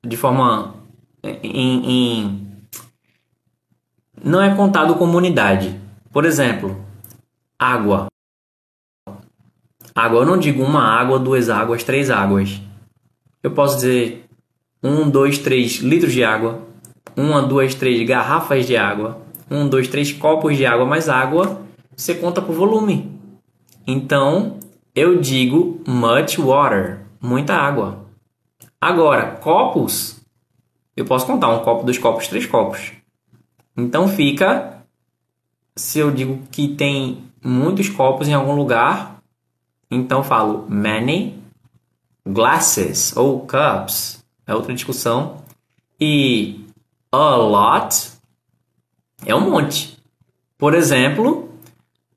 de 0.06 0.16
forma 0.16 0.76
em, 1.24 2.22
em 2.24 2.50
não 4.24 4.42
é 4.42 4.54
contado 4.56 4.96
como 4.96 5.18
unidade. 5.18 5.80
Por 6.12 6.26
exemplo, 6.26 6.84
água. 7.58 8.08
Água, 9.96 10.22
eu 10.22 10.26
não 10.26 10.38
digo 10.38 10.64
uma 10.64 10.84
água, 10.84 11.20
duas 11.20 11.50
águas, 11.50 11.84
três 11.84 12.10
águas. 12.10 12.62
Eu 13.44 13.52
posso 13.52 13.76
dizer 13.76 14.26
um, 14.84 15.10
dois, 15.10 15.38
três 15.38 15.78
litros 15.78 16.14
de 16.14 16.24
água, 16.24 16.62
uma, 17.16 17.42
duas, 17.42 17.76
três 17.76 18.08
garrafas 18.08 18.66
de 18.66 18.78
água, 18.78 19.22
um, 19.50 19.68
dois, 19.68 19.88
três 19.88 20.12
copos 20.12 20.56
de 20.56 20.66
água, 20.66 20.86
mas 20.86 21.10
água 21.10 21.62
você 22.00 22.16
conta 22.16 22.42
por 22.42 22.56
volume. 22.56 23.20
Então, 23.86 24.58
eu 24.96 25.20
digo 25.20 25.84
much 25.86 26.38
water, 26.38 27.06
muita 27.20 27.54
água. 27.54 28.06
Agora, 28.80 29.36
copos, 29.36 30.22
eu 30.96 31.04
posso 31.04 31.26
contar 31.26 31.50
um 31.50 31.60
copo, 31.60 31.84
dois 31.84 31.98
copos, 31.98 32.30
três 32.30 32.46
copos. 32.46 32.94
Então 33.76 34.08
fica, 34.08 34.82
se 35.76 36.00
eu 36.00 36.10
digo 36.10 36.42
que 36.50 36.70
tem 36.70 37.26
muitos 37.44 37.90
copos 37.90 38.30
em 38.30 38.34
algum 38.34 38.56
lugar, 38.56 39.22
então 39.92 40.24
falo 40.24 40.66
many 40.70 41.38
glasses 42.26 43.16
ou 43.18 43.42
cups, 43.42 44.24
é 44.48 44.56
outra 44.56 44.74
discussão. 44.74 45.44
E 46.00 46.66
a 47.12 47.36
lot 47.36 48.14
é 49.26 49.36
um 49.36 49.50
monte. 49.50 50.00
Por 50.58 50.74
exemplo, 50.74 51.49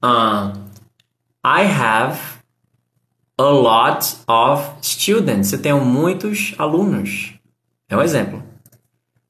I 0.03 1.65
have 1.65 2.19
a 3.39 3.45
lot 3.45 4.17
of 4.27 4.73
students. 4.83 5.53
Eu 5.53 5.63
tenho 5.63 5.85
muitos 5.85 6.55
alunos. 6.59 7.35
É 7.89 7.97
um 7.97 8.03
exemplo. 8.03 8.43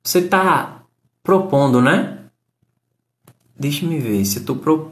Você 0.02 0.20
está 0.20 0.82
propondo, 1.22 1.80
né? 1.80 2.18
Deixa 3.58 3.86
me 3.86 3.98
ver 3.98 4.24
se 4.24 4.38
eu 4.38 4.44
tô 4.44 4.56
pro, 4.56 4.90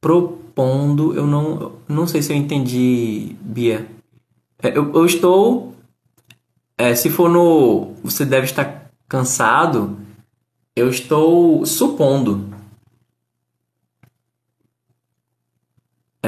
propondo. 0.00 1.14
Eu 1.14 1.26
não, 1.26 1.72
não 1.88 2.06
sei 2.06 2.22
se 2.22 2.32
eu 2.32 2.36
entendi, 2.36 3.36
Bia. 3.40 3.86
É, 4.62 4.76
eu, 4.76 4.92
eu 4.92 5.06
estou. 5.06 5.74
É, 6.76 6.94
se 6.94 7.08
for 7.08 7.30
no. 7.30 7.94
Você 8.02 8.24
deve 8.24 8.46
estar 8.46 8.90
cansado. 9.08 9.98
Eu 10.74 10.90
estou 10.90 11.64
supondo. 11.64 12.55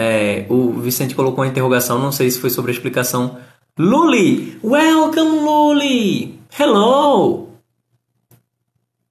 É, 0.01 0.47
o 0.49 0.75
Vicente 0.75 1.13
colocou 1.13 1.43
uma 1.43 1.51
interrogação, 1.51 1.99
não 1.99 2.13
sei 2.13 2.31
se 2.31 2.39
foi 2.39 2.51
sobre 2.51 2.71
a 2.71 2.75
explicação. 2.75 3.37
Luli! 3.77 4.57
Welcome, 4.63 5.41
Luli! 5.41 6.39
Hello! 6.57 7.49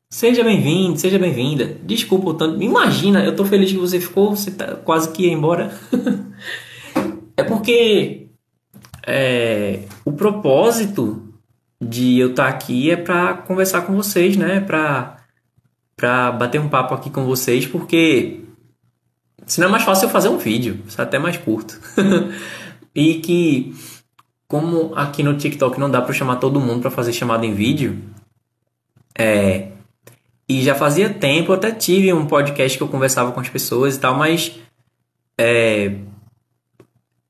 Seja 0.09 0.45
bem-vindo, 0.45 0.97
seja 0.97 1.19
bem-vinda. 1.19 1.77
Desculpa 1.83 2.29
o 2.29 2.33
tanto. 2.33 2.63
Imagina, 2.63 3.21
eu 3.25 3.35
tô 3.35 3.43
feliz 3.43 3.69
que 3.69 3.77
você 3.77 3.99
ficou, 3.99 4.33
você 4.33 4.49
tá 4.49 4.75
quase 4.75 5.11
que 5.11 5.23
ia 5.23 5.33
embora. 5.33 5.77
é 7.35 7.43
porque 7.43 8.27
é, 9.05 9.81
o 10.05 10.13
propósito 10.13 11.33
de 11.81 12.17
eu 12.17 12.29
estar 12.29 12.43
tá 12.43 12.49
aqui 12.49 12.89
é 12.89 12.95
para 12.95 13.33
conversar 13.33 13.81
com 13.81 13.93
vocês, 13.93 14.38
né? 14.38 14.61
Para 14.61 15.17
para 15.97 16.31
bater 16.31 16.61
um 16.61 16.69
papo 16.69 16.93
aqui 16.93 17.09
com 17.09 17.25
vocês, 17.25 17.65
porque 17.65 18.46
senão 19.47 19.67
é 19.67 19.71
mais 19.71 19.83
fácil 19.83 20.05
eu 20.05 20.11
fazer 20.11 20.29
um 20.29 20.37
vídeo, 20.37 20.79
isso 20.87 21.01
é 21.01 21.03
até 21.03 21.17
mais 21.17 21.37
curto. 21.37 21.79
e 22.93 23.15
que 23.15 23.73
como 24.47 24.93
aqui 24.95 25.23
no 25.23 25.35
TikTok 25.35 25.79
não 25.79 25.89
dá 25.89 26.01
para 26.01 26.13
chamar 26.13 26.35
todo 26.35 26.59
mundo 26.59 26.81
para 26.81 26.91
fazer 26.91 27.13
chamada 27.13 27.45
em 27.45 27.53
vídeo, 27.53 27.99
é 29.17 29.69
e 30.49 30.61
já 30.61 30.73
fazia 30.73 31.09
tempo, 31.09 31.51
até 31.51 31.71
tive 31.71 32.13
um 32.13 32.25
podcast 32.25 32.77
que 32.77 32.83
eu 32.83 32.87
conversava 32.87 33.33
com 33.33 33.39
as 33.39 33.49
pessoas 33.49 33.95
e 33.95 33.99
tal, 33.99 34.15
mas 34.15 34.57
é, 35.37 35.97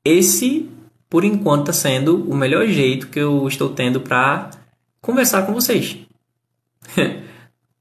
esse, 0.05 0.69
por 1.09 1.23
enquanto, 1.23 1.71
está 1.71 1.73
sendo 1.73 2.29
o 2.29 2.35
melhor 2.35 2.67
jeito 2.67 3.07
que 3.07 3.19
eu 3.19 3.47
estou 3.47 3.69
tendo 3.69 4.01
para 4.01 4.51
conversar 5.01 5.47
com 5.47 5.53
vocês. 5.53 5.97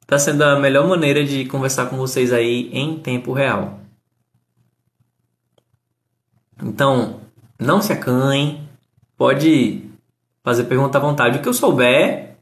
Está 0.01 0.19
sendo 0.19 0.43
a 0.43 0.59
melhor 0.59 0.89
maneira 0.89 1.23
de 1.23 1.45
conversar 1.45 1.87
com 1.87 1.99
vocês 1.99 2.33
aí 2.33 2.71
em 2.73 2.97
tempo 2.99 3.33
real. 3.35 3.79
Então, 6.63 7.21
não 7.59 7.81
se 7.81 7.93
acanhem, 7.93 8.67
pode 9.17 9.83
fazer 10.43 10.65
pergunta 10.65 10.99
à 10.99 11.01
vontade. 11.01 11.39
O 11.39 11.43
que 11.43 11.49
eu 11.49 11.55
souber, 11.55 12.37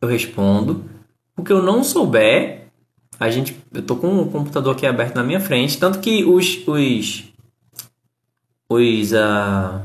eu 0.00 0.08
respondo. 0.08 0.84
O 1.36 1.42
que 1.42 1.52
eu 1.52 1.62
não 1.62 1.82
souber, 1.82 2.68
a 3.18 3.30
gente, 3.30 3.56
eu 3.72 3.82
tô 3.82 3.96
com 3.96 4.20
o 4.20 4.30
computador 4.30 4.74
aqui 4.74 4.86
aberto 4.86 5.14
na 5.14 5.22
minha 5.22 5.40
frente, 5.40 5.78
tanto 5.78 6.00
que 6.00 6.24
os 6.24 6.66
os 6.66 7.24
os 8.68 9.12
uh, 9.12 9.80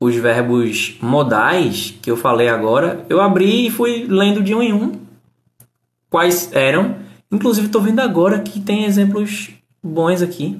os 0.00 0.14
verbos 0.16 0.96
modais 1.00 1.94
que 2.02 2.10
eu 2.10 2.16
falei 2.16 2.48
agora, 2.48 3.04
eu 3.08 3.20
abri 3.20 3.66
e 3.66 3.70
fui 3.70 4.06
lendo 4.08 4.42
de 4.42 4.54
um 4.54 4.62
em 4.62 4.72
um 4.72 5.00
quais 6.10 6.52
eram. 6.52 6.96
Inclusive 7.30 7.66
estou 7.66 7.82
vendo 7.82 8.00
agora 8.00 8.40
que 8.40 8.60
tem 8.60 8.84
exemplos 8.84 9.50
bons 9.82 10.22
aqui. 10.22 10.58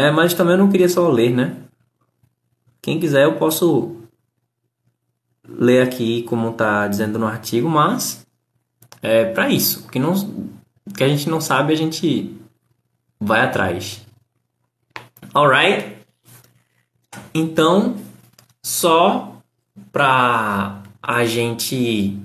É, 0.00 0.10
mas 0.10 0.32
também 0.32 0.54
eu 0.54 0.58
não 0.58 0.70
queria 0.70 0.88
só 0.88 1.10
ler, 1.10 1.30
né? 1.30 1.56
Quem 2.80 2.98
quiser 2.98 3.24
eu 3.24 3.36
posso 3.36 3.96
ler 5.46 5.82
aqui 5.82 6.22
como 6.22 6.52
está 6.52 6.88
dizendo 6.88 7.18
no 7.18 7.26
artigo, 7.26 7.68
mas 7.68 8.26
é 9.02 9.26
para 9.26 9.50
isso. 9.50 9.86
O 9.86 9.90
que, 9.90 9.98
não, 9.98 10.14
que 10.96 11.04
a 11.04 11.08
gente 11.08 11.28
não 11.28 11.38
sabe, 11.38 11.74
a 11.74 11.76
gente 11.76 12.34
vai 13.20 13.42
atrás. 13.42 14.00
Alright? 15.34 15.98
Então, 17.34 17.96
só 18.62 19.36
para 19.92 20.82
a 21.02 21.26
gente 21.26 22.18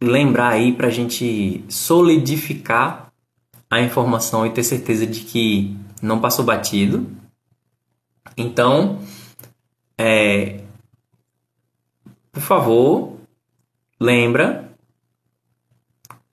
lembrar 0.00 0.48
aí, 0.48 0.72
para 0.72 0.86
a 0.86 0.90
gente 0.90 1.62
solidificar 1.68 3.12
a 3.68 3.78
informação 3.78 4.46
e 4.46 4.50
ter 4.50 4.62
certeza 4.62 5.06
de 5.06 5.20
que 5.20 5.81
não 6.02 6.20
passou 6.20 6.44
batido. 6.44 7.06
Então, 8.36 8.98
é, 9.96 10.60
por 12.32 12.42
favor, 12.42 13.16
lembra 14.00 14.70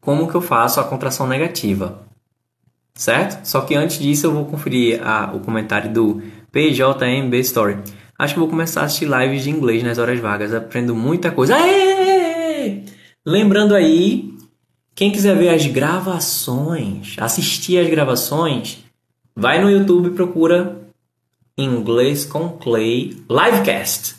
como 0.01 0.27
que 0.27 0.35
eu 0.35 0.41
faço 0.41 0.79
a 0.79 0.83
contração 0.83 1.27
negativa. 1.27 2.03
certo? 2.95 3.45
Só 3.45 3.61
que 3.61 3.75
antes 3.75 3.99
disso 3.99 4.25
eu 4.27 4.33
vou 4.33 4.45
conferir 4.45 5.05
a, 5.05 5.31
o 5.33 5.39
comentário 5.39 5.91
do 5.93 6.21
PJMB 6.51 7.33
Story. 7.41 7.77
Acho 8.17 8.33
que 8.33 8.39
vou 8.39 8.49
começar 8.49 8.81
a 8.81 8.85
assistir 8.85 9.05
lives 9.05 9.43
de 9.43 9.49
inglês 9.49 9.83
nas 9.83 9.97
horas 9.97 10.19
vagas, 10.19 10.53
aprendo 10.53 10.95
muita 10.95 11.31
coisa. 11.31 11.55
Aê! 11.55 12.83
Lembrando 13.25 13.75
aí, 13.75 14.33
quem 14.95 15.11
quiser 15.11 15.37
ver 15.37 15.49
as 15.49 15.65
gravações, 15.67 17.15
assistir 17.19 17.77
as 17.77 17.89
gravações, 17.89 18.83
vai 19.39 19.61
no 19.61 19.71
YouTube 19.71 20.09
e 20.09 20.13
procura 20.13 20.77
Inglês 21.57 22.25
com 22.25 22.57
Clay 22.57 23.23
Livecast. 23.29 24.17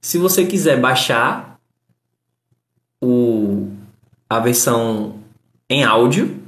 Se 0.00 0.18
você 0.18 0.44
quiser 0.44 0.80
baixar 0.80 1.60
o, 3.00 3.68
a 4.28 4.40
versão 4.40 5.20
em 5.70 5.84
áudio, 5.84 6.42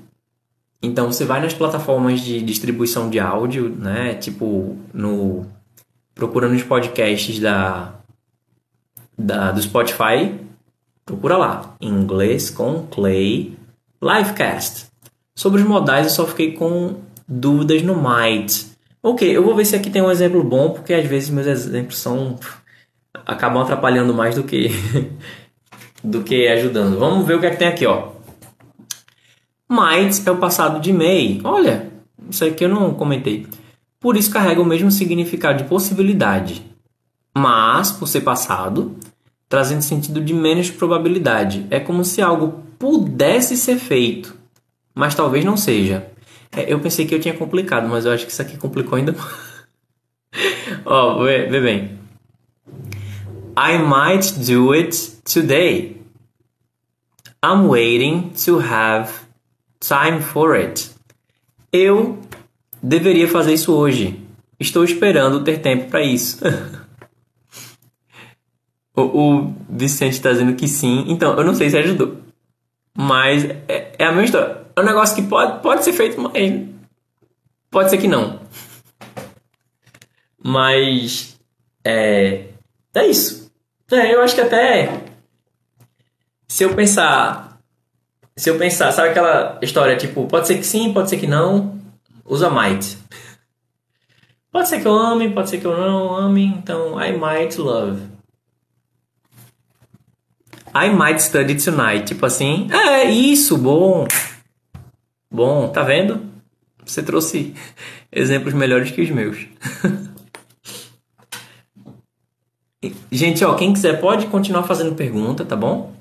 então 0.83 1.12
você 1.12 1.24
vai 1.24 1.41
nas 1.41 1.55
plataformas 1.55 2.20
de 2.20 2.43
distribuição 2.43 3.09
de 3.09 3.20
áudio, 3.20 3.68
né? 3.68 4.14
Tipo 4.14 4.76
no 4.93 5.47
procurando 6.14 6.57
os 6.57 6.64
podcasts 6.64 7.39
da, 7.39 7.95
da 9.16 9.53
do 9.53 9.62
Spotify, 9.62 10.35
procura 11.07 11.37
lá, 11.37 11.76
inglês 11.81 12.51
com 12.51 12.87
Clay 12.89 13.57
Livecast. 14.03 14.87
Sobre 15.37 15.62
os 15.62 15.68
modais 15.68 16.07
eu 16.07 16.12
só 16.12 16.26
fiquei 16.26 16.53
com 16.53 16.97
dúvidas 17.31 17.83
no 17.83 17.95
might. 17.95 18.66
Ok, 19.01 19.35
eu 19.35 19.45
vou 19.45 19.55
ver 19.55 19.64
se 19.64 19.76
aqui 19.76 19.89
tem 19.89 20.03
um 20.03 20.11
exemplo 20.11 20.43
bom, 20.43 20.70
porque 20.70 20.93
às 20.93 21.07
vezes 21.07 21.31
meus 21.31 21.47
exemplos 21.47 21.97
são 21.97 22.37
acabam 23.24 23.62
atrapalhando 23.62 24.12
mais 24.12 24.35
do 24.35 24.43
que 24.43 24.68
do 26.03 26.22
que 26.22 26.49
ajudando. 26.49 26.99
Vamos 26.99 27.24
ver 27.26 27.37
o 27.37 27.41
que 27.41 27.47
é 27.47 27.51
que 27.51 27.57
tem 27.57 27.68
aqui, 27.68 27.87
ó. 27.87 28.09
Might 29.70 30.22
é 30.26 30.31
o 30.31 30.39
passado 30.39 30.81
de 30.81 30.93
may. 30.93 31.41
Olha, 31.45 31.91
isso 32.28 32.45
aqui 32.45 32.64
eu 32.64 32.68
não 32.68 32.93
comentei. 32.93 33.47
Por 34.01 34.16
isso 34.16 34.31
carrega 34.31 34.61
o 34.61 34.64
mesmo 34.64 34.91
significado 34.91 35.62
de 35.62 35.68
possibilidade. 35.68 36.64
Mas, 37.37 37.93
por 37.93 38.09
ser 38.09 38.22
passado, 38.22 38.97
trazendo 39.49 39.83
sentido 39.83 40.20
de 40.20 40.35
menos 40.35 40.70
probabilidade. 40.70 41.66
É 41.70 41.78
como 41.78 42.05
se 42.05 42.20
algo 42.20 42.62
pudesse 42.78 43.57
ser 43.57 43.76
feito, 43.76 44.35
mas 44.95 45.14
talvez 45.14 45.45
não 45.45 45.57
seja. 45.57 46.09
É, 46.53 46.72
eu 46.72 46.80
pensei 46.80 47.07
que 47.07 47.14
eu 47.14 47.20
tinha 47.20 47.34
complicado, 47.34 47.88
mas 47.88 48.05
eu 48.05 48.12
acho 48.12 48.26
que 48.26 48.32
isso 48.32 48.42
aqui 48.42 48.57
complicou 48.57 48.96
ainda 48.96 49.12
mais. 49.12 49.61
Ó, 50.84 51.20
oh, 51.20 51.24
vê, 51.24 51.46
vê 51.46 51.61
bem. 51.61 51.98
I 53.57 53.78
might 53.78 54.32
do 54.40 54.72
it 54.72 55.18
today. 55.24 56.01
I'm 57.42 57.68
waiting 57.68 58.32
to 58.44 58.59
have 58.59 59.12
time 59.80 60.20
for 60.20 60.55
it. 60.55 60.90
Eu 61.72 62.18
deveria 62.82 63.28
fazer 63.28 63.55
isso 63.55 63.74
hoje. 63.74 64.20
Estou 64.59 64.84
esperando 64.84 65.42
ter 65.42 65.61
tempo 65.61 65.88
para 65.88 66.03
isso. 66.03 66.40
o, 68.94 69.03
o, 69.03 69.55
Vicente 69.68 70.14
está 70.14 70.32
dizendo 70.32 70.55
que 70.55 70.68
sim. 70.68 71.05
Então, 71.09 71.36
eu 71.36 71.44
não 71.44 71.55
sei 71.55 71.70
se 71.70 71.78
ajudou. 71.78 72.18
Mas 72.96 73.44
é, 73.44 73.92
é, 73.98 74.05
a 74.05 74.12
mesma 74.12 74.24
história. 74.24 74.59
É 74.81 74.83
um 74.83 74.87
negócio 74.87 75.14
que 75.14 75.22
pode, 75.22 75.61
pode 75.61 75.85
ser 75.85 75.93
feito, 75.93 76.18
mas 76.18 76.33
pode 77.70 77.91
ser 77.91 77.99
que 77.99 78.09
não. 78.09 78.41
Mas 80.43 81.39
é, 81.85 82.47
é 82.95 83.07
isso. 83.07 83.53
É, 83.93 84.14
eu 84.14 84.22
acho 84.22 84.35
que 84.35 84.41
até 84.41 85.03
se 86.49 86.64
eu 86.64 86.74
pensar 86.74 87.61
se 88.35 88.49
eu 88.49 88.57
pensar, 88.57 88.91
sabe 88.91 89.11
aquela 89.11 89.59
história 89.61 89.99
tipo, 89.99 90.26
pode 90.26 90.47
ser 90.47 90.57
que 90.57 90.64
sim, 90.64 90.95
pode 90.95 91.11
ser 91.11 91.18
que 91.18 91.26
não, 91.26 91.78
usa 92.24 92.49
might. 92.49 92.97
Pode 94.51 94.66
ser 94.66 94.81
que 94.81 94.89
eu 94.89 94.95
ame, 94.95 95.28
pode 95.31 95.51
ser 95.51 95.59
que 95.59 95.66
eu 95.66 95.76
não 95.76 96.16
ame, 96.16 96.47
então 96.47 96.99
I 96.99 97.12
might 97.12 97.61
love. 97.61 98.01
I 100.74 100.89
might 100.89 101.20
study 101.20 101.57
tonight, 101.57 102.07
tipo 102.07 102.24
assim, 102.24 102.66
é 102.72 103.05
isso, 103.05 103.59
bom. 103.59 104.09
Bom, 105.31 105.68
tá 105.68 105.83
vendo? 105.83 106.28
Você 106.85 107.03
trouxe 107.03 107.55
exemplos 108.11 108.53
melhores 108.55 108.91
que 108.91 109.03
os 109.03 109.11
meus. 109.11 109.47
Gente, 113.12 113.45
ó, 113.45 113.55
quem 113.55 113.72
quiser 113.72 114.01
pode 114.01 114.26
continuar 114.26 114.62
fazendo 114.62 114.95
pergunta, 114.95 115.45
tá 115.45 115.55
bom? 115.55 115.95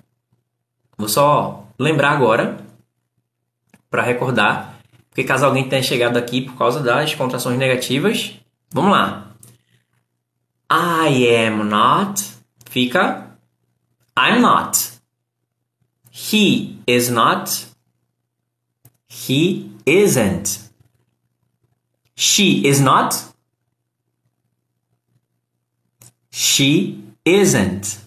Vou 0.97 1.09
só 1.09 1.67
lembrar 1.77 2.11
agora, 2.11 2.57
para 3.89 4.01
recordar, 4.01 4.79
porque 5.09 5.23
caso 5.23 5.45
alguém 5.45 5.67
tenha 5.67 5.83
chegado 5.83 6.17
aqui 6.17 6.41
por 6.41 6.57
causa 6.57 6.81
das 6.81 7.13
contrações 7.15 7.57
negativas, 7.57 8.39
vamos 8.71 8.91
lá. 8.91 9.31
I 10.71 11.45
am 11.45 11.63
not 11.63 12.39
fica 12.69 13.29
I'm 14.15 14.41
not. 14.41 14.99
He 16.11 16.77
is 16.85 17.09
not. 17.09 17.68
He 19.09 19.71
isn't. 19.85 20.69
She 22.15 22.65
is 22.67 22.79
not. 22.79 23.25
She 26.31 27.03
isn't. 27.25 27.99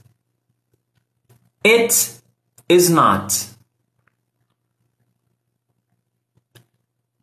It 1.65 2.21
is 2.69 2.89
not. 2.89 3.49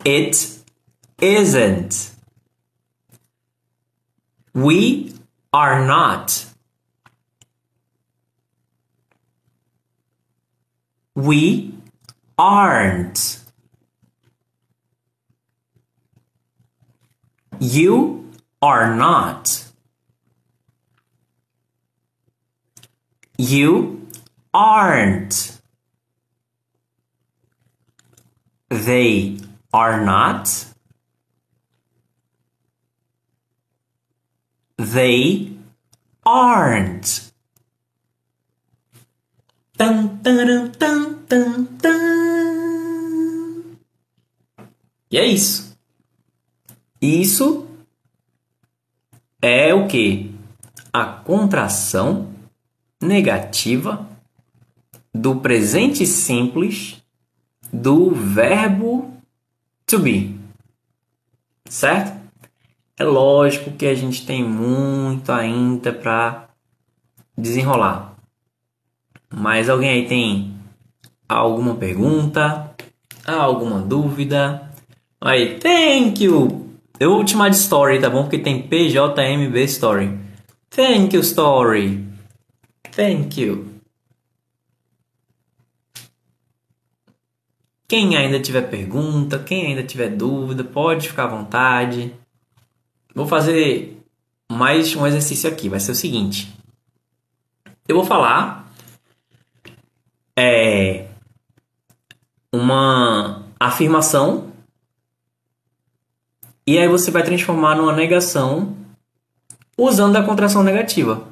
It 0.05 0.59
isn't. 1.21 2.11
We 4.53 5.13
are 5.53 5.85
not. 5.85 6.45
We 11.15 11.73
aren't. 12.37 13.38
You 17.59 18.31
are 18.61 18.95
not. 18.95 19.65
You 23.37 24.07
aren't. 24.53 25.59
They 28.69 29.37
are 29.73 30.05
not. 30.05 30.65
They 34.77 35.51
aren't. 36.25 37.31
Dun, 39.77 40.19
dun, 40.21 40.71
dun, 40.77 41.25
dun, 41.27 41.77
dun. 41.81 41.99
E 45.11 45.17
é 45.17 45.25
isso. 45.25 45.68
Isso 47.01 47.67
é 49.41 49.73
o 49.73 49.87
que? 49.87 50.35
A 50.91 51.05
contração 51.05 52.29
negativa 53.01 54.07
do 55.13 55.37
presente 55.37 56.05
simples 56.05 57.01
do 57.71 58.11
verbo 58.11 59.13
to 59.85 59.99
be. 59.99 60.35
Certo? 61.69 62.19
É 62.97 63.03
lógico 63.03 63.71
que 63.71 63.85
a 63.85 63.95
gente 63.95 64.25
tem 64.25 64.43
muito 64.43 65.31
ainda 65.31 65.93
para 65.93 66.49
desenrolar. 67.37 68.15
Mas 69.33 69.69
alguém 69.69 69.89
aí 69.89 70.07
tem 70.07 70.53
alguma 71.27 71.75
pergunta? 71.75 72.75
Alguma 73.25 73.79
dúvida? 73.79 74.69
Aí, 75.21 75.59
thank 75.59 76.23
you! 76.23 76.68
Eu 76.99 77.11
vou 77.11 77.23
te 77.23 77.31
chamar 77.31 77.47
de 77.47 77.55
story, 77.55 78.01
tá 78.01 78.09
bom? 78.09 78.23
Porque 78.23 78.37
tem 78.37 78.67
PJMB 78.67 79.55
story. 79.63 80.19
Thank 80.69 81.15
you, 81.15 81.21
story. 81.21 82.05
Thank 82.91 83.39
you. 83.39 83.69
Quem 87.87 88.17
ainda 88.17 88.39
tiver 88.39 88.63
pergunta, 88.63 89.39
quem 89.39 89.67
ainda 89.67 89.81
tiver 89.81 90.09
dúvida, 90.09 90.63
pode 90.63 91.07
ficar 91.07 91.23
à 91.23 91.27
vontade. 91.27 92.13
Vou 93.15 93.25
fazer 93.25 93.97
mais 94.51 94.93
um 94.93 95.07
exercício 95.07 95.49
aqui. 95.49 95.69
Vai 95.69 95.79
ser 95.79 95.93
o 95.93 95.95
seguinte: 95.95 96.53
eu 97.87 97.95
vou 97.95 98.05
falar 98.05 98.69
é, 100.37 101.07
uma 102.51 103.45
afirmação 103.57 104.48
e 106.69 106.77
aí 106.77 106.87
você 106.87 107.09
vai 107.09 107.23
transformar 107.23 107.73
numa 107.73 107.95
negação 107.95 108.77
usando 109.75 110.17
a 110.17 110.23
contração 110.23 110.61
negativa. 110.61 111.27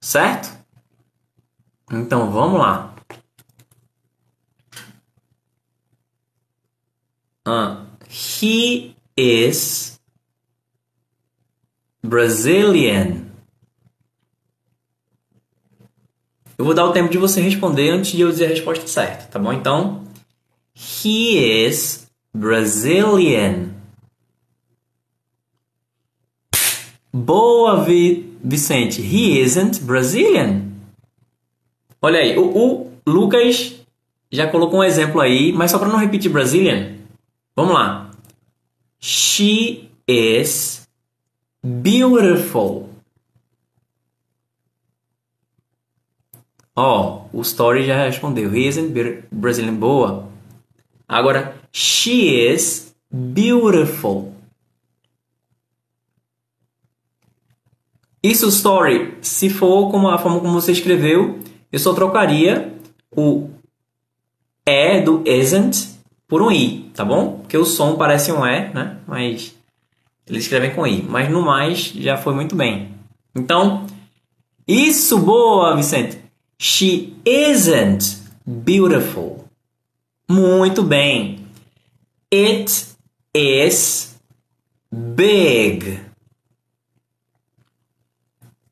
Certo? 0.00 0.48
Então 1.92 2.30
vamos 2.30 2.58
lá. 2.58 2.94
Uh, 7.46 7.86
he 8.10 8.96
is 9.14 10.00
Brazilian. 12.02 13.26
Eu 16.56 16.64
vou 16.64 16.72
dar 16.72 16.86
o 16.86 16.94
tempo 16.94 17.10
de 17.10 17.18
você 17.18 17.42
responder 17.42 17.90
antes 17.90 18.12
de 18.12 18.22
eu 18.22 18.30
dizer 18.30 18.46
a 18.46 18.48
resposta 18.48 18.86
certa, 18.86 19.26
tá 19.26 19.38
bom? 19.38 19.52
Então, 19.52 20.06
he 20.74 21.66
is 21.66 22.07
Brazilian. 22.34 23.74
Boa, 27.12 27.84
Vi 27.84 28.36
Vicente. 28.42 29.00
He 29.02 29.40
isn't 29.40 29.80
Brazilian. 29.82 30.68
Olha 32.00 32.20
aí, 32.20 32.38
o, 32.38 32.44
o 32.46 32.92
Lucas 33.06 33.74
já 34.30 34.46
colocou 34.46 34.80
um 34.80 34.84
exemplo 34.84 35.20
aí, 35.20 35.52
mas 35.52 35.70
só 35.70 35.78
para 35.78 35.88
não 35.88 35.98
repetir 35.98 36.30
Brazilian. 36.30 36.96
Vamos 37.56 37.74
lá. 37.74 38.10
She 39.00 39.90
is 40.06 40.88
beautiful. 41.62 42.88
Ó, 46.76 47.26
oh, 47.32 47.38
o 47.38 47.42
Story 47.42 47.84
já 47.84 48.04
respondeu. 48.04 48.54
He 48.54 48.68
isn't 48.68 48.94
Brazilian. 49.32 49.74
Boa. 49.74 50.28
Agora, 51.08 51.57
she 51.72 52.50
is 52.50 52.94
beautiful. 53.10 54.32
Isso, 58.22 58.48
Story, 58.48 59.16
se 59.22 59.48
for 59.48 59.90
como 59.90 60.08
a 60.08 60.18
forma 60.18 60.40
como 60.40 60.52
você 60.52 60.72
escreveu, 60.72 61.38
eu 61.70 61.78
só 61.78 61.94
trocaria 61.94 62.74
o 63.10 63.48
é 64.66 65.00
do 65.00 65.22
isn't 65.26 65.98
por 66.26 66.42
um 66.42 66.50
i, 66.50 66.90
tá 66.94 67.04
bom? 67.04 67.38
Porque 67.38 67.56
o 67.56 67.64
som 67.64 67.96
parece 67.96 68.30
um 68.30 68.44
é, 68.44 68.70
né? 68.74 68.98
Mas 69.06 69.54
eles 70.26 70.42
escrevem 70.42 70.74
com 70.74 70.86
i. 70.86 71.02
Mas 71.02 71.30
no 71.30 71.40
mais 71.40 71.78
já 71.78 72.18
foi 72.18 72.34
muito 72.34 72.54
bem. 72.54 72.90
Então, 73.34 73.86
isso 74.66 75.18
boa, 75.18 75.74
Vicente. 75.74 76.18
She 76.58 77.14
isn't 77.24 78.18
beautiful. 78.44 79.46
Muito 80.28 80.82
bem. 80.82 81.47
It 82.30 82.84
is 83.32 84.18
big. 84.92 86.00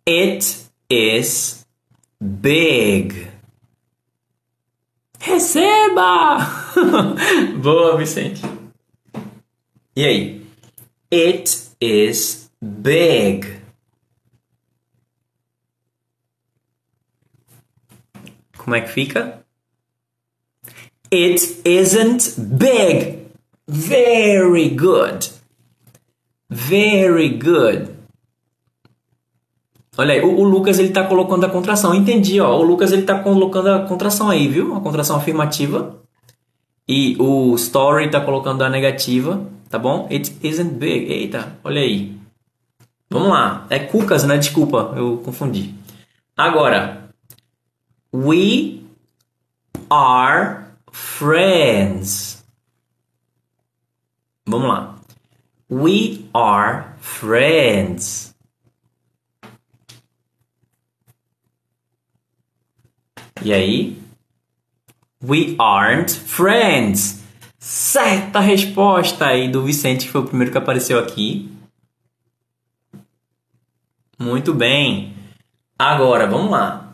It 0.05 0.69
is 0.91 1.67
big. 2.21 3.29
Receba! 5.19 6.47
Boa, 7.63 7.97
Vicente. 7.97 8.43
E 9.97 10.05
aí? 10.05 10.47
It 11.11 11.71
is 11.81 12.51
big. 12.61 13.63
Como 18.59 18.77
é 18.77 18.83
que 18.83 18.89
fica? 18.89 19.43
It 21.11 21.63
isn't 21.65 22.39
big. 22.39 23.26
Very 23.69 24.69
good. 24.71 25.31
Very 26.49 27.31
good. 27.31 27.97
Olha 29.99 30.15
aí, 30.15 30.21
o, 30.21 30.39
o, 30.41 30.45
Lucas 30.45 30.79
ele 30.79 30.91
tá 30.91 31.05
colocando 31.05 31.45
a 31.45 31.49
contração. 31.49 31.95
Entendi, 31.95 32.41
ó. 32.41 32.57
O 32.59 32.63
Lucas 32.63 32.93
ele 32.93 33.03
tá 33.03 33.19
colocando 33.19 33.69
a 33.71 33.87
contração 33.87 34.29
aí, 34.29 34.47
viu? 34.47 34.75
A 34.75 34.81
contração 34.81 35.17
afirmativa. 35.17 35.97
E 36.89 37.17
o 37.19 37.55
Story 37.57 38.11
tá 38.11 38.21
colocando 38.21 38.63
a 38.63 38.69
negativa, 38.69 39.45
tá 39.69 39.79
bom? 39.79 40.07
It 40.11 40.37
isn't 40.43 40.75
big. 40.75 41.11
Eita, 41.11 41.59
olha 41.65 41.81
aí. 41.81 42.17
Vamos 43.11 43.29
lá. 43.29 43.67
É 43.71 43.79
Cucas, 43.79 44.25
né? 44.25 44.37
Desculpa, 44.37 44.93
eu 44.97 45.17
confundi. 45.25 45.75
Agora, 46.37 47.09
we 48.13 48.83
are 49.91 50.67
friends. 50.93 52.36
Vamos 54.47 54.69
lá. 54.69 54.95
We 55.69 56.29
are 56.33 56.95
friends. 57.01 58.33
E 63.43 63.53
aí? 63.53 64.01
We 65.23 65.57
aren't 65.59 66.13
friends. 66.13 67.25
Certa 67.59 68.39
resposta 68.39 69.27
aí 69.27 69.49
do 69.49 69.65
Vicente, 69.65 70.07
que 70.07 70.13
foi 70.13 70.21
o 70.21 70.27
primeiro 70.27 70.53
que 70.53 70.59
apareceu 70.59 71.01
aqui. 71.01 71.51
Muito 74.19 74.55
bem. 74.55 75.15
Agora, 75.77 76.27
vamos 76.27 76.51
lá. 76.51 76.93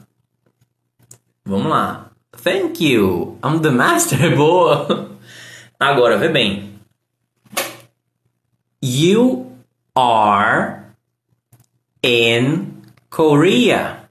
Vamos 1.45 1.71
lá. 1.71 2.11
Thank 2.43 2.83
you. 2.83 3.39
I'm 3.45 3.61
the 3.61 3.71
master. 3.71 4.35
Boa. 4.35 5.11
Agora, 5.79 6.17
vê 6.17 6.29
bem. 6.29 6.72
You 8.83 9.57
are 9.95 10.83
in 12.03 12.83
Korea. 13.09 14.09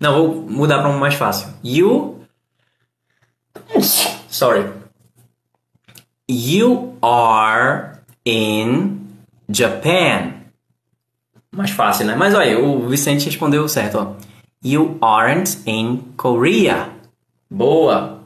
Não, 0.00 0.14
vou 0.14 0.42
mudar 0.50 0.78
para 0.78 0.88
um 0.88 0.98
mais 0.98 1.14
fácil. 1.14 1.52
You. 1.62 2.26
Sorry. 4.28 4.72
You 6.26 6.96
are 7.02 7.98
in 8.24 9.06
Japan. 9.48 10.44
Mais 11.52 11.70
fácil, 11.70 12.06
né? 12.06 12.16
Mas 12.16 12.34
olha, 12.34 12.58
o 12.58 12.88
Vicente 12.88 13.26
respondeu 13.26 13.68
certo, 13.68 13.98
ó. 13.98 14.14
You 14.64 14.96
aren't 15.02 15.58
in 15.66 15.98
Korea. 16.16 16.90
Boa. 17.50 18.24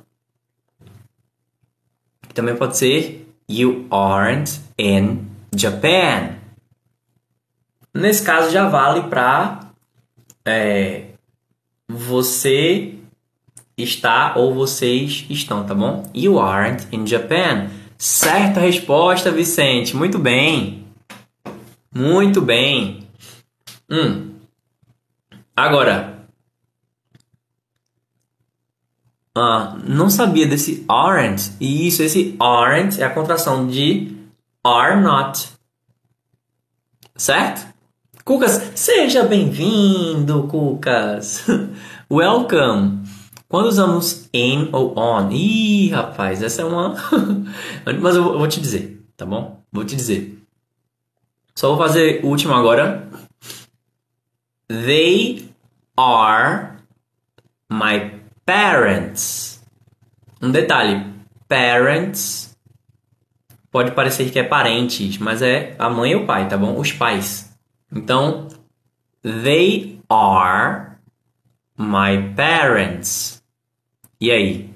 Também 2.33 2.57
pode 2.57 2.77
ser 2.77 3.28
You 3.49 3.87
aren't 3.91 4.61
in 4.79 5.27
Japan. 5.57 6.37
Nesse 7.95 8.23
caso 8.23 8.51
já 8.51 8.69
vale 8.69 9.09
para 9.09 9.61
é, 10.45 11.07
você 11.89 12.95
está 13.77 14.35
ou 14.37 14.55
vocês 14.55 15.25
estão, 15.31 15.65
tá 15.65 15.75
bom? 15.75 16.11
You 16.15 16.39
aren't 16.39 16.87
in 16.93 17.07
Japan. 17.07 17.69
Certa 17.97 18.61
resposta, 18.61 19.31
Vicente. 19.31 19.97
Muito 19.97 20.19
bem. 20.19 20.85
Muito 21.95 22.41
bem. 22.41 23.09
Hum. 23.91 24.35
Agora. 25.57 26.18
Ah, 29.41 29.77
não 29.87 30.11
sabia 30.11 30.49
desse 30.49 30.85
aren't. 30.89 31.53
E 31.61 31.87
isso, 31.87 32.03
esse 32.03 32.35
aren't 32.41 33.01
é 33.01 33.05
a 33.05 33.11
contração 33.11 33.69
de 33.69 34.17
are 34.65 35.01
not. 35.01 35.49
Certo? 37.15 37.73
Cucas, 38.25 38.73
seja 38.75 39.23
bem-vindo, 39.23 40.49
Cucas. 40.49 41.47
Welcome. 42.11 43.05
Quando 43.49 43.67
usamos 43.67 44.29
in 44.35 44.71
ou 44.73 44.99
on? 44.99 45.31
Ih, 45.31 45.91
rapaz, 45.91 46.43
essa 46.43 46.63
é 46.63 46.65
uma. 46.65 46.97
Mas 48.03 48.17
eu 48.17 48.37
vou 48.37 48.49
te 48.49 48.61
dizer, 48.61 49.01
tá 49.17 49.25
bom? 49.25 49.63
Vou 49.71 49.85
te 49.85 49.95
dizer. 49.95 50.37
Só 51.55 51.69
vou 51.69 51.79
fazer 51.79 52.25
o 52.25 52.27
último 52.27 52.55
agora. 52.55 53.09
They 54.69 55.49
are 55.97 56.73
my 57.71 58.18
parents. 58.49 59.63
Um 60.41 60.51
detalhe: 60.51 61.05
parents 61.47 62.57
pode 63.71 63.91
parecer 63.91 64.31
que 64.31 64.39
é 64.39 64.43
parentes, 64.43 65.19
mas 65.19 65.43
é 65.43 65.77
a 65.79 65.91
mãe 65.91 66.13
e 66.13 66.17
o 66.17 66.25
pai, 66.25 66.49
tá 66.49 66.57
bom? 66.57 66.79
Os 66.79 66.91
pais. 66.91 67.53
Então, 67.95 68.49
they 69.23 70.01
are 70.09 70.93
my 71.77 72.33
parents. 72.35 73.43
E 74.19 74.31
aí? 74.31 74.71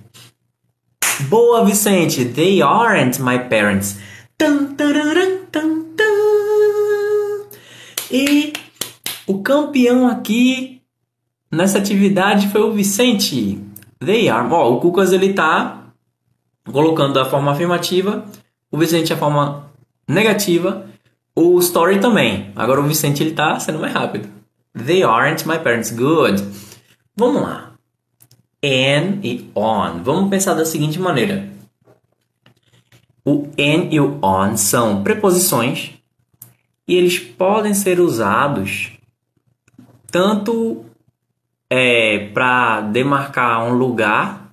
Boa, 1.31 1.65
Vicente. 1.65 2.27
They 2.27 2.61
aren't 2.61 3.23
my 3.23 3.39
parents. 3.49 3.99
E 8.11 8.53
o 9.27 9.43
campeão 9.43 10.07
aqui 10.09 10.82
nessa 11.53 11.79
atividade 11.79 12.49
foi 12.49 12.63
o 12.63 12.73
Vicente. 12.73 13.61
They 14.01 14.29
are. 14.29 14.49
Ó, 14.51 14.73
o 14.73 14.81
Cucas 14.81 15.13
ele 15.13 15.35
tá 15.35 15.85
colocando 16.71 17.21
a 17.21 17.25
forma 17.25 17.53
afirmativa, 17.53 18.25
o 18.71 18.79
Vicente 18.79 19.13
a 19.13 19.17
forma 19.17 19.71
negativa 20.09 20.87
o 21.35 21.59
Story 21.59 21.99
também. 21.99 22.53
Agora 22.55 22.81
o 22.81 22.87
Vicente 22.87 23.23
ele 23.23 23.33
tá 23.33 23.59
sendo 23.59 23.79
mais 23.79 23.93
rápido. 23.93 24.29
They 24.75 25.03
aren't 25.03 25.47
my 25.47 25.59
parents. 25.59 25.91
Good. 25.91 26.43
Vamos 27.17 27.43
lá. 27.43 27.73
And 28.65 29.21
e 29.23 29.51
on. 29.55 30.03
Vamos 30.03 30.31
pensar 30.31 30.55
da 30.55 30.65
seguinte 30.65 30.99
maneira. 30.99 31.49
O 33.25 33.49
an 33.59 33.89
e 33.91 34.01
o 34.01 34.19
on 34.23 34.57
são 34.57 35.03
preposições 35.03 35.93
e 36.87 36.97
eles 36.97 37.19
podem 37.19 37.73
ser 37.73 38.01
usados 38.01 38.93
tanto 40.11 40.85
é, 41.75 42.29
para 42.35 42.83
demarcar 42.83 43.65
um 43.65 43.73
lugar 43.73 44.53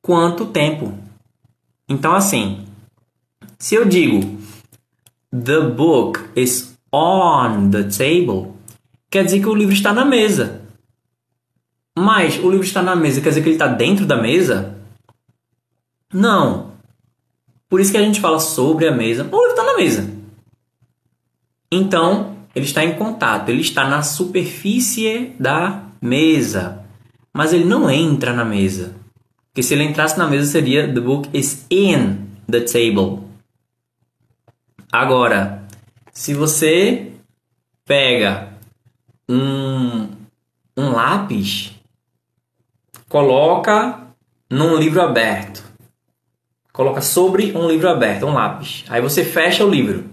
quanto 0.00 0.46
tempo. 0.46 0.98
Então, 1.86 2.14
assim, 2.14 2.64
se 3.58 3.74
eu 3.74 3.84
digo 3.84 4.40
The 5.30 5.60
book 5.60 6.18
is 6.34 6.78
on 6.90 7.68
the 7.70 7.82
table, 7.82 8.54
quer 9.10 9.26
dizer 9.26 9.40
que 9.40 9.48
o 9.48 9.54
livro 9.54 9.74
está 9.74 9.92
na 9.92 10.02
mesa. 10.02 10.62
Mas 11.98 12.38
o 12.38 12.50
livro 12.50 12.64
está 12.64 12.80
na 12.80 12.96
mesa, 12.96 13.20
quer 13.20 13.28
dizer 13.28 13.42
que 13.42 13.48
ele 13.50 13.56
está 13.56 13.66
dentro 13.66 14.06
da 14.06 14.16
mesa? 14.16 14.78
Não. 16.10 16.72
Por 17.68 17.82
isso 17.82 17.92
que 17.92 17.98
a 17.98 18.02
gente 18.02 18.18
fala 18.18 18.40
sobre 18.40 18.88
a 18.88 18.92
mesa. 18.92 19.24
O 19.24 19.36
livro 19.36 19.50
está 19.50 19.64
na 19.64 19.76
mesa. 19.76 20.10
Então, 21.70 22.34
ele 22.54 22.64
está 22.64 22.82
em 22.82 22.94
contato, 22.96 23.50
ele 23.50 23.60
está 23.60 23.86
na 23.86 24.02
superfície 24.02 25.36
da 25.38 25.89
mesa. 26.00 26.84
Mas 27.32 27.52
ele 27.52 27.64
não 27.64 27.90
entra 27.90 28.32
na 28.32 28.44
mesa. 28.44 28.94
Porque 29.48 29.62
se 29.62 29.74
ele 29.74 29.84
entrasse 29.84 30.18
na 30.18 30.28
mesa 30.28 30.50
seria 30.50 30.92
The 30.92 31.00
book 31.00 31.28
is 31.32 31.66
in 31.70 32.26
the 32.48 32.60
table. 32.60 33.24
Agora, 34.92 35.66
se 36.12 36.34
você 36.34 37.12
pega 37.84 38.52
um, 39.28 40.08
um 40.76 40.90
lápis, 40.90 41.72
coloca 43.08 44.06
num 44.48 44.76
livro 44.76 45.00
aberto. 45.02 45.64
Coloca 46.72 47.00
sobre 47.00 47.56
um 47.56 47.68
livro 47.68 47.88
aberto, 47.88 48.26
um 48.26 48.32
lápis. 48.32 48.84
Aí 48.88 49.00
você 49.00 49.24
fecha 49.24 49.64
o 49.64 49.70
livro. 49.70 50.08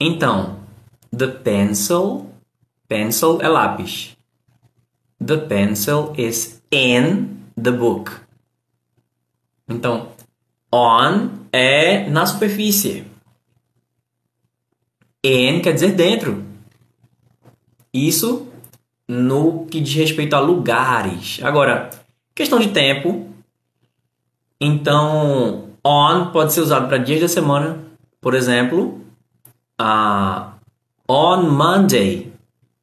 Então, 0.00 0.60
the 1.16 1.26
pencil, 1.26 2.30
pencil 2.88 3.40
é 3.40 3.48
lápis. 3.48 4.15
The 5.24 5.38
pencil 5.38 6.12
is 6.16 6.62
in 6.70 7.44
the 7.56 7.72
book. 7.72 8.12
Então, 9.68 10.08
on 10.72 11.30
é 11.52 12.08
na 12.08 12.26
superfície. 12.26 13.04
In 15.24 15.60
quer 15.60 15.72
dizer 15.72 15.92
dentro. 15.92 16.44
Isso 17.92 18.46
no 19.08 19.66
que 19.66 19.80
diz 19.80 19.94
respeito 19.94 20.34
a 20.34 20.40
lugares. 20.40 21.40
Agora, 21.42 21.90
questão 22.34 22.58
de 22.58 22.68
tempo. 22.68 23.28
Então, 24.60 25.70
on 25.84 26.30
pode 26.30 26.52
ser 26.52 26.60
usado 26.60 26.88
para 26.88 26.98
dias 26.98 27.20
da 27.20 27.28
semana. 27.28 27.84
Por 28.20 28.34
exemplo, 28.34 29.00
uh, 29.80 30.52
on 31.08 31.50
Monday, 31.50 32.32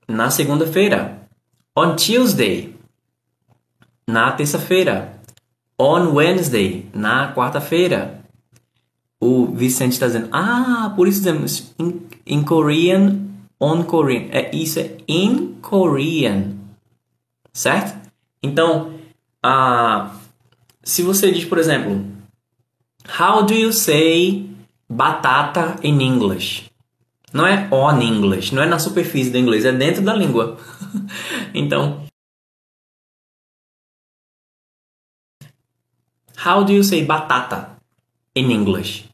na 0.07 0.29
segunda-feira. 0.29 1.22
On 1.75 1.95
Tuesday, 1.95 2.75
na 4.07 4.31
terça-feira. 4.31 5.19
On 5.79 6.13
Wednesday, 6.13 6.85
na 6.93 7.33
quarta-feira. 7.33 8.23
O 9.19 9.47
Vicente 9.47 9.93
está 9.93 10.07
dizendo, 10.07 10.29
ah, 10.31 10.93
por 10.95 11.07
isso 11.07 11.19
dizemos 11.19 11.73
in, 11.79 12.01
in 12.25 12.43
Korean 12.43 13.27
on 13.59 13.83
Korean. 13.83 14.27
É, 14.31 14.53
isso 14.55 14.79
é 14.79 14.97
in 15.07 15.55
Korean. 15.61 16.55
Certo? 17.51 17.97
Então, 18.41 18.93
uh, 19.45 20.09
se 20.83 21.01
você 21.01 21.31
diz, 21.31 21.45
por 21.45 21.57
exemplo, 21.57 22.13
How 23.19 23.43
do 23.43 23.53
you 23.53 23.71
say 23.73 24.49
batata 24.89 25.75
in 25.83 26.01
English? 26.01 26.71
Não 27.33 27.45
é 27.45 27.67
on 27.71 27.99
English, 27.99 28.53
não 28.53 28.63
é 28.63 28.65
na 28.65 28.79
superfície 28.79 29.29
do 29.29 29.37
inglês, 29.37 29.65
é 29.65 29.71
dentro 29.71 30.01
da 30.01 30.13
língua. 30.13 30.57
então, 31.53 32.05
How 36.45 36.63
do 36.63 36.73
you 36.73 36.83
say 36.83 37.05
batata 37.05 37.77
in 38.35 38.51
English? 38.51 39.05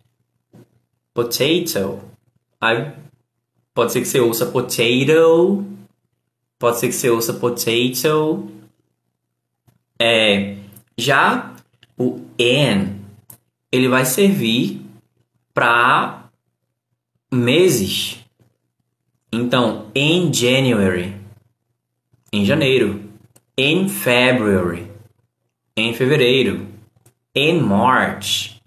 Potato. 1.14 2.02
Aí 2.60 2.92
Pode 3.80 3.94
ser 3.94 4.02
que 4.02 4.08
você 4.08 4.20
ouça 4.20 4.46
potato. 4.46 5.66
Pode 6.58 6.80
ser 6.80 6.88
que 6.88 6.94
você 6.94 7.10
ouça 7.10 7.34
potato. 7.34 8.52
É, 9.98 10.58
já 10.98 11.56
o 11.98 12.20
an, 12.38 12.96
ele 13.72 13.88
vai 13.88 14.06
servir 14.06 14.82
para 15.54 16.30
meses. 17.32 18.20
Então, 19.32 19.90
in 19.96 20.34
January, 20.34 21.19
em 22.32 22.46
janeiro. 22.46 23.10
In 23.58 23.90
February, 23.90 24.90
em 25.76 25.94
fevereiro. 25.94 26.68
In 27.36 27.60
March, 27.60 28.62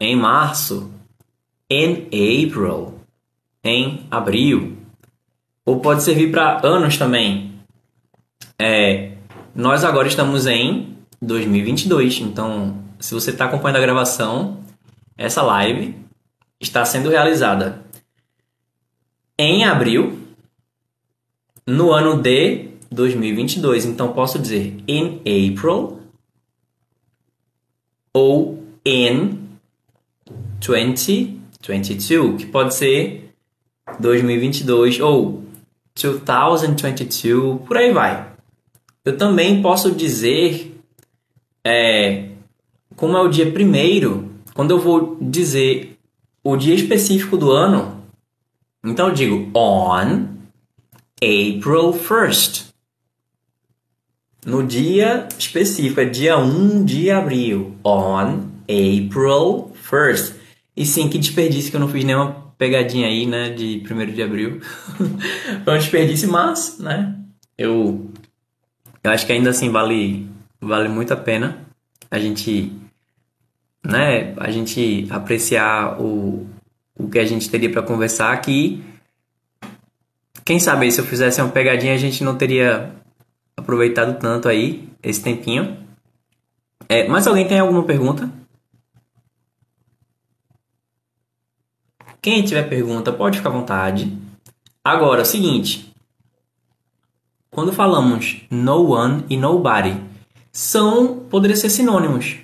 em 0.00 0.16
março. 0.16 0.92
In 1.70 2.06
April, 2.06 3.00
em 3.62 4.06
abril. 4.10 4.78
Ou 5.64 5.80
pode 5.80 6.02
servir 6.02 6.30
para 6.30 6.66
anos 6.66 6.96
também. 6.96 7.60
É, 8.58 9.12
nós 9.54 9.84
agora 9.84 10.08
estamos 10.08 10.46
em 10.46 10.96
2022, 11.20 12.20
então 12.20 12.82
se 12.98 13.12
você 13.12 13.30
está 13.30 13.44
acompanhando 13.44 13.76
a 13.76 13.82
gravação, 13.82 14.60
essa 15.16 15.42
live 15.42 15.94
está 16.60 16.84
sendo 16.84 17.10
realizada 17.10 17.84
em 19.38 19.64
abril, 19.64 20.17
no 21.68 21.92
ano 21.92 22.16
de 22.22 22.70
2022. 22.90 23.84
Então 23.84 24.14
posso 24.14 24.38
dizer 24.38 24.74
in 24.88 25.20
April 25.20 25.98
ou 28.10 28.64
in 28.86 29.38
2022, 30.60 32.36
que 32.38 32.46
pode 32.46 32.74
ser 32.74 33.34
2022 34.00 34.98
ou 35.00 35.44
2022, 35.94 37.60
por 37.66 37.76
aí 37.76 37.92
vai. 37.92 38.32
Eu 39.04 39.18
também 39.18 39.60
posso 39.60 39.90
dizer 39.90 40.74
é, 41.62 42.30
como 42.96 43.14
é 43.14 43.20
o 43.20 43.28
dia 43.28 43.52
primeiro, 43.52 44.30
quando 44.54 44.70
eu 44.70 44.78
vou 44.78 45.18
dizer 45.20 45.98
o 46.42 46.56
dia 46.56 46.74
específico 46.74 47.36
do 47.36 47.50
ano, 47.50 48.02
então 48.82 49.08
eu 49.08 49.14
digo 49.14 49.50
on 49.54 50.37
April 51.22 51.92
1st. 51.92 52.68
No 54.46 54.66
dia 54.66 55.28
específico, 55.38 56.00
é 56.00 56.04
dia 56.04 56.38
1 56.38 56.84
de 56.84 57.10
abril. 57.10 57.76
On 57.84 58.48
April 58.64 59.72
1st. 59.90 60.34
E 60.76 60.86
sim, 60.86 61.08
que 61.08 61.18
desperdício 61.18 61.70
que 61.70 61.76
eu 61.76 61.80
não 61.80 61.88
fiz 61.88 62.04
nenhuma 62.04 62.52
pegadinha 62.56 63.06
aí, 63.06 63.26
né, 63.26 63.50
de 63.50 63.82
1 63.90 64.12
de 64.12 64.22
abril. 64.22 64.60
Foi 65.64 65.74
um 65.74 65.78
desperdício, 65.78 66.30
mas, 66.30 66.78
né, 66.78 67.14
eu, 67.56 68.10
eu 69.02 69.10
acho 69.10 69.26
que 69.26 69.32
ainda 69.32 69.50
assim 69.50 69.70
vale, 69.70 70.28
vale 70.60 70.88
muito 70.88 71.12
a 71.12 71.16
pena 71.16 71.68
a 72.10 72.18
gente, 72.18 72.72
né, 73.84 74.34
a 74.38 74.50
gente 74.50 75.06
apreciar 75.10 76.00
o, 76.00 76.46
o 76.98 77.08
que 77.08 77.18
a 77.18 77.24
gente 77.24 77.48
teria 77.50 77.70
para 77.70 77.82
conversar 77.82 78.32
aqui. 78.32 78.82
Quem 80.48 80.58
sabe 80.58 80.90
se 80.90 80.98
eu 80.98 81.04
fizesse 81.04 81.42
uma 81.42 81.50
pegadinha 81.50 81.92
a 81.92 81.98
gente 81.98 82.24
não 82.24 82.34
teria 82.34 82.90
aproveitado 83.54 84.18
tanto 84.18 84.48
aí 84.48 84.88
esse 85.02 85.22
tempinho. 85.22 85.76
É, 86.88 87.06
mas 87.06 87.26
alguém 87.26 87.46
tem 87.46 87.58
alguma 87.58 87.82
pergunta? 87.82 88.32
Quem 92.22 92.42
tiver 92.42 92.62
pergunta 92.62 93.12
pode 93.12 93.36
ficar 93.36 93.50
à 93.50 93.52
vontade. 93.52 94.16
Agora, 94.82 95.20
é 95.20 95.22
o 95.22 95.26
seguinte. 95.26 95.92
Quando 97.50 97.70
falamos 97.70 98.40
no 98.50 98.92
one 98.92 99.26
e 99.28 99.36
nobody, 99.36 100.02
são 100.50 101.26
poderia 101.28 101.56
ser 101.56 101.68
sinônimos. 101.68 102.38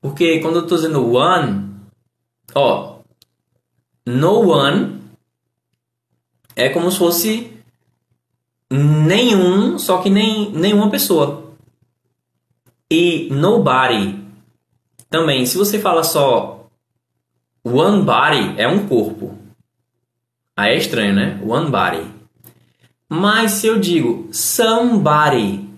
Porque 0.00 0.40
quando 0.40 0.56
eu 0.56 0.62
estou 0.62 0.78
dizendo 0.78 1.06
one, 1.12 1.70
ó, 2.54 3.00
no 4.06 4.40
one 4.48 5.01
é 6.56 6.68
como 6.68 6.90
se 6.90 6.98
fosse 6.98 7.52
nenhum, 8.70 9.78
só 9.78 9.98
que 9.98 10.10
nem 10.10 10.50
nenhuma 10.52 10.90
pessoa. 10.90 11.52
E 12.90 13.28
nobody 13.30 14.22
também, 15.08 15.44
se 15.46 15.56
você 15.56 15.78
fala 15.78 16.02
só 16.02 16.62
One 17.64 18.02
body 18.02 18.54
é 18.60 18.66
um 18.66 18.88
corpo. 18.88 19.38
Aí 20.56 20.74
é 20.74 20.78
estranho, 20.78 21.14
né? 21.14 21.40
One 21.46 21.70
body. 21.70 22.04
Mas 23.08 23.52
se 23.52 23.68
eu 23.68 23.78
digo 23.78 24.28
somebody, 24.32 25.68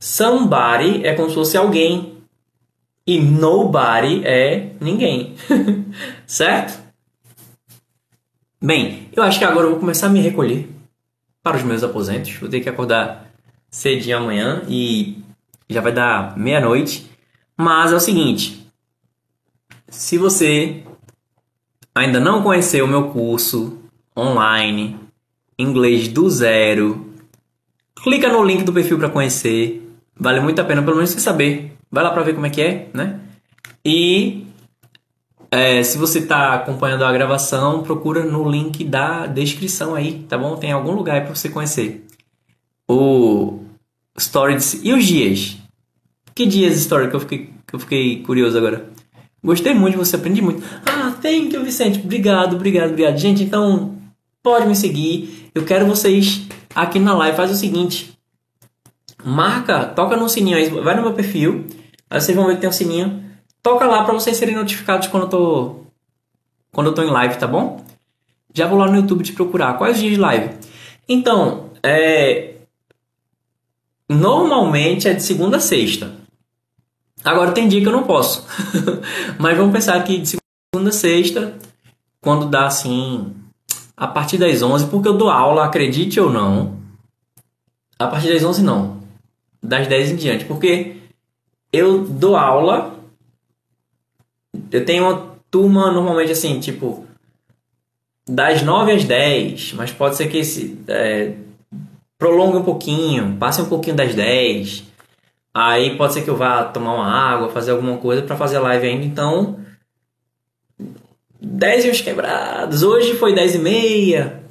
somebody 0.00 1.06
é 1.06 1.14
como 1.14 1.28
se 1.28 1.36
fosse 1.36 1.56
alguém. 1.56 2.18
E 3.06 3.20
nobody 3.20 4.26
é 4.26 4.72
ninguém. 4.80 5.36
certo? 6.26 6.87
Bem, 8.60 9.08
eu 9.12 9.22
acho 9.22 9.38
que 9.38 9.44
agora 9.44 9.66
eu 9.66 9.70
vou 9.70 9.78
começar 9.78 10.08
a 10.08 10.10
me 10.10 10.20
recolher 10.20 10.68
para 11.44 11.56
os 11.56 11.62
meus 11.62 11.84
aposentos. 11.84 12.34
Vou 12.34 12.48
ter 12.48 12.60
que 12.60 12.68
acordar 12.68 13.30
cedinho 13.70 14.16
amanhã 14.16 14.62
e 14.68 15.22
já 15.70 15.80
vai 15.80 15.92
dar 15.92 16.36
meia-noite. 16.36 17.08
Mas 17.56 17.92
é 17.92 17.94
o 17.94 18.00
seguinte: 18.00 18.68
se 19.88 20.18
você 20.18 20.82
ainda 21.94 22.18
não 22.18 22.42
conheceu 22.42 22.84
o 22.84 22.88
meu 22.88 23.10
curso 23.10 23.78
online 24.16 24.98
Inglês 25.56 26.08
do 26.08 26.28
Zero, 26.28 27.14
clica 28.02 28.28
no 28.28 28.42
link 28.42 28.64
do 28.64 28.72
perfil 28.72 28.98
para 28.98 29.08
conhecer. 29.08 29.88
Vale 30.16 30.40
muito 30.40 30.60
a 30.60 30.64
pena, 30.64 30.82
pelo 30.82 30.96
menos 30.96 31.10
você 31.10 31.20
saber. 31.20 31.76
Vai 31.88 32.02
lá 32.02 32.10
para 32.10 32.24
ver 32.24 32.34
como 32.34 32.46
é 32.46 32.50
que 32.50 32.60
é, 32.60 32.88
né? 32.92 33.20
E 33.84 34.47
é, 35.50 35.82
se 35.82 35.96
você 35.96 36.18
está 36.18 36.54
acompanhando 36.54 37.04
a 37.04 37.12
gravação, 37.12 37.82
procura 37.82 38.22
no 38.24 38.48
link 38.48 38.84
da 38.84 39.26
descrição 39.26 39.94
aí, 39.94 40.24
tá 40.28 40.36
bom? 40.36 40.56
Tem 40.56 40.72
algum 40.72 40.92
lugar 40.92 41.24
para 41.24 41.34
você 41.34 41.48
conhecer. 41.48 42.04
O 42.86 43.60
Stories 44.18 44.80
e 44.82 44.92
os 44.92 45.04
dias. 45.04 45.56
Que 46.34 46.44
dias 46.44 46.76
Story 46.76 47.08
que 47.08 47.16
eu 47.16 47.20
fiquei, 47.20 47.50
que 47.66 47.74
eu 47.74 47.78
fiquei 47.78 48.22
curioso 48.22 48.58
agora. 48.58 48.90
Gostei 49.42 49.72
muito 49.72 49.96
você, 49.96 50.16
aprendi 50.16 50.42
muito. 50.42 50.62
Ah, 50.84 51.12
thank 51.22 51.54
you, 51.54 51.64
Vicente. 51.64 52.00
Obrigado, 52.00 52.56
obrigado, 52.56 52.90
obrigado. 52.90 53.16
Gente, 53.16 53.42
então 53.42 53.96
pode 54.42 54.66
me 54.66 54.76
seguir. 54.76 55.50
Eu 55.54 55.64
quero 55.64 55.86
vocês 55.86 56.42
aqui 56.74 56.98
na 56.98 57.14
live. 57.14 57.36
Faz 57.36 57.50
o 57.50 57.54
seguinte: 57.54 58.18
marca, 59.24 59.86
toca 59.86 60.16
no 60.16 60.28
sininho 60.28 60.58
aí, 60.58 60.68
vai 60.68 60.94
no 60.94 61.02
meu 61.02 61.14
perfil. 61.14 61.64
Aí 62.10 62.20
vocês 62.20 62.36
vão 62.36 62.46
ver 62.46 62.56
que 62.56 62.60
tem 62.60 62.68
um 62.68 62.72
sininho 62.72 63.27
toca 63.62 63.86
lá 63.86 64.04
para 64.04 64.14
vocês 64.14 64.36
serem 64.36 64.54
notificados 64.54 65.08
quando 65.08 65.24
eu 65.24 65.28
tô 65.28 65.76
quando 66.72 66.88
eu 66.88 66.94
tô 66.94 67.02
em 67.02 67.10
live, 67.10 67.38
tá 67.38 67.46
bom? 67.46 67.84
Já 68.54 68.66
vou 68.66 68.78
lá 68.78 68.86
no 68.86 68.96
YouTube 68.96 69.24
te 69.24 69.32
procurar. 69.32 69.78
Quais 69.78 69.98
dias 69.98 70.12
de 70.12 70.20
live? 70.20 70.54
Então, 71.08 71.70
é 71.82 72.54
normalmente 74.08 75.08
é 75.08 75.14
de 75.14 75.22
segunda 75.22 75.58
a 75.58 75.60
sexta. 75.60 76.12
Agora 77.24 77.52
tem 77.52 77.68
dia 77.68 77.80
que 77.80 77.88
eu 77.88 77.92
não 77.92 78.04
posso. 78.04 78.46
Mas 79.38 79.56
vamos 79.56 79.72
pensar 79.72 79.96
aqui 79.96 80.18
de 80.18 80.38
segunda 80.74 80.90
a 80.90 80.92
sexta, 80.92 81.54
quando 82.20 82.46
dá 82.46 82.66
assim, 82.66 83.34
a 83.96 84.06
partir 84.06 84.38
das 84.38 84.62
11, 84.62 84.86
porque 84.86 85.08
eu 85.08 85.16
dou 85.16 85.30
aula, 85.30 85.64
acredite 85.64 86.20
ou 86.20 86.30
não. 86.30 86.78
A 87.98 88.06
partir 88.06 88.32
das 88.32 88.44
11 88.44 88.62
não. 88.62 88.98
Das 89.62 89.86
10 89.88 90.12
em 90.12 90.16
diante, 90.16 90.44
porque 90.44 90.96
eu 91.72 92.04
dou 92.04 92.36
aula 92.36 92.97
eu 94.70 94.84
tenho 94.84 95.04
uma 95.04 95.36
turma 95.50 95.90
normalmente 95.90 96.32
assim, 96.32 96.60
tipo, 96.60 97.06
das 98.28 98.62
9 98.62 98.92
às 98.92 99.04
10, 99.04 99.72
mas 99.74 99.90
pode 99.90 100.16
ser 100.16 100.28
que 100.28 100.38
esse 100.38 100.78
é, 100.86 101.32
prolongue 102.18 102.58
um 102.58 102.64
pouquinho, 102.64 103.36
passe 103.36 103.62
um 103.62 103.68
pouquinho 103.68 103.96
das 103.96 104.14
10. 104.14 104.84
Aí 105.54 105.96
pode 105.96 106.12
ser 106.12 106.22
que 106.22 106.30
eu 106.30 106.36
vá 106.36 106.64
tomar 106.64 106.94
uma 106.94 107.06
água, 107.06 107.48
fazer 107.48 107.70
alguma 107.70 107.96
coisa 107.96 108.22
para 108.22 108.36
fazer 108.36 108.56
a 108.56 108.60
live 108.60 108.86
ainda. 108.86 109.04
Então, 109.04 109.58
10 111.40 111.84
e 111.84 111.90
uns 111.90 112.00
quebrados. 112.00 112.82
Hoje 112.82 113.14
foi 113.14 113.34
10 113.34 113.54
e 113.54 113.58
meia. 113.58 114.42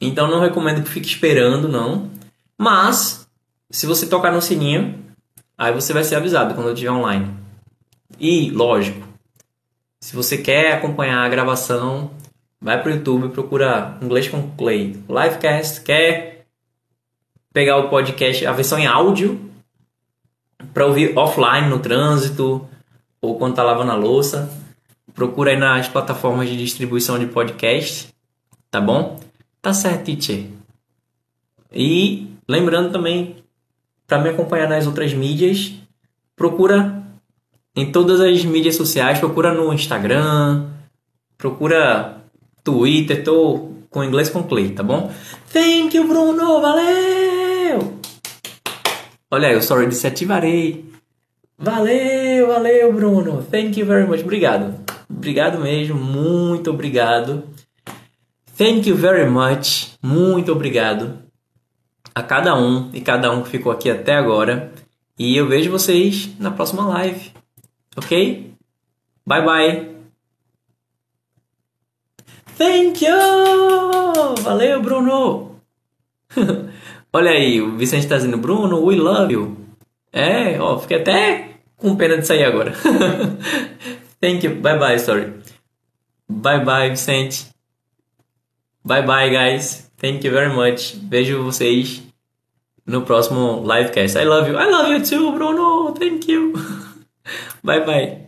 Então 0.00 0.30
não 0.30 0.40
recomendo 0.40 0.82
que 0.82 0.90
fique 0.90 1.08
esperando, 1.08 1.68
não. 1.68 2.10
Mas, 2.56 3.26
se 3.70 3.86
você 3.86 4.06
tocar 4.06 4.32
no 4.32 4.40
sininho, 4.40 5.02
aí 5.58 5.72
você 5.72 5.92
vai 5.92 6.04
ser 6.04 6.16
avisado 6.16 6.54
quando 6.54 6.68
eu 6.68 6.74
estiver 6.74 6.92
online. 6.92 7.28
E, 8.18 8.50
lógico, 8.50 9.06
se 10.04 10.14
você 10.14 10.36
quer 10.36 10.74
acompanhar 10.74 11.24
a 11.24 11.28
gravação, 11.30 12.10
vai 12.60 12.78
para 12.78 12.92
o 12.92 12.94
YouTube, 12.94 13.30
procura 13.30 13.96
Inglês 14.02 14.28
com 14.28 14.50
Clay 14.50 15.02
Livecast. 15.08 15.80
Quer 15.80 16.44
pegar 17.54 17.78
o 17.78 17.88
podcast, 17.88 18.46
a 18.46 18.52
versão 18.52 18.78
em 18.78 18.86
áudio, 18.86 19.50
para 20.74 20.84
ouvir 20.84 21.16
offline 21.16 21.70
no 21.70 21.78
trânsito 21.78 22.68
ou 23.18 23.38
quando 23.38 23.54
tá 23.54 23.62
lavando 23.62 23.92
a 23.92 23.94
louça, 23.94 24.50
procura 25.14 25.52
aí 25.52 25.56
nas 25.56 25.88
plataformas 25.88 26.50
de 26.50 26.58
distribuição 26.58 27.18
de 27.18 27.24
podcast, 27.24 28.08
tá 28.70 28.82
bom? 28.82 29.18
Tá 29.62 29.72
certo, 29.72 30.04
teacher. 30.04 30.50
E 31.72 32.30
lembrando 32.46 32.92
também, 32.92 33.36
para 34.06 34.18
me 34.18 34.28
acompanhar 34.28 34.68
nas 34.68 34.86
outras 34.86 35.14
mídias, 35.14 35.72
procura 36.36 37.03
em 37.76 37.90
todas 37.90 38.20
as 38.20 38.44
mídias 38.44 38.76
sociais, 38.76 39.18
procura 39.18 39.52
no 39.52 39.72
Instagram, 39.72 40.66
procura 41.36 42.22
Twitter, 42.62 43.24
tô 43.24 43.70
com 43.90 44.04
inglês 44.04 44.28
com 44.28 44.42
Clay, 44.42 44.70
tá 44.70 44.82
bom? 44.82 45.12
Thank 45.52 45.96
you, 45.96 46.06
Bruno, 46.06 46.60
valeu! 46.60 47.98
Olha 49.30 49.48
aí, 49.48 49.56
o 49.56 49.58
story 49.58 49.88
disse 49.88 50.06
ativarei. 50.06 50.84
Valeu, 51.58 52.48
valeu, 52.48 52.92
Bruno. 52.92 53.42
Thank 53.50 53.78
you 53.78 53.86
very 53.86 54.06
much. 54.06 54.20
Obrigado. 54.20 54.74
Obrigado 55.08 55.60
mesmo, 55.60 55.96
muito 55.96 56.70
obrigado. 56.70 57.44
Thank 58.56 58.88
you 58.88 58.96
very 58.96 59.28
much. 59.28 59.92
Muito 60.02 60.52
obrigado 60.52 61.18
a 62.14 62.22
cada 62.22 62.56
um 62.56 62.90
e 62.92 63.00
cada 63.00 63.30
um 63.32 63.42
que 63.42 63.48
ficou 63.48 63.72
aqui 63.72 63.90
até 63.90 64.14
agora. 64.14 64.72
E 65.18 65.36
eu 65.36 65.48
vejo 65.48 65.70
vocês 65.70 66.30
na 66.38 66.50
próxima 66.50 66.86
live. 66.86 67.32
Ok? 67.96 68.10
Bye 69.26 69.42
bye. 69.42 69.94
Thank 72.56 73.04
you! 73.04 74.34
Valeu, 74.42 74.80
Bruno! 74.80 75.60
Olha 77.12 77.30
aí, 77.30 77.60
o 77.60 77.76
Vicente 77.76 78.06
tá 78.06 78.16
dizendo, 78.16 78.38
Bruno, 78.38 78.84
we 78.84 78.96
love 78.96 79.32
you. 79.32 79.56
É, 80.12 80.60
ó, 80.60 80.78
fiquei 80.78 80.98
até 80.98 81.50
com 81.76 81.96
pena 81.96 82.18
de 82.18 82.26
sair 82.26 82.44
agora. 82.44 82.72
Thank 84.20 84.46
you. 84.46 84.56
Bye 84.56 84.78
bye, 84.78 84.98
sorry. 84.98 85.32
Bye 86.28 86.64
bye, 86.64 86.90
Vicente. 86.90 87.46
Bye 88.84 89.02
bye, 89.02 89.30
guys. 89.30 89.90
Thank 89.96 90.24
you 90.26 90.32
very 90.32 90.52
much. 90.54 90.94
Vejo 91.08 91.42
vocês 91.42 92.02
no 92.86 93.02
próximo 93.02 93.62
livecast. 93.64 94.16
I 94.16 94.24
love 94.24 94.48
you. 94.48 94.58
I 94.58 94.70
love 94.70 94.90
you 94.92 95.02
too, 95.04 95.32
Bruno. 95.32 95.92
Thank 95.92 96.30
you. 96.30 96.52
Bye 97.62 97.80
bye. 97.84 98.23